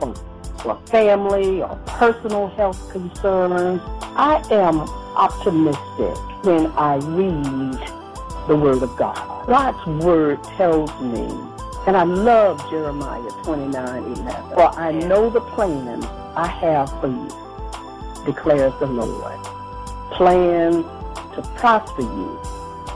for, 0.00 0.14
for 0.58 0.80
family 0.86 1.62
or 1.62 1.76
personal 1.86 2.48
health 2.48 2.90
concerns, 2.90 3.80
I 4.16 4.42
am 4.50 4.80
optimistic 5.16 6.44
when 6.44 6.66
I 6.72 6.96
read 6.96 7.78
the 8.48 8.56
Word 8.56 8.82
of 8.82 8.96
God. 8.96 9.46
God's 9.46 10.04
Word 10.04 10.42
tells 10.56 10.90
me, 11.00 11.28
and 11.86 11.96
I 11.96 12.04
love 12.04 12.58
Jeremiah 12.70 13.30
29 13.44 14.02
11, 14.04 14.24
for 14.54 14.68
I 14.78 14.92
know 14.92 15.28
the 15.28 15.40
plan 15.40 16.02
I 16.34 16.46
have 16.46 16.88
for 17.00 17.08
you, 17.08 18.24
declares 18.24 18.72
the 18.80 18.86
Lord. 18.86 19.53
Plans 20.14 20.84
to 21.34 21.42
prosper 21.56 22.02
you 22.02 22.40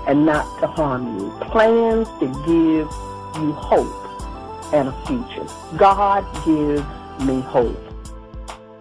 and 0.07 0.25
not 0.25 0.45
to 0.61 0.67
harm 0.69 1.19
you. 1.19 1.31
Plans 1.51 2.09
to 2.21 2.27
give 2.47 2.89
you 3.43 3.53
hope 3.53 4.73
and 4.73 4.89
a 4.89 5.07
future. 5.07 5.47
God 5.77 6.25
gives 6.45 6.83
me 7.27 7.41
hope. 7.41 7.77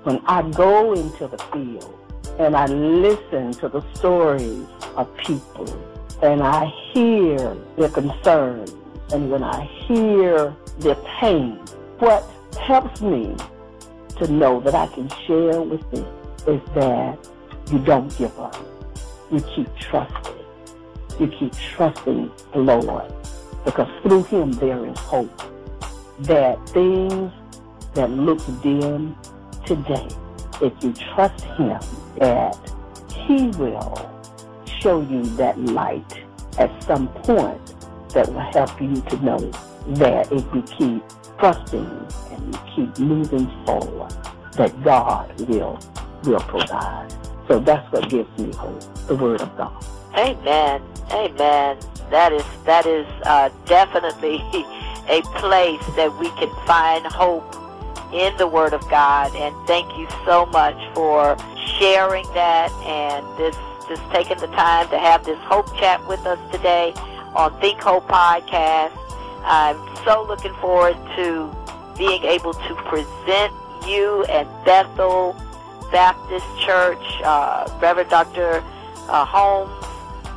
When 0.03 0.19
I 0.25 0.47
go 0.51 0.93
into 0.93 1.27
the 1.27 1.37
field 1.51 1.97
and 2.37 2.55
I 2.55 2.67
listen 2.67 3.53
to 3.53 3.69
the 3.69 3.81
stories 3.95 4.67
of 4.95 5.09
people 5.17 5.67
and 6.21 6.43
I 6.43 6.65
hear 6.93 7.57
their 7.77 7.89
concerns 7.89 8.75
and 9.11 9.31
when 9.31 9.43
I 9.43 9.65
hear 9.65 10.55
their 10.79 10.95
pain, 11.19 11.55
what 11.99 12.23
helps 12.61 13.01
me 13.01 13.35
to 14.17 14.31
know 14.31 14.59
that 14.59 14.75
I 14.75 14.87
can 14.87 15.09
share 15.25 15.61
with 15.61 15.89
them 15.91 16.05
is 16.47 16.61
that 16.75 17.17
you 17.71 17.79
don't 17.79 18.15
give 18.17 18.37
up. 18.39 18.55
You 19.31 19.41
keep 19.55 19.67
trusting. 19.77 20.33
You 21.19 21.27
keep 21.27 21.53
trusting 21.55 22.31
the 22.53 22.59
Lord 22.59 23.11
because 23.65 23.89
through 24.01 24.23
him 24.23 24.51
there 24.53 24.85
is 24.85 24.97
hope 24.99 25.41
that 26.19 26.57
things 26.69 27.31
that 27.93 28.09
look 28.09 28.39
dim 28.61 29.15
today, 29.65 30.07
if 30.61 30.73
you 30.83 30.93
trust 31.13 31.43
Him, 31.43 31.79
that 32.19 32.55
He 33.11 33.47
will 33.57 34.09
show 34.79 35.01
you 35.01 35.23
that 35.35 35.59
light 35.59 36.23
at 36.57 36.83
some 36.83 37.07
point 37.09 37.59
that 38.13 38.27
will 38.31 38.39
help 38.53 38.79
you 38.81 38.95
to 39.01 39.23
know 39.23 39.39
that 39.95 40.31
if 40.31 40.45
you 40.53 40.61
keep 40.77 41.03
trusting 41.39 42.07
and 42.31 42.53
you 42.53 42.61
keep 42.75 42.99
moving 42.99 43.47
forward, 43.65 44.11
that 44.53 44.83
God 44.83 45.39
will 45.41 45.79
will 46.23 46.39
provide. 46.41 47.13
So 47.47 47.59
that's 47.59 47.89
what 47.91 48.09
gives 48.09 48.29
me 48.37 48.53
hope, 48.53 48.81
the 49.07 49.15
Word 49.15 49.41
of 49.41 49.55
God. 49.57 49.85
Amen. 50.15 50.81
Amen. 51.11 51.77
That 52.09 52.33
is 52.33 52.43
that 52.65 52.85
is 52.85 53.07
uh, 53.23 53.49
definitely 53.65 54.37
a 55.07 55.21
place 55.35 55.83
that 55.95 56.13
we 56.19 56.29
can 56.31 56.49
find 56.65 57.05
hope 57.05 57.55
in 58.13 58.35
the 58.37 58.47
Word 58.47 58.73
of 58.73 58.81
God. 58.89 59.33
And 59.35 59.55
thank 59.67 59.97
you 59.97 60.07
so 60.25 60.45
much 60.47 60.77
for 60.93 61.37
sharing 61.79 62.25
that 62.33 62.71
and 62.83 63.25
this 63.37 63.55
just 63.87 64.01
taking 64.11 64.37
the 64.39 64.47
time 64.47 64.89
to 64.89 64.99
have 64.99 65.23
this 65.23 65.39
hope 65.43 65.73
chat 65.77 66.05
with 66.07 66.25
us 66.25 66.39
today 66.51 66.91
on 67.35 67.57
Think 67.61 67.79
Hope 67.79 68.07
Podcast. 68.07 68.91
I'm 69.43 69.77
so 70.03 70.25
looking 70.27 70.53
forward 70.55 70.97
to 71.15 71.55
being 71.97 72.23
able 72.23 72.53
to 72.53 72.75
present 72.75 73.53
you 73.87 74.25
and 74.25 74.47
Bethel 74.65 75.35
Baptist 75.91 76.45
Church, 76.59 77.03
uh, 77.23 77.69
Reverend 77.81 78.09
Dr. 78.09 78.63
Uh, 79.09 79.25
Holmes, 79.25 79.71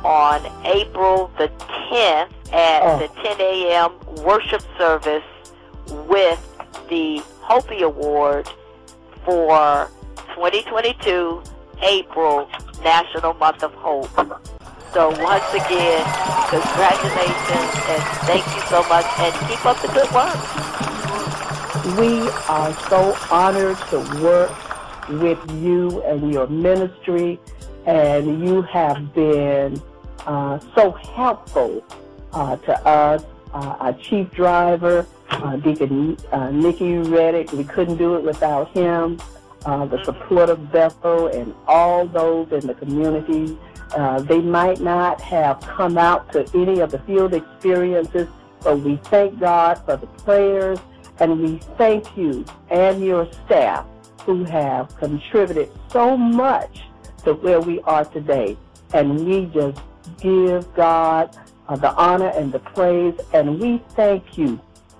on 0.03 0.41
April 0.65 1.29
the 1.37 1.47
10th 1.89 2.29
at 2.53 2.81
Oh. 2.83 2.97
the 2.97 3.07
10 3.21 3.39
a.m. 3.39 3.91
worship 4.23 4.61
service 4.77 5.23
with 6.07 6.39
the 6.89 7.21
HOPEE 7.43 7.81
Award 7.83 8.49
for 9.25 9.89
2022 10.35 11.43
April 11.83 12.49
National 12.83 13.33
Month 13.35 13.63
of 13.63 13.73
Hope. 13.75 14.09
So 14.93 15.09
once 15.23 15.45
again, 15.53 16.03
congratulations 16.49 17.71
and 17.87 18.03
thank 18.25 18.45
you 18.55 18.61
so 18.69 18.83
much 18.89 19.05
and 19.19 19.33
keep 19.47 19.63
up 19.65 19.79
the 19.81 19.87
good 19.89 20.09
work. 20.11 20.35
We 21.97 22.27
are 22.49 22.73
so 22.89 23.15
honored 23.31 23.77
to 23.89 23.99
work 24.21 24.51
with 25.19 25.39
you 25.61 26.01
and 26.03 26.31
your 26.31 26.47
ministry, 26.47 27.39
and 27.85 28.47
you 28.47 28.61
have 28.63 29.13
been 29.13 29.81
uh, 30.25 30.59
so 30.75 30.91
helpful 30.91 31.83
uh, 32.33 32.55
to 32.57 32.87
us. 32.87 33.23
Uh, 33.53 33.75
our 33.79 33.93
chief 33.93 34.31
driver, 34.31 35.05
uh, 35.29 35.57
Deacon 35.57 36.17
uh, 36.31 36.51
Nikki 36.51 36.97
Reddick, 36.97 37.51
we 37.51 37.63
couldn't 37.65 37.97
do 37.97 38.15
it 38.15 38.23
without 38.23 38.71
him. 38.71 39.19
Uh, 39.65 39.85
the 39.85 40.03
support 40.05 40.49
of 40.49 40.71
Bethel 40.71 41.27
and 41.27 41.53
all 41.67 42.07
those 42.07 42.51
in 42.51 42.65
the 42.65 42.73
community. 42.73 43.57
They 44.21 44.39
might 44.39 44.79
not 44.79 45.19
have 45.21 45.59
come 45.61 45.97
out 45.97 46.31
to 46.31 46.49
any 46.55 46.79
of 46.79 46.91
the 46.91 46.99
field 46.99 47.33
experiences, 47.33 48.27
but 48.63 48.79
we 48.79 48.95
thank 48.95 49.39
God 49.39 49.75
for 49.85 49.97
the 49.97 50.07
prayers 50.07 50.79
and 51.19 51.39
we 51.39 51.57
thank 51.77 52.17
you 52.17 52.45
and 52.69 53.03
your 53.03 53.31
staff 53.45 53.85
who 54.25 54.43
have 54.45 54.95
contributed 54.97 55.71
so 55.89 56.15
much 56.15 56.83
to 57.23 57.33
where 57.33 57.59
we 57.59 57.79
are 57.81 58.05
today. 58.05 58.57
And 58.93 59.25
we 59.25 59.45
just 59.47 59.81
give 60.19 60.71
God 60.73 61.35
uh, 61.67 61.75
the 61.75 61.93
honor 61.93 62.29
and 62.29 62.51
the 62.51 62.59
praise. 62.59 63.19
And 63.33 63.59
we 63.59 63.81
thank 63.89 64.37
you 64.37 64.59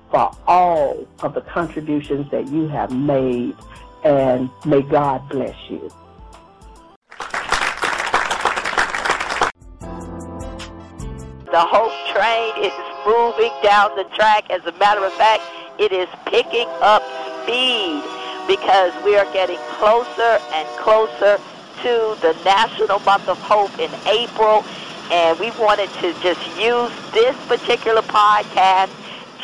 for 0.09 0.31
all 0.47 1.07
of 1.19 1.33
the 1.33 1.41
contributions 1.41 2.29
that 2.31 2.47
you 2.47 2.67
have 2.67 2.91
made. 2.91 3.55
And 4.03 4.49
may 4.65 4.81
God 4.81 5.27
bless 5.29 5.55
you. 5.69 5.89
The 11.51 11.59
Hope 11.59 11.91
train 12.15 12.65
is 12.65 12.71
moving 13.05 13.51
down 13.61 13.95
the 13.97 14.05
track. 14.15 14.49
As 14.49 14.65
a 14.65 14.71
matter 14.77 15.03
of 15.03 15.11
fact, 15.13 15.43
it 15.77 15.91
is 15.91 16.07
picking 16.25 16.67
up 16.81 17.03
speed 17.43 18.01
because 18.51 18.91
we 19.05 19.15
are 19.15 19.31
getting 19.31 19.57
closer 19.79 20.37
and 20.51 20.67
closer 20.75 21.39
to 21.81 22.17
the 22.19 22.35
National 22.43 22.99
Month 22.99 23.29
of 23.29 23.39
Hope 23.39 23.71
in 23.79 23.89
April. 24.05 24.65
And 25.09 25.39
we 25.39 25.51
wanted 25.51 25.87
to 26.03 26.11
just 26.19 26.43
use 26.59 26.91
this 27.13 27.33
particular 27.47 28.01
podcast 28.01 28.91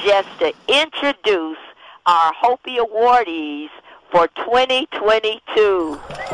just 0.03 0.27
to 0.39 0.53
introduce 0.67 1.57
our 2.05 2.33
HOPEE 2.33 2.79
awardees 2.79 3.69
for 4.11 4.27
2022. 4.43 5.39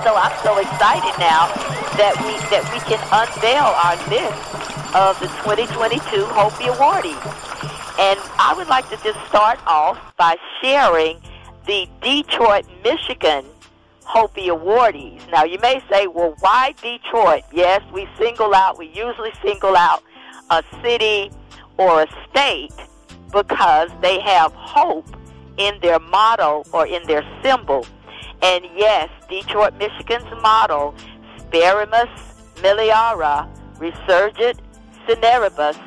So 0.01 0.15
I'm 0.17 0.33
so 0.41 0.57
excited 0.57 1.13
now 1.21 1.53
that 2.01 2.17
we 2.25 2.33
that 2.49 2.65
we 2.73 2.81
can 2.89 2.97
unveil 3.13 3.69
our 3.85 3.97
list 4.09 4.95
of 4.95 5.19
the 5.19 5.27
2022 5.45 6.25
HOPEE 6.25 6.73
awardees. 6.73 7.21
And 7.99 8.19
I 8.39 8.55
would 8.57 8.67
like 8.67 8.89
to 8.89 8.97
just 9.03 9.23
start 9.27 9.59
off 9.67 9.99
by 10.17 10.37
sharing 10.59 11.21
the 11.65 11.87
Detroit, 12.01 12.65
Michigan 12.83 13.45
HOPEE 14.05 14.47
awardees. 14.49 15.21
Now 15.31 15.43
you 15.43 15.57
may 15.59 15.81
say, 15.89 16.07
well, 16.07 16.35
why 16.39 16.73
Detroit? 16.81 17.43
Yes, 17.51 17.81
we 17.91 18.07
single 18.17 18.53
out, 18.53 18.77
we 18.77 18.87
usually 18.87 19.31
single 19.41 19.75
out 19.75 20.03
a 20.49 20.63
city 20.81 21.31
or 21.77 22.03
a 22.03 22.07
state 22.29 22.73
because 23.31 23.89
they 24.01 24.19
have 24.19 24.53
hope 24.53 25.07
in 25.57 25.79
their 25.81 25.99
motto 25.99 26.63
or 26.73 26.85
in 26.85 27.05
their 27.07 27.25
symbol. 27.41 27.85
And 28.41 28.65
yes, 28.75 29.09
Detroit, 29.29 29.73
Michigan's 29.77 30.29
motto, 30.41 30.93
Speramus 31.37 32.09
Meliora 32.55 33.47
Resurget 33.77 34.59
Cineribus, 35.07 35.77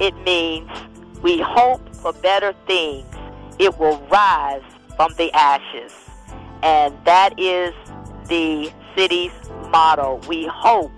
it 0.00 0.14
means 0.24 0.70
we 1.22 1.40
hope 1.40 1.80
for 1.96 2.12
better 2.12 2.52
things. 2.66 3.06
It 3.58 3.76
will 3.78 3.98
rise 4.10 4.62
from 4.98 5.14
the 5.14 5.32
ashes. 5.32 5.94
And 6.64 6.92
that 7.04 7.38
is 7.38 7.72
the 8.26 8.72
city's 8.96 9.30
motto. 9.70 10.20
We 10.26 10.44
hope 10.48 10.90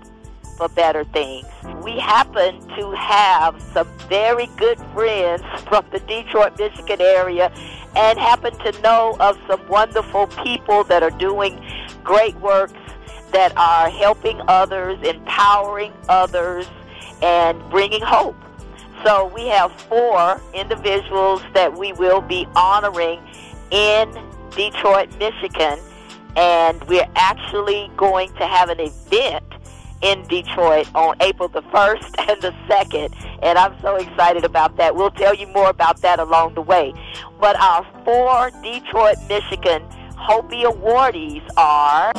for 0.57 0.67
better 0.69 1.03
things. 1.03 1.45
We 1.83 1.99
happen 1.99 2.59
to 2.79 2.91
have 2.93 3.61
some 3.61 3.87
very 4.09 4.47
good 4.57 4.79
friends 4.95 5.43
from 5.69 5.85
the 5.91 5.99
Detroit, 5.99 6.57
Michigan 6.57 6.99
area 6.99 7.53
and 7.95 8.17
happen 8.17 8.57
to 8.59 8.81
know 8.81 9.17
of 9.19 9.37
some 9.47 9.67
wonderful 9.67 10.25
people 10.43 10.83
that 10.85 11.03
are 11.03 11.11
doing 11.11 11.63
great 12.03 12.35
works 12.37 12.79
that 13.33 13.55
are 13.55 13.87
helping 13.89 14.41
others, 14.47 14.97
empowering 15.03 15.93
others, 16.09 16.65
and 17.21 17.61
bringing 17.69 18.01
hope. 18.01 18.35
So 19.03 19.27
we 19.35 19.47
have 19.47 19.71
four 19.83 20.41
individuals 20.55 21.43
that 21.53 21.77
we 21.77 21.93
will 21.93 22.21
be 22.21 22.47
honoring 22.55 23.21
in 23.71 24.13
Detroit, 24.51 25.09
Michigan, 25.17 25.79
and 26.35 26.83
we're 26.85 27.07
actually 27.15 27.89
going 27.97 28.29
to 28.33 28.45
have 28.45 28.69
an 28.69 28.79
event 28.79 29.43
in 30.01 30.25
Detroit 30.27 30.89
on 30.95 31.15
April 31.21 31.47
the 31.47 31.61
1st 31.63 32.15
and 32.29 32.41
the 32.41 32.53
2nd, 32.67 33.39
and 33.43 33.57
I'm 33.57 33.79
so 33.81 33.95
excited 33.95 34.43
about 34.43 34.77
that. 34.77 34.95
We'll 34.95 35.11
tell 35.11 35.35
you 35.35 35.47
more 35.47 35.69
about 35.69 36.01
that 36.01 36.19
along 36.19 36.55
the 36.55 36.61
way. 36.61 36.93
But 37.39 37.55
our 37.59 37.85
four 38.03 38.51
Detroit, 38.61 39.17
Michigan 39.29 39.83
HOPEE 40.17 40.63
awardees 40.65 41.47
are 41.57 42.13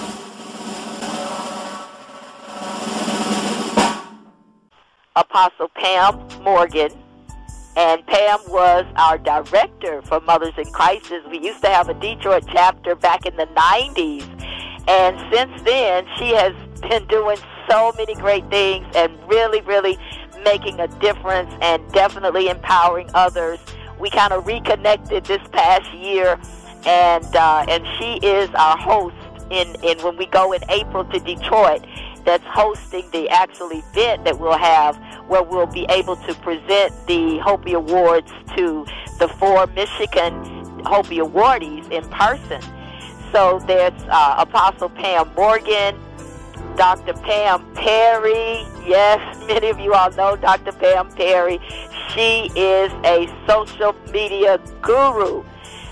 Apostle 5.14 5.68
Pam 5.74 6.42
Morgan, 6.42 6.90
and 7.76 8.06
Pam 8.06 8.40
was 8.48 8.84
our 8.96 9.18
director 9.18 10.02
for 10.02 10.20
Mothers 10.20 10.54
in 10.58 10.70
Crisis. 10.72 11.22
We 11.30 11.40
used 11.40 11.62
to 11.62 11.68
have 11.68 11.88
a 11.88 11.94
Detroit 11.94 12.44
chapter 12.52 12.94
back 12.94 13.26
in 13.26 13.36
the 13.36 13.46
90s, 13.46 14.28
and 14.88 15.18
since 15.32 15.62
then, 15.62 16.06
she 16.18 16.30
has 16.34 16.54
been 16.82 17.06
doing 17.06 17.38
so 17.70 17.92
many 17.96 18.14
great 18.14 18.48
things 18.50 18.86
and 18.94 19.16
really, 19.28 19.60
really 19.62 19.98
making 20.44 20.80
a 20.80 20.88
difference 20.98 21.52
and 21.60 21.86
definitely 21.92 22.48
empowering 22.48 23.08
others. 23.14 23.58
We 23.98 24.10
kind 24.10 24.32
of 24.32 24.46
reconnected 24.46 25.24
this 25.24 25.46
past 25.52 25.92
year, 25.94 26.38
and 26.84 27.36
uh, 27.36 27.64
and 27.68 27.86
she 27.98 28.26
is 28.26 28.50
our 28.54 28.76
host 28.76 29.14
in, 29.50 29.74
in 29.84 29.98
when 29.98 30.16
we 30.16 30.26
go 30.26 30.52
in 30.52 30.62
April 30.68 31.04
to 31.04 31.20
Detroit. 31.20 31.86
That's 32.24 32.44
hosting 32.46 33.08
the 33.10 33.28
actual 33.28 33.70
event 33.70 34.24
that 34.24 34.38
we'll 34.38 34.58
have, 34.58 34.96
where 35.32 35.42
we'll 35.42 35.64
be 35.64 35.86
able 35.88 36.14
to 36.14 36.34
present 36.34 36.92
the 37.06 37.40
HOPEE 37.42 37.72
Awards 37.72 38.30
to 38.54 38.84
the 39.18 39.28
four 39.28 39.66
Michigan 39.68 40.34
HOPEE 40.84 41.20
awardees 41.26 41.90
in 41.90 42.06
person. 42.10 42.60
So 43.32 43.58
there's 43.66 43.98
uh, 44.10 44.34
Apostle 44.36 44.90
Pam 44.90 45.32
Morgan, 45.34 45.98
Dr. 46.76 47.14
Pam 47.14 47.64
Perry. 47.72 48.66
Yes, 48.86 49.38
many 49.48 49.70
of 49.70 49.80
you 49.80 49.94
all 49.94 50.10
know 50.10 50.36
Dr. 50.36 50.72
Pam 50.72 51.10
Perry. 51.12 51.58
She 52.10 52.50
is 52.54 52.92
a 53.06 53.26
social 53.48 53.94
media 54.12 54.60
guru. 54.82 55.42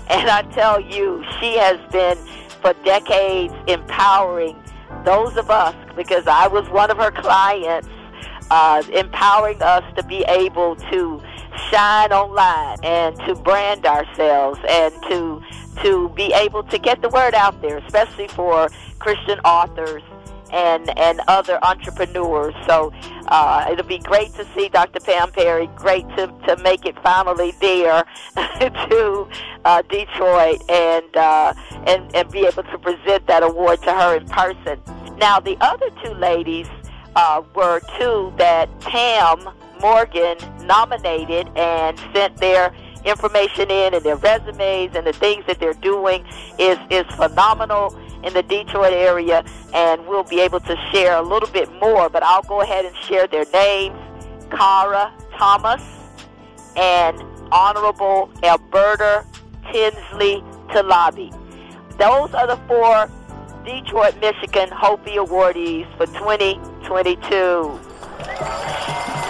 And 0.07 0.29
I 0.29 0.43
tell 0.53 0.79
you, 0.79 1.25
she 1.39 1.57
has 1.57 1.79
been 1.91 2.17
for 2.61 2.73
decades 2.83 3.55
empowering 3.67 4.55
those 5.03 5.35
of 5.35 5.49
us, 5.49 5.73
because 5.95 6.27
I 6.27 6.47
was 6.47 6.69
one 6.69 6.91
of 6.91 6.97
her 6.97 7.09
clients, 7.09 7.87
uh, 8.51 8.83
empowering 8.91 9.61
us 9.61 9.83
to 9.95 10.03
be 10.03 10.25
able 10.27 10.75
to 10.75 11.21
shine 11.71 12.11
online 12.11 12.77
and 12.83 13.15
to 13.19 13.33
brand 13.35 13.85
ourselves 13.85 14.59
and 14.67 14.93
to 15.03 15.41
to 15.81 16.09
be 16.09 16.33
able 16.33 16.61
to 16.63 16.77
get 16.77 17.01
the 17.01 17.07
word 17.09 17.33
out 17.33 17.59
there, 17.61 17.77
especially 17.77 18.27
for 18.27 18.67
Christian 18.99 19.39
authors 19.39 20.03
and 20.51 20.97
and 20.99 21.21
other 21.29 21.63
entrepreneurs. 21.63 22.53
So 22.67 22.91
uh, 23.27 23.69
it'll 23.71 23.85
be 23.85 23.99
great 23.99 24.33
to 24.33 24.45
see 24.53 24.67
Dr. 24.67 24.99
Pam 24.99 25.31
Perry. 25.31 25.67
Great 25.75 26.07
to, 26.17 26.27
to 26.47 26.57
make 26.61 26.85
it 26.85 26.99
finally 27.01 27.53
there 27.61 28.03
to 28.35 29.29
uh, 29.63 29.81
Detroit 29.83 30.61
and, 30.69 31.15
uh, 31.15 31.53
and 31.87 32.13
and 32.13 32.29
be 32.29 32.45
able 32.45 32.63
to 32.63 32.77
present 32.77 33.25
that 33.27 33.43
award 33.43 33.81
to 33.83 33.93
her 33.93 34.17
in 34.17 34.27
person. 34.27 34.77
Now 35.17 35.39
the 35.39 35.55
other 35.61 35.89
two 36.03 36.13
ladies 36.15 36.67
uh, 37.15 37.41
were 37.55 37.81
two 37.99 38.33
that 38.37 38.67
Pam 38.81 39.49
Morgan 39.81 40.37
nominated 40.65 41.49
and 41.57 41.99
sent 42.13 42.37
their 42.37 42.73
information 43.03 43.71
in 43.71 43.93
and 43.93 44.03
their 44.03 44.15
resumes 44.17 44.95
and 44.95 45.05
the 45.07 45.13
things 45.13 45.43
that 45.47 45.59
they're 45.59 45.73
doing 45.73 46.23
is 46.59 46.77
is 46.91 47.05
phenomenal 47.15 47.97
in 48.23 48.31
the 48.33 48.43
Detroit 48.43 48.93
area 48.93 49.43
and 49.73 50.05
we'll 50.07 50.23
be 50.23 50.39
able 50.39 50.59
to 50.59 50.75
share 50.91 51.17
a 51.17 51.21
little 51.21 51.49
bit 51.49 51.71
more 51.79 52.09
but 52.09 52.21
I'll 52.21 52.43
go 52.43 52.61
ahead 52.61 52.85
and 52.85 52.95
share 52.97 53.25
their 53.25 53.45
names 53.51 53.97
Cara 54.51 55.11
Thomas 55.35 55.81
and 56.75 57.19
Honorable 57.51 58.31
Alberta 58.43 59.25
Tinsley 59.71 60.43
Talabi. 60.69 61.31
Those 61.97 62.33
are 62.33 62.47
the 62.47 62.57
four 62.67 63.09
Detroit, 63.65 64.19
Michigan 64.19 64.69
HOPEE 64.69 65.17
awardees 65.17 65.97
for 65.97 66.07
2022. 66.91 67.79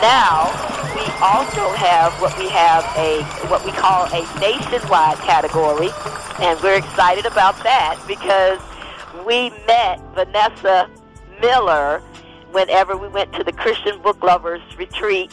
Now, 0.02 0.50
we 0.96 1.06
also 1.22 1.70
have 1.78 2.12
what 2.20 2.36
we 2.40 2.50
have 2.50 2.84
a 2.98 3.22
what 3.50 3.64
we 3.64 3.72
call 3.72 4.06
a 4.08 4.22
nationwide 4.40 5.18
category, 5.20 5.90
and 6.40 6.60
we're 6.62 6.78
excited 6.78 7.28
about 7.28 7.62
that 7.62 8.02
because 8.08 8.60
we 9.28 9.52
met 9.68 10.02
Vanessa 10.16 10.90
Miller 11.40 12.00
whenever 12.52 12.98
we 12.98 13.08
went 13.10 13.32
to 13.34 13.44
the 13.44 13.52
Christian 13.52 14.02
Book 14.02 14.24
Lovers 14.24 14.62
retreat, 14.76 15.32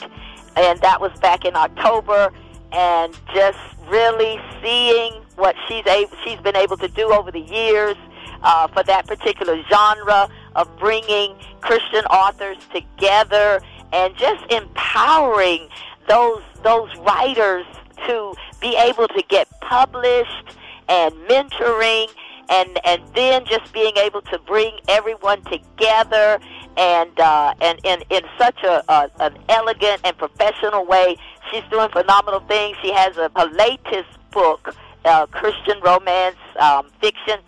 and 0.54 0.78
that 0.82 1.00
was 1.00 1.18
back 1.20 1.46
in 1.46 1.56
October, 1.56 2.30
and 2.72 3.18
just 3.32 3.58
really 3.88 4.38
seeing 4.62 5.14
what 5.36 5.56
she's 5.66 5.86
able, 5.86 6.14
she's 6.24 6.40
been 6.40 6.56
able 6.56 6.76
to 6.76 6.88
do 6.88 7.10
over 7.10 7.30
the 7.30 7.40
years 7.40 7.96
uh, 8.42 8.68
for 8.68 8.82
that 8.82 9.06
particular 9.06 9.62
genre 9.70 10.28
of 10.59 10.68
bringing 10.78 11.34
Christian 11.61 12.04
authors 12.06 12.59
together 12.74 13.61
and 13.92 14.14
just 14.16 14.44
empowering 14.52 15.68
those 16.09 16.42
those 16.62 16.94
writers 16.96 17.64
to 18.06 18.34
be 18.61 18.76
able 18.76 19.09
to 19.09 19.22
get 19.28 19.48
published 19.61 20.56
and 20.88 21.14
mentoring 21.28 22.09
and 22.48 22.78
and 22.84 23.02
then 23.14 23.44
just 23.46 23.72
being 23.72 23.96
able 23.96 24.22
to 24.22 24.38
bring 24.40 24.72
everyone 24.88 25.42
together 25.44 26.40
and 26.76 27.20
uh, 27.20 27.54
and 27.61 27.78
in 27.84 28.02
in 28.11 28.22
such 28.38 28.62
a, 28.64 28.82
a 28.88 29.11
an 29.20 29.36
elegant 29.48 30.00
and 30.04 30.16
professional 30.16 30.84
way. 30.84 31.16
She's 31.50 31.64
doing 31.70 31.88
phenomenal 31.90 32.40
things. 32.40 32.76
She 32.82 32.92
has 32.92 33.16
a, 33.16 33.30
latest 33.46 34.11
book, 34.30 34.74
uh, 35.06 35.24
Christian 35.26 35.80
romance 35.80 36.36
um, 36.61 36.90
fiction, 37.00 37.40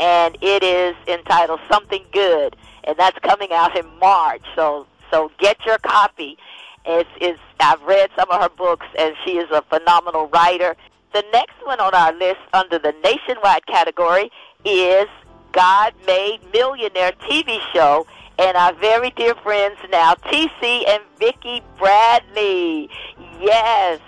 and 0.00 0.36
it 0.40 0.62
is 0.62 0.94
entitled 1.06 1.60
Something 1.70 2.04
Good, 2.12 2.56
and 2.84 2.96
that's 2.96 3.18
coming 3.20 3.52
out 3.52 3.76
in 3.76 3.86
March. 3.98 4.42
So 4.54 4.86
so 5.10 5.30
get 5.38 5.56
your 5.64 5.78
copy. 5.78 6.36
It's, 6.84 7.08
it's 7.20 7.40
I've 7.60 7.82
read 7.82 8.10
some 8.16 8.30
of 8.30 8.40
her 8.40 8.48
books, 8.48 8.86
and 8.98 9.14
she 9.24 9.32
is 9.32 9.50
a 9.50 9.62
phenomenal 9.62 10.28
writer. 10.28 10.76
The 11.12 11.24
next 11.32 11.54
one 11.64 11.80
on 11.80 11.94
our 11.94 12.12
list 12.12 12.40
under 12.52 12.78
the 12.78 12.94
nationwide 13.02 13.66
category 13.66 14.30
is 14.64 15.06
God 15.52 15.94
Made 16.06 16.40
Millionaire 16.52 17.12
TV 17.12 17.58
show 17.72 18.06
and 18.38 18.56
our 18.56 18.72
very 18.74 19.10
dear 19.10 19.34
friends 19.36 19.76
now, 19.90 20.14
TC 20.14 20.88
and 20.88 21.02
Vicki 21.18 21.60
Bradley. 21.76 22.88
Yes, 23.40 24.00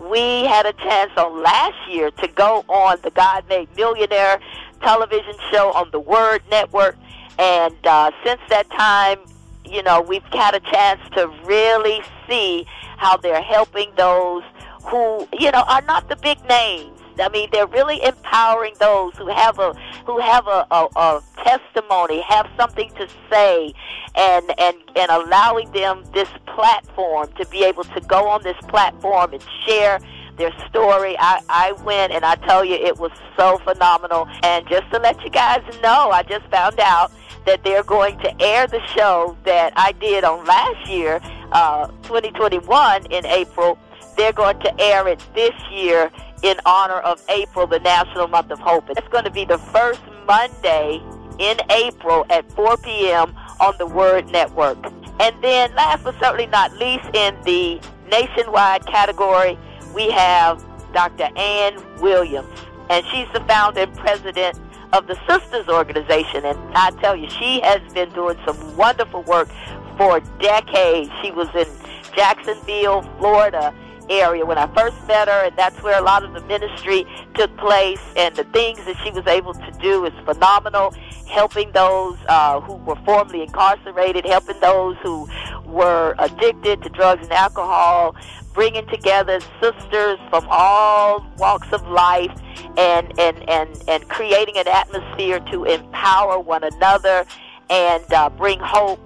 we 0.00 0.44
had 0.44 0.66
a 0.66 0.72
chance 0.72 1.12
on 1.16 1.42
last 1.42 1.76
year 1.88 2.10
to 2.10 2.28
go 2.28 2.64
on 2.68 2.98
the 3.02 3.10
God 3.10 3.44
Made 3.48 3.68
Millionaire 3.76 4.40
television 4.80 5.34
show 5.50 5.72
on 5.72 5.90
the 5.90 6.00
Word 6.00 6.42
Network, 6.50 6.96
and 7.38 7.74
uh, 7.86 8.10
since 8.24 8.40
that 8.48 8.70
time, 8.70 9.18
you 9.64 9.82
know, 9.82 10.00
we've 10.00 10.22
had 10.24 10.54
a 10.54 10.60
chance 10.60 11.00
to 11.14 11.28
really 11.44 12.00
see 12.28 12.66
how 12.96 13.16
they're 13.16 13.42
helping 13.42 13.90
those 13.96 14.42
who, 14.84 15.28
you 15.38 15.50
know, 15.50 15.64
are 15.68 15.82
not 15.82 16.08
the 16.08 16.16
big 16.16 16.38
names. 16.48 16.98
I 17.18 17.28
mean, 17.30 17.48
they're 17.50 17.66
really 17.66 18.02
empowering 18.02 18.74
those 18.78 19.16
who 19.16 19.28
have 19.28 19.58
a 19.58 19.72
who 20.04 20.20
have 20.20 20.46
a, 20.46 20.66
a, 20.70 20.86
a 20.96 21.22
testimony, 21.42 22.20
have 22.20 22.46
something 22.56 22.90
to 22.90 23.08
say, 23.30 23.72
and 24.14 24.52
and 24.58 24.76
and 24.94 25.10
allowing 25.10 25.70
them 25.72 26.04
this 26.12 26.28
platform 26.46 27.30
to 27.38 27.46
be 27.46 27.64
able 27.64 27.84
to 27.84 28.00
go 28.02 28.28
on 28.28 28.42
this 28.42 28.56
platform 28.68 29.32
and 29.32 29.42
share 29.66 29.98
their 30.36 30.52
story. 30.68 31.16
I, 31.18 31.40
I 31.48 31.72
went 31.84 32.12
and 32.12 32.24
I 32.24 32.36
tell 32.36 32.64
you 32.64 32.74
it 32.74 32.98
was 32.98 33.12
so 33.36 33.58
phenomenal. 33.58 34.28
And 34.42 34.66
just 34.68 34.90
to 34.92 34.98
let 34.98 35.22
you 35.22 35.30
guys 35.30 35.62
know, 35.82 36.10
I 36.10 36.22
just 36.22 36.46
found 36.46 36.78
out 36.80 37.12
that 37.46 37.62
they're 37.64 37.84
going 37.84 38.18
to 38.18 38.42
air 38.42 38.66
the 38.66 38.84
show 38.88 39.36
that 39.44 39.72
I 39.76 39.92
did 39.92 40.24
on 40.24 40.44
last 40.44 40.88
year, 40.88 41.20
uh, 41.52 41.86
2021 42.02 43.06
in 43.06 43.24
April. 43.26 43.78
They're 44.16 44.32
going 44.32 44.58
to 44.60 44.80
air 44.80 45.06
it 45.08 45.22
this 45.34 45.54
year 45.70 46.10
in 46.42 46.56
honor 46.66 47.00
of 47.00 47.22
April, 47.28 47.66
the 47.66 47.80
National 47.80 48.28
Month 48.28 48.50
of 48.50 48.58
Hope. 48.58 48.88
It's 48.90 49.08
going 49.08 49.24
to 49.24 49.30
be 49.30 49.44
the 49.44 49.58
first 49.58 50.00
Monday 50.26 51.00
in 51.38 51.56
April 51.70 52.26
at 52.30 52.50
4 52.52 52.76
p.m. 52.78 53.34
on 53.60 53.74
the 53.78 53.86
Word 53.86 54.28
Network. 54.30 54.78
And 55.20 55.34
then, 55.42 55.74
last 55.74 56.04
but 56.04 56.14
certainly 56.18 56.46
not 56.46 56.72
least, 56.74 57.06
in 57.14 57.36
the 57.44 57.80
nationwide 58.10 58.86
category, 58.86 59.58
we 59.96 60.10
have 60.10 60.62
Dr. 60.92 61.30
Ann 61.36 61.82
Williams. 62.00 62.48
And 62.90 63.04
she's 63.06 63.26
the 63.32 63.40
founder 63.40 63.80
and 63.80 63.96
president 63.96 64.60
of 64.92 65.08
the 65.08 65.18
Sisters 65.28 65.68
Organization. 65.68 66.44
And 66.44 66.58
I 66.74 66.90
tell 67.00 67.16
you, 67.16 67.28
she 67.30 67.60
has 67.62 67.80
been 67.92 68.10
doing 68.10 68.38
some 68.46 68.76
wonderful 68.76 69.22
work 69.22 69.48
for 69.96 70.20
decades. 70.38 71.10
She 71.22 71.32
was 71.32 71.48
in 71.54 71.66
Jacksonville, 72.14 73.02
Florida 73.18 73.74
area 74.08 74.46
when 74.46 74.58
I 74.58 74.72
first 74.72 74.96
met 75.08 75.26
her, 75.26 75.46
and 75.46 75.56
that's 75.56 75.82
where 75.82 75.98
a 75.98 76.02
lot 76.04 76.22
of 76.22 76.32
the 76.32 76.40
ministry 76.42 77.04
took 77.34 77.56
place. 77.56 78.00
And 78.16 78.36
the 78.36 78.44
things 78.44 78.84
that 78.84 78.96
she 79.02 79.10
was 79.10 79.26
able 79.26 79.54
to 79.54 79.70
do 79.80 80.04
is 80.04 80.12
phenomenal, 80.24 80.94
helping 81.26 81.72
those 81.72 82.16
uh, 82.28 82.60
who 82.60 82.74
were 82.74 82.96
formerly 83.04 83.42
incarcerated, 83.42 84.24
helping 84.24 84.60
those 84.60 84.96
who 85.02 85.28
were 85.64 86.14
addicted 86.18 86.82
to 86.82 86.88
drugs 86.90 87.22
and 87.24 87.32
alcohol, 87.32 88.14
bringing 88.56 88.86
together 88.86 89.38
sisters 89.60 90.18
from 90.30 90.44
all 90.50 91.24
walks 91.36 91.70
of 91.72 91.86
life, 91.86 92.32
and 92.76 93.12
and 93.20 93.48
and 93.48 93.84
and 93.86 94.08
creating 94.08 94.56
an 94.56 94.66
atmosphere 94.66 95.38
to 95.52 95.64
empower 95.64 96.40
one 96.40 96.64
another 96.64 97.24
and 97.70 98.12
uh, 98.12 98.28
bring 98.30 98.58
hope. 98.58 98.98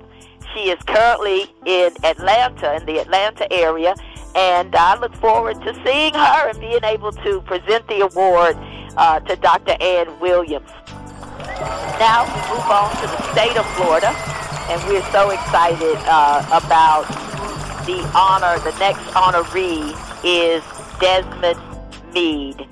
She 0.55 0.71
is 0.71 0.79
currently 0.87 1.47
in 1.67 1.93
Atlanta, 2.05 2.77
in 2.77 2.87
the 2.87 2.99
Atlanta 2.99 3.53
area, 3.53 3.95
and 4.35 4.75
I 4.75 4.99
look 4.99 5.15
forward 5.17 5.61
to 5.63 5.75
seeing 5.85 6.15
her 6.15 6.49
and 6.49 6.61
being 6.61 6.85
able 6.85 7.13
to 7.13 7.41
present 7.43 7.87
the 7.89 8.01
award 8.01 8.57
uh, 8.97 9.21
to 9.21 9.37
Dr. 9.37 9.77
Ann 9.81 10.19
Williams. 10.21 10.71
Now 11.99 12.25
we 12.25 12.55
move 12.55 12.67
on 12.71 12.91
to 12.97 13.03
the 13.03 13.33
state 13.33 13.57
of 13.57 13.67
Florida, 13.75 14.15
and 14.71 14.83
we're 14.89 15.05
so 15.11 15.31
excited 15.31 15.97
uh, 16.07 16.63
about 16.65 17.07
the 17.91 18.11
honor. 18.15 18.59
The 18.61 18.77
next 18.79 19.01
honoree 19.15 19.95
is 20.25 20.63
Desmond 21.01 21.61
Meade. 22.13 22.67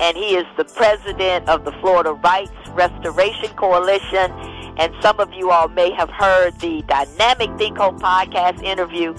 and 0.00 0.16
he 0.16 0.36
is 0.36 0.46
the 0.56 0.64
president 0.64 1.48
of 1.48 1.64
the 1.64 1.72
Florida 1.72 2.12
Rights 2.12 2.52
Restoration 2.68 3.48
Coalition. 3.56 4.30
And 4.76 4.94
some 5.02 5.18
of 5.18 5.32
you 5.32 5.50
all 5.50 5.68
may 5.68 5.90
have 5.90 6.08
heard 6.10 6.58
the 6.60 6.82
Dynamic 6.82 7.50
Think 7.58 7.78
Hope 7.78 8.00
podcast 8.00 8.62
interview 8.62 9.12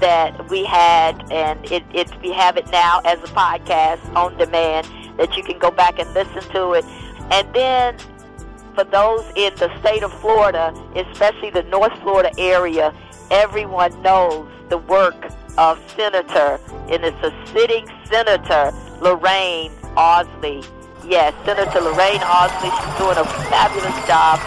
that 0.00 0.48
we 0.48 0.64
had, 0.64 1.30
and 1.30 1.62
it, 1.70 1.84
it 1.92 2.10
we 2.22 2.32
have 2.32 2.56
it 2.56 2.66
now 2.70 3.00
as 3.04 3.18
a 3.18 3.32
podcast 3.34 4.00
on 4.16 4.36
demand 4.38 4.88
that 5.18 5.36
you 5.36 5.42
can 5.42 5.58
go 5.58 5.70
back 5.70 5.98
and 5.98 6.10
listen 6.14 6.42
to 6.52 6.72
it. 6.72 6.84
And 7.30 7.52
then 7.54 7.96
for 8.74 8.84
those 8.84 9.24
in 9.36 9.54
the 9.56 9.70
state 9.80 10.02
of 10.02 10.12
Florida, 10.20 10.72
especially 10.96 11.50
the 11.50 11.64
North 11.64 11.92
Florida 12.00 12.30
area, 12.38 12.94
everyone 13.30 14.00
knows 14.00 14.48
the 14.72 14.78
work 14.78 15.28
of 15.58 15.78
Senator, 15.94 16.58
and 16.88 17.04
it's 17.04 17.22
a 17.22 17.30
sitting 17.52 17.86
Senator, 18.08 18.72
Lorraine 19.02 19.70
Ausley. 20.00 20.64
Yes, 21.06 21.34
Senator 21.44 21.78
Lorraine 21.78 22.24
Ausley, 22.24 22.72
She's 22.72 22.96
doing 22.96 23.18
a 23.18 23.24
fabulous 23.52 23.92
job. 24.08 24.40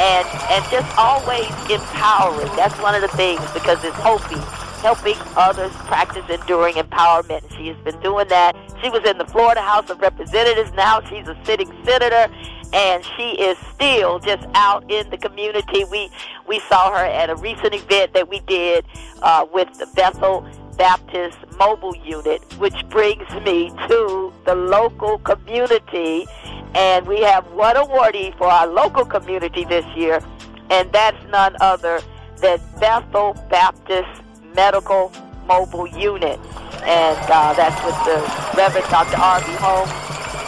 And, 0.00 0.26
and 0.48 0.64
just 0.70 0.88
always 0.96 1.48
empowering. 1.70 2.48
That's 2.56 2.78
one 2.80 2.94
of 2.94 3.02
the 3.02 3.14
things 3.16 3.40
because 3.52 3.82
it's 3.84 3.96
hoping, 3.96 4.38
helping 4.80 5.16
others 5.36 5.72
practice 5.88 6.24
enduring 6.28 6.76
empowerment. 6.76 7.50
She 7.56 7.68
has 7.68 7.76
been 7.84 8.00
doing 8.00 8.28
that. 8.28 8.56
She 8.82 8.88
was 8.88 9.04
in 9.04 9.18
the 9.18 9.26
Florida 9.26 9.60
House 9.60 9.90
of 9.90 10.00
Representatives. 10.00 10.72
Now 10.72 11.00
she's 11.02 11.28
a 11.28 11.36
sitting 11.44 11.70
senator 11.84 12.32
and 12.72 13.04
she 13.16 13.40
is 13.40 13.56
still 13.74 14.18
just 14.18 14.46
out 14.54 14.90
in 14.90 15.08
the 15.10 15.16
community. 15.16 15.84
We 15.84 16.10
we 16.46 16.60
saw 16.68 16.90
her 16.90 17.04
at 17.04 17.30
a 17.30 17.36
recent 17.36 17.74
event 17.74 18.12
that 18.12 18.28
we 18.28 18.40
did 18.40 18.84
uh, 19.26 19.44
with 19.52 19.68
the 19.78 19.86
Bethel 19.96 20.46
Baptist 20.78 21.36
Mobile 21.58 21.96
Unit, 21.96 22.40
which 22.58 22.88
brings 22.88 23.28
me 23.44 23.70
to 23.88 24.32
the 24.44 24.54
local 24.54 25.18
community, 25.18 26.26
and 26.74 27.06
we 27.06 27.20
have 27.22 27.44
one 27.52 27.74
awardee 27.74 28.36
for 28.38 28.46
our 28.46 28.68
local 28.68 29.04
community 29.04 29.64
this 29.64 29.84
year, 29.96 30.22
and 30.70 30.90
that's 30.92 31.18
none 31.30 31.56
other 31.60 32.00
than 32.36 32.60
Bethel 32.78 33.34
Baptist 33.50 34.22
Medical 34.54 35.12
Mobile 35.46 35.88
Unit, 35.88 36.38
and 36.84 37.18
uh, 37.30 37.52
that's 37.54 37.84
with 37.84 37.98
the 38.04 38.56
Reverend 38.56 38.88
Dr. 38.90 39.16
R.B. 39.16 39.46
Holmes 39.58 39.90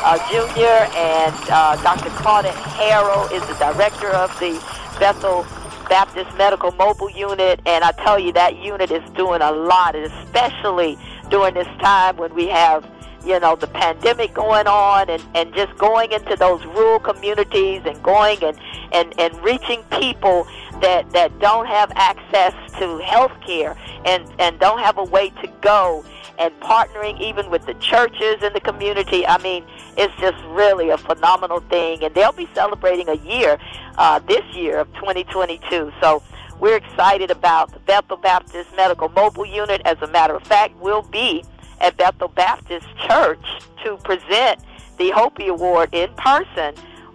uh, 0.05 0.19
Jr. 0.31 0.97
and 0.97 1.35
uh, 1.51 1.75
Dr. 1.83 2.11
Claudette 2.11 2.53
Harrell 2.79 3.31
is 3.33 3.45
the 3.49 3.55
director 3.55 4.11
of 4.11 4.31
the 4.39 4.53
Bethel 5.01 5.45
Baptist 5.89 6.37
Medical 6.37 6.73
Mobile 6.73 7.11
Unit, 7.11 7.61
and 7.67 7.85
I 7.85 7.93
tell 7.93 8.19
you 8.19 8.33
that 8.33 8.57
unit 8.57 8.91
is 8.91 9.09
doing 9.11 9.41
a 9.41 9.53
lot, 9.53 9.95
especially 9.95 10.99
during 11.31 11.55
this 11.55 11.69
time 11.81 12.17
when 12.17 12.35
we 12.35 12.47
have 12.49 12.89
you 13.25 13.39
know 13.41 13.57
the 13.57 13.67
pandemic 13.67 14.33
going 14.33 14.67
on 14.67 15.11
and 15.11 15.23
and 15.35 15.53
just 15.55 15.77
going 15.77 16.13
into 16.13 16.37
those 16.37 16.65
rural 16.67 17.01
communities 17.01 17.83
and 17.85 18.01
going 18.03 18.43
and 18.45 18.59
and 18.93 19.19
and 19.19 19.35
reaching 19.43 19.83
people 20.01 20.47
that 20.81 21.11
that 21.11 21.37
don't 21.41 21.67
have 21.67 21.91
access 21.97 22.55
to 22.79 22.99
health 22.99 23.33
care 23.45 23.77
and 24.05 24.25
and 24.39 24.59
don't 24.61 24.79
have 24.79 24.99
a 24.99 25.05
way 25.05 25.31
to 25.31 25.49
go 25.61 26.05
and 26.39 26.53
partnering 26.61 27.21
even 27.21 27.51
with 27.51 27.67
the 27.67 27.75
churches 27.75 28.43
in 28.43 28.53
the 28.53 28.61
community. 28.61 29.27
I 29.27 29.39
mean, 29.39 29.65
it's 29.97 30.15
just 30.21 30.43
really 30.47 30.91
a 30.91 30.99
phenomenal 30.99 31.61
thing. 31.61 32.05
And 32.05 32.15
they'll 32.15 32.33
be 32.33 32.49
celebrating 32.55 33.09
a 33.09 33.17
year 33.17 33.59
uh, 33.97 34.21
this 34.21 34.45
year 34.55 34.79
of 34.79 34.93
2022. 34.95 35.93
So 36.01 36.23
we're 36.61 36.77
excited 36.77 37.31
about 37.31 37.73
the 37.73 37.81
Bethel 37.81 38.17
Baptist 38.17 38.75
Medical 38.77 39.09
Mobile 39.09 39.47
Unit. 39.47 39.83
As 39.85 40.01
a 40.01 40.07
matter 40.07 40.35
of 40.35 40.43
fact, 40.45 40.77
we'll 40.81 41.03
be 41.03 41.45
at 41.81 41.97
Bethel 41.97 42.29
Baptist 42.29 42.87
Church 43.09 43.45
to 43.85 43.97
present 43.99 44.61
the 44.99 45.11
HOPEE 45.11 45.49
Award 45.49 45.91
in 45.93 46.13
person 46.15 46.75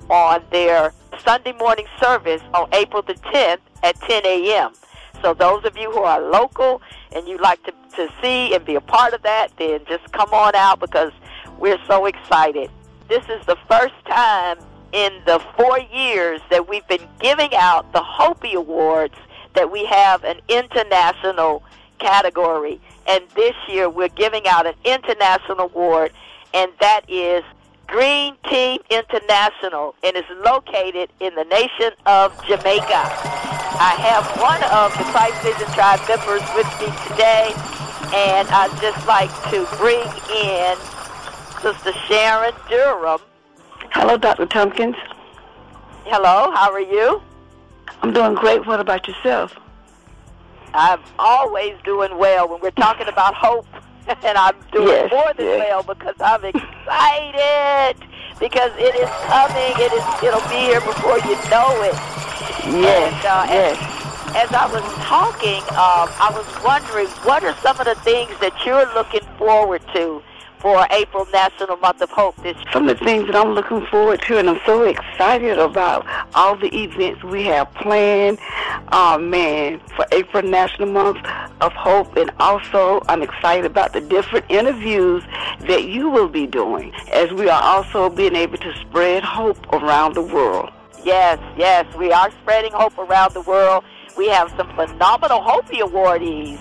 on 0.09 0.41
their 0.51 0.93
Sunday 1.19 1.53
morning 1.53 1.86
service 2.01 2.41
on 2.53 2.67
April 2.74 3.01
the 3.01 3.13
10th 3.15 3.59
at 3.84 3.99
10 4.01 4.26
a.m. 4.26 4.74
So 5.24 5.34
those 5.34 5.63
of 5.63 5.78
you 5.78 5.89
who 5.89 6.03
are 6.03 6.21
local 6.21 6.82
and 7.15 7.26
you'd 7.28 7.39
like 7.39 7.63
to, 7.63 7.74
to 7.95 8.09
see 8.21 8.53
and 8.53 8.63
be 8.65 8.76
a 8.76 8.82
part 8.82 9.13
of 9.13 9.21
that, 9.21 9.53
then 9.57 9.80
just 9.88 10.11
come 10.11 10.30
on 10.34 10.53
out 10.53 10.82
because 10.82 11.13
we're 11.57 11.80
so 11.88 12.05
excited. 12.05 12.69
This 13.07 13.24
is 13.30 13.45
the 13.45 13.55
first 13.69 13.95
time 14.05 14.57
in 14.91 15.13
the 15.26 15.41
four 15.57 15.80
years 15.80 16.41
that 16.49 16.67
we've 16.67 16.88
been 16.89 17.07
giving 17.21 17.55
out 17.55 17.91
the 17.93 18.01
HOPEE 18.01 18.55
Awards 18.55 19.15
that 19.53 19.71
we 19.71 19.86
have 19.86 20.26
an 20.26 20.41
international 20.49 21.63
category. 21.99 22.82
And 23.07 23.24
this 23.30 23.55
year 23.69 23.89
we're 23.89 24.09
giving 24.09 24.45
out 24.45 24.67
an 24.67 24.76
international 24.84 25.61
award, 25.61 26.11
and 26.53 26.69
that 26.82 27.01
is 27.07 27.43
Green 27.94 28.36
Team 28.50 28.80
International, 28.89 29.94
and 30.04 30.18
is 30.18 30.24
located 30.44 31.12
in 31.20 31.36
the 31.36 31.44
nation 31.44 31.91
of 32.08 32.34
Jamaica. 32.48 32.89
I 32.89 33.94
have 34.02 34.26
one 34.41 34.64
of 34.74 34.98
the 34.98 35.04
Christ 35.14 35.39
Vision 35.44 35.72
Tribe 35.76 36.00
members 36.10 36.41
with 36.56 36.66
me 36.82 36.88
today, 37.08 37.54
and 38.12 38.48
I'd 38.50 38.76
just 38.82 39.06
like 39.06 39.30
to 39.52 39.68
bring 39.78 40.02
in 40.34 40.76
Sister 41.62 41.94
Sharon 42.08 42.56
Durham. 42.68 43.20
Hello, 43.91 44.18
Dr. 44.18 44.48
Tompkins. 44.48 44.96
Hello, 46.06 46.50
how 46.50 46.72
are 46.72 46.82
you? 46.82 47.22
I'm 48.02 48.12
doing 48.12 48.34
great. 48.34 48.66
What 48.66 48.80
about 48.80 49.08
yourself? 49.08 49.56
I'm 50.74 51.00
always 51.20 51.76
doing 51.84 52.18
well 52.18 52.50
when 52.50 52.60
we're 52.60 52.72
talking 52.72 53.08
about 53.08 53.36
hope, 53.36 53.68
and 54.24 54.38
I'm 54.38 54.56
doing 54.72 54.88
Yes, 54.88 55.12
more 55.12 55.34
than 55.36 55.45
yes. 55.45 55.60
well 55.70 55.84
because 55.84 56.16
I'm 56.20 56.43
excited 56.54 57.95
because 58.39 58.72
it 58.78 58.95
is 58.95 59.10
coming. 59.28 59.74
It 59.78 59.91
is. 59.93 60.06
It'll 60.24 60.49
be 60.49 60.68
here 60.68 60.82
before 60.82 61.18
you 61.20 61.36
know 61.49 61.82
it. 61.84 61.95
Yes, 62.66 63.14
And, 63.14 63.26
uh, 63.26 63.45
yes. 63.49 63.78
As 64.36 64.51
I 64.51 64.66
was 64.66 64.84
talking, 65.06 65.62
um, 65.78 66.10
I 66.18 66.32
was 66.34 66.45
wondering 66.64 67.08
what 67.24 67.43
are 67.43 67.56
some 67.62 67.80
of 67.80 67.86
the 67.86 67.95
things 68.01 68.32
that 68.39 68.54
you're 68.66 68.91
looking 68.95 69.22
forward 69.38 69.82
to 69.93 70.24
for 70.64 70.88
April 70.91 71.28
National 71.34 71.76
Month 71.76 72.01
of 72.01 72.09
Hope 72.09 72.38
this 72.38 72.55
year? 72.55 72.66
Some 72.72 72.88
of 72.88 72.97
the 72.97 73.05
things 73.05 73.28
that 73.28 73.36
I'm 73.36 73.49
looking 73.49 73.86
forward 73.88 74.22
to, 74.22 74.39
and 74.39 74.49
I'm 74.49 74.61
so 74.66 74.84
excited 74.84 75.59
about 75.59 76.07
all 76.34 76.55
the 76.55 76.74
events 76.74 77.22
we 77.22 77.43
have 77.43 77.72
planned, 77.74 78.39
oh 78.93 79.18
man, 79.18 79.82
for 79.93 80.05
April 80.14 80.41
National 80.41 80.88
Month 80.88 81.18
of 81.59 81.74
Hope, 81.74 82.16
and 82.16 82.32
also 82.39 83.01
I'm 83.09 83.22
excited 83.22 83.66
about 83.66 83.91
the 83.91 83.99
different 83.99 84.45
interviews 84.47 85.22
that 85.68 85.84
you 85.84 86.09
will 86.09 86.30
be 86.30 86.47
doing, 86.47 86.93
as 87.11 87.30
we 87.34 87.49
are 87.49 87.61
also 87.61 88.09
being 88.09 88.36
able 88.36 88.57
to 88.59 88.74
spread 88.78 89.22
hope 89.22 89.59
around 89.74 90.16
the 90.16 90.22
world. 90.22 90.72
Yes, 91.03 91.39
yes, 91.57 91.93
we 91.97 92.14
are 92.14 92.32
spreading 92.41 92.72
hope 92.72 92.97
around 92.97 93.34
the 93.34 93.41
world. 93.41 93.84
We 94.16 94.30
have 94.30 94.49
some 94.55 94.74
phenomenal 94.76 95.41
HOPEE 95.41 95.82
awardees 95.82 96.59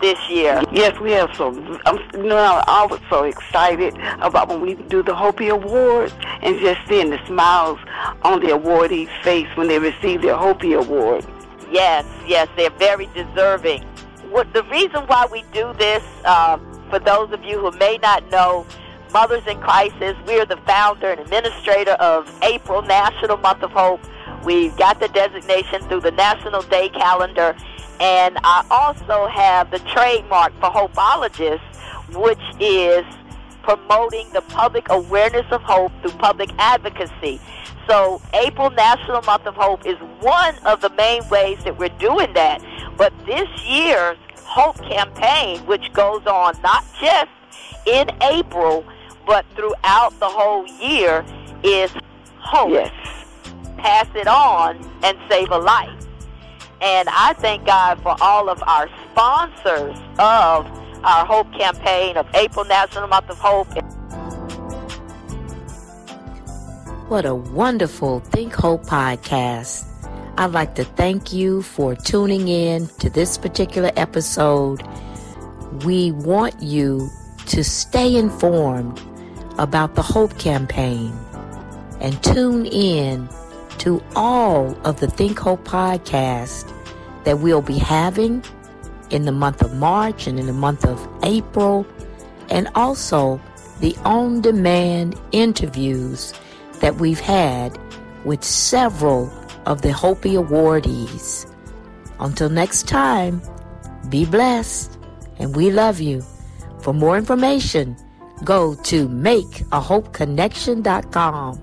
this 0.00 0.18
year. 0.28 0.62
Yes, 0.72 0.98
we 1.00 1.12
have 1.12 1.34
some. 1.36 1.80
I'm, 1.86 1.98
you 2.14 2.28
know, 2.28 2.62
I 2.66 2.86
was 2.86 3.00
so 3.08 3.24
excited 3.24 3.94
about 4.20 4.48
when 4.48 4.60
we 4.60 4.74
do 4.74 5.02
the 5.02 5.14
HOPEE 5.14 5.50
Awards 5.50 6.14
and 6.42 6.58
just 6.60 6.80
seeing 6.88 7.10
the 7.10 7.24
smiles 7.26 7.78
on 8.22 8.40
the 8.40 8.48
awardees' 8.48 9.08
face 9.22 9.48
when 9.56 9.68
they 9.68 9.78
receive 9.78 10.22
their 10.22 10.36
HOPEE 10.36 10.78
Award. 10.78 11.26
Yes, 11.70 12.04
yes, 12.26 12.48
they're 12.56 12.70
very 12.70 13.06
deserving. 13.14 13.82
What 14.30 14.52
the 14.52 14.64
reason 14.64 15.02
why 15.06 15.26
we 15.30 15.44
do 15.52 15.72
this, 15.74 16.02
uh, 16.24 16.58
for 16.90 16.98
those 16.98 17.32
of 17.32 17.42
you 17.44 17.58
who 17.58 17.70
may 17.78 17.98
not 18.02 18.28
know, 18.30 18.66
Mothers 19.12 19.46
in 19.46 19.60
Crisis, 19.60 20.16
we're 20.26 20.44
the 20.44 20.56
founder 20.66 21.10
and 21.10 21.20
administrator 21.20 21.92
of 21.92 22.28
April 22.42 22.82
National 22.82 23.36
Month 23.36 23.62
of 23.62 23.70
Hope. 23.70 24.00
We've 24.44 24.76
got 24.76 24.98
the 24.98 25.08
designation 25.08 25.82
through 25.88 26.00
the 26.00 26.10
National 26.10 26.62
Day 26.62 26.88
calendar, 26.88 27.56
and 28.00 28.38
I 28.42 28.64
also 28.70 29.28
have 29.28 29.70
the 29.70 29.78
trademark 29.80 30.52
for 30.54 30.70
Hopeologists, 30.70 31.60
which 32.14 32.40
is 32.60 33.04
promoting 33.62 34.28
the 34.32 34.42
public 34.42 34.88
awareness 34.90 35.46
of 35.50 35.62
hope 35.62 35.92
through 36.02 36.12
public 36.12 36.50
advocacy. 36.58 37.40
So, 37.88 38.20
April 38.32 38.70
National 38.70 39.22
Month 39.22 39.46
of 39.46 39.54
Hope 39.54 39.86
is 39.86 39.98
one 40.20 40.54
of 40.66 40.80
the 40.80 40.90
main 40.90 41.26
ways 41.28 41.62
that 41.64 41.78
we're 41.78 41.96
doing 41.98 42.32
that. 42.34 42.62
But 42.96 43.12
this 43.26 43.48
year's 43.66 44.18
Hope 44.36 44.76
campaign, 44.82 45.58
which 45.66 45.92
goes 45.92 46.24
on 46.26 46.54
not 46.62 46.84
just 47.00 47.30
in 47.86 48.08
April, 48.22 48.84
but 49.26 49.44
throughout 49.56 50.12
the 50.20 50.28
whole 50.28 50.66
year, 50.80 51.24
is 51.62 51.90
Hope. 52.38 52.70
Yes. 52.70 52.92
Pass 53.78 54.06
it 54.14 54.28
on 54.28 54.78
and 55.02 55.18
save 55.28 55.50
a 55.50 55.58
life. 55.58 55.90
And 56.84 57.08
I 57.10 57.32
thank 57.38 57.64
God 57.64 57.98
for 58.02 58.14
all 58.20 58.50
of 58.50 58.62
our 58.66 58.90
sponsors 59.10 59.96
of 60.18 60.66
our 61.02 61.24
Hope 61.24 61.50
campaign 61.54 62.18
of 62.18 62.26
April 62.34 62.66
National 62.66 63.08
Month 63.08 63.30
of 63.30 63.38
Hope. 63.38 63.68
What 67.08 67.24
a 67.24 67.34
wonderful 67.34 68.20
Think 68.20 68.52
Hope 68.52 68.84
podcast. 68.84 69.86
I'd 70.36 70.52
like 70.52 70.74
to 70.74 70.84
thank 70.84 71.32
you 71.32 71.62
for 71.62 71.94
tuning 71.94 72.48
in 72.48 72.88
to 72.98 73.08
this 73.08 73.38
particular 73.38 73.90
episode. 73.96 74.82
We 75.86 76.12
want 76.12 76.60
you 76.60 77.08
to 77.46 77.64
stay 77.64 78.14
informed 78.14 79.00
about 79.56 79.94
the 79.94 80.02
Hope 80.02 80.38
campaign 80.38 81.16
and 82.02 82.22
tune 82.22 82.66
in 82.66 83.26
to 83.78 84.02
all 84.14 84.76
of 84.86 85.00
the 85.00 85.08
Think 85.08 85.38
Hope 85.38 85.64
podcasts 85.64 86.73
that 87.24 87.40
we'll 87.40 87.62
be 87.62 87.78
having 87.78 88.44
in 89.10 89.24
the 89.24 89.32
month 89.32 89.62
of 89.62 89.74
March 89.74 90.26
and 90.26 90.38
in 90.38 90.46
the 90.46 90.52
month 90.52 90.84
of 90.84 91.08
April, 91.22 91.86
and 92.50 92.68
also 92.74 93.40
the 93.80 93.96
on 94.04 94.40
demand 94.40 95.20
interviews 95.32 96.32
that 96.80 96.96
we've 96.96 97.20
had 97.20 97.78
with 98.24 98.42
several 98.42 99.32
of 99.66 99.82
the 99.82 99.90
HOPEE 99.90 100.34
awardees. 100.34 101.50
Until 102.20 102.48
next 102.48 102.88
time, 102.88 103.42
be 104.08 104.24
blessed 104.24 104.98
and 105.38 105.56
we 105.56 105.70
love 105.70 106.00
you. 106.00 106.22
For 106.80 106.92
more 106.92 107.16
information, 107.16 107.96
Go 108.42 108.74
to 108.74 109.08
makeahopeconnection.com 109.08 111.60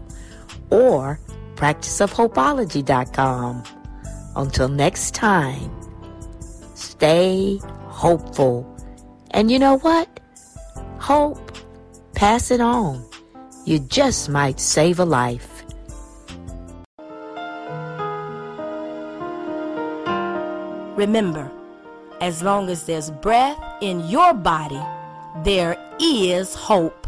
or 0.70 1.20
practiceofhopeology.com. 1.55 3.64
Until 4.36 4.69
next 4.69 5.13
time, 5.13 5.71
stay 6.75 7.59
hopeful. 7.88 8.65
And 9.32 9.51
you 9.51 9.59
know 9.59 9.77
what? 9.77 10.19
Hope. 10.99 11.51
Pass 12.15 12.51
it 12.51 12.61
on. 12.61 13.05
You 13.65 13.79
just 13.79 14.29
might 14.29 14.59
save 14.59 14.99
a 14.99 15.05
life. 15.05 15.63
Remember, 20.95 21.51
as 22.21 22.43
long 22.43 22.69
as 22.69 22.86
there's 22.86 23.09
breath 23.09 23.57
in 23.82 24.07
your 24.07 24.34
body, 24.34 24.82
there 25.43 25.75
is 25.99 26.53
hope. 26.53 27.07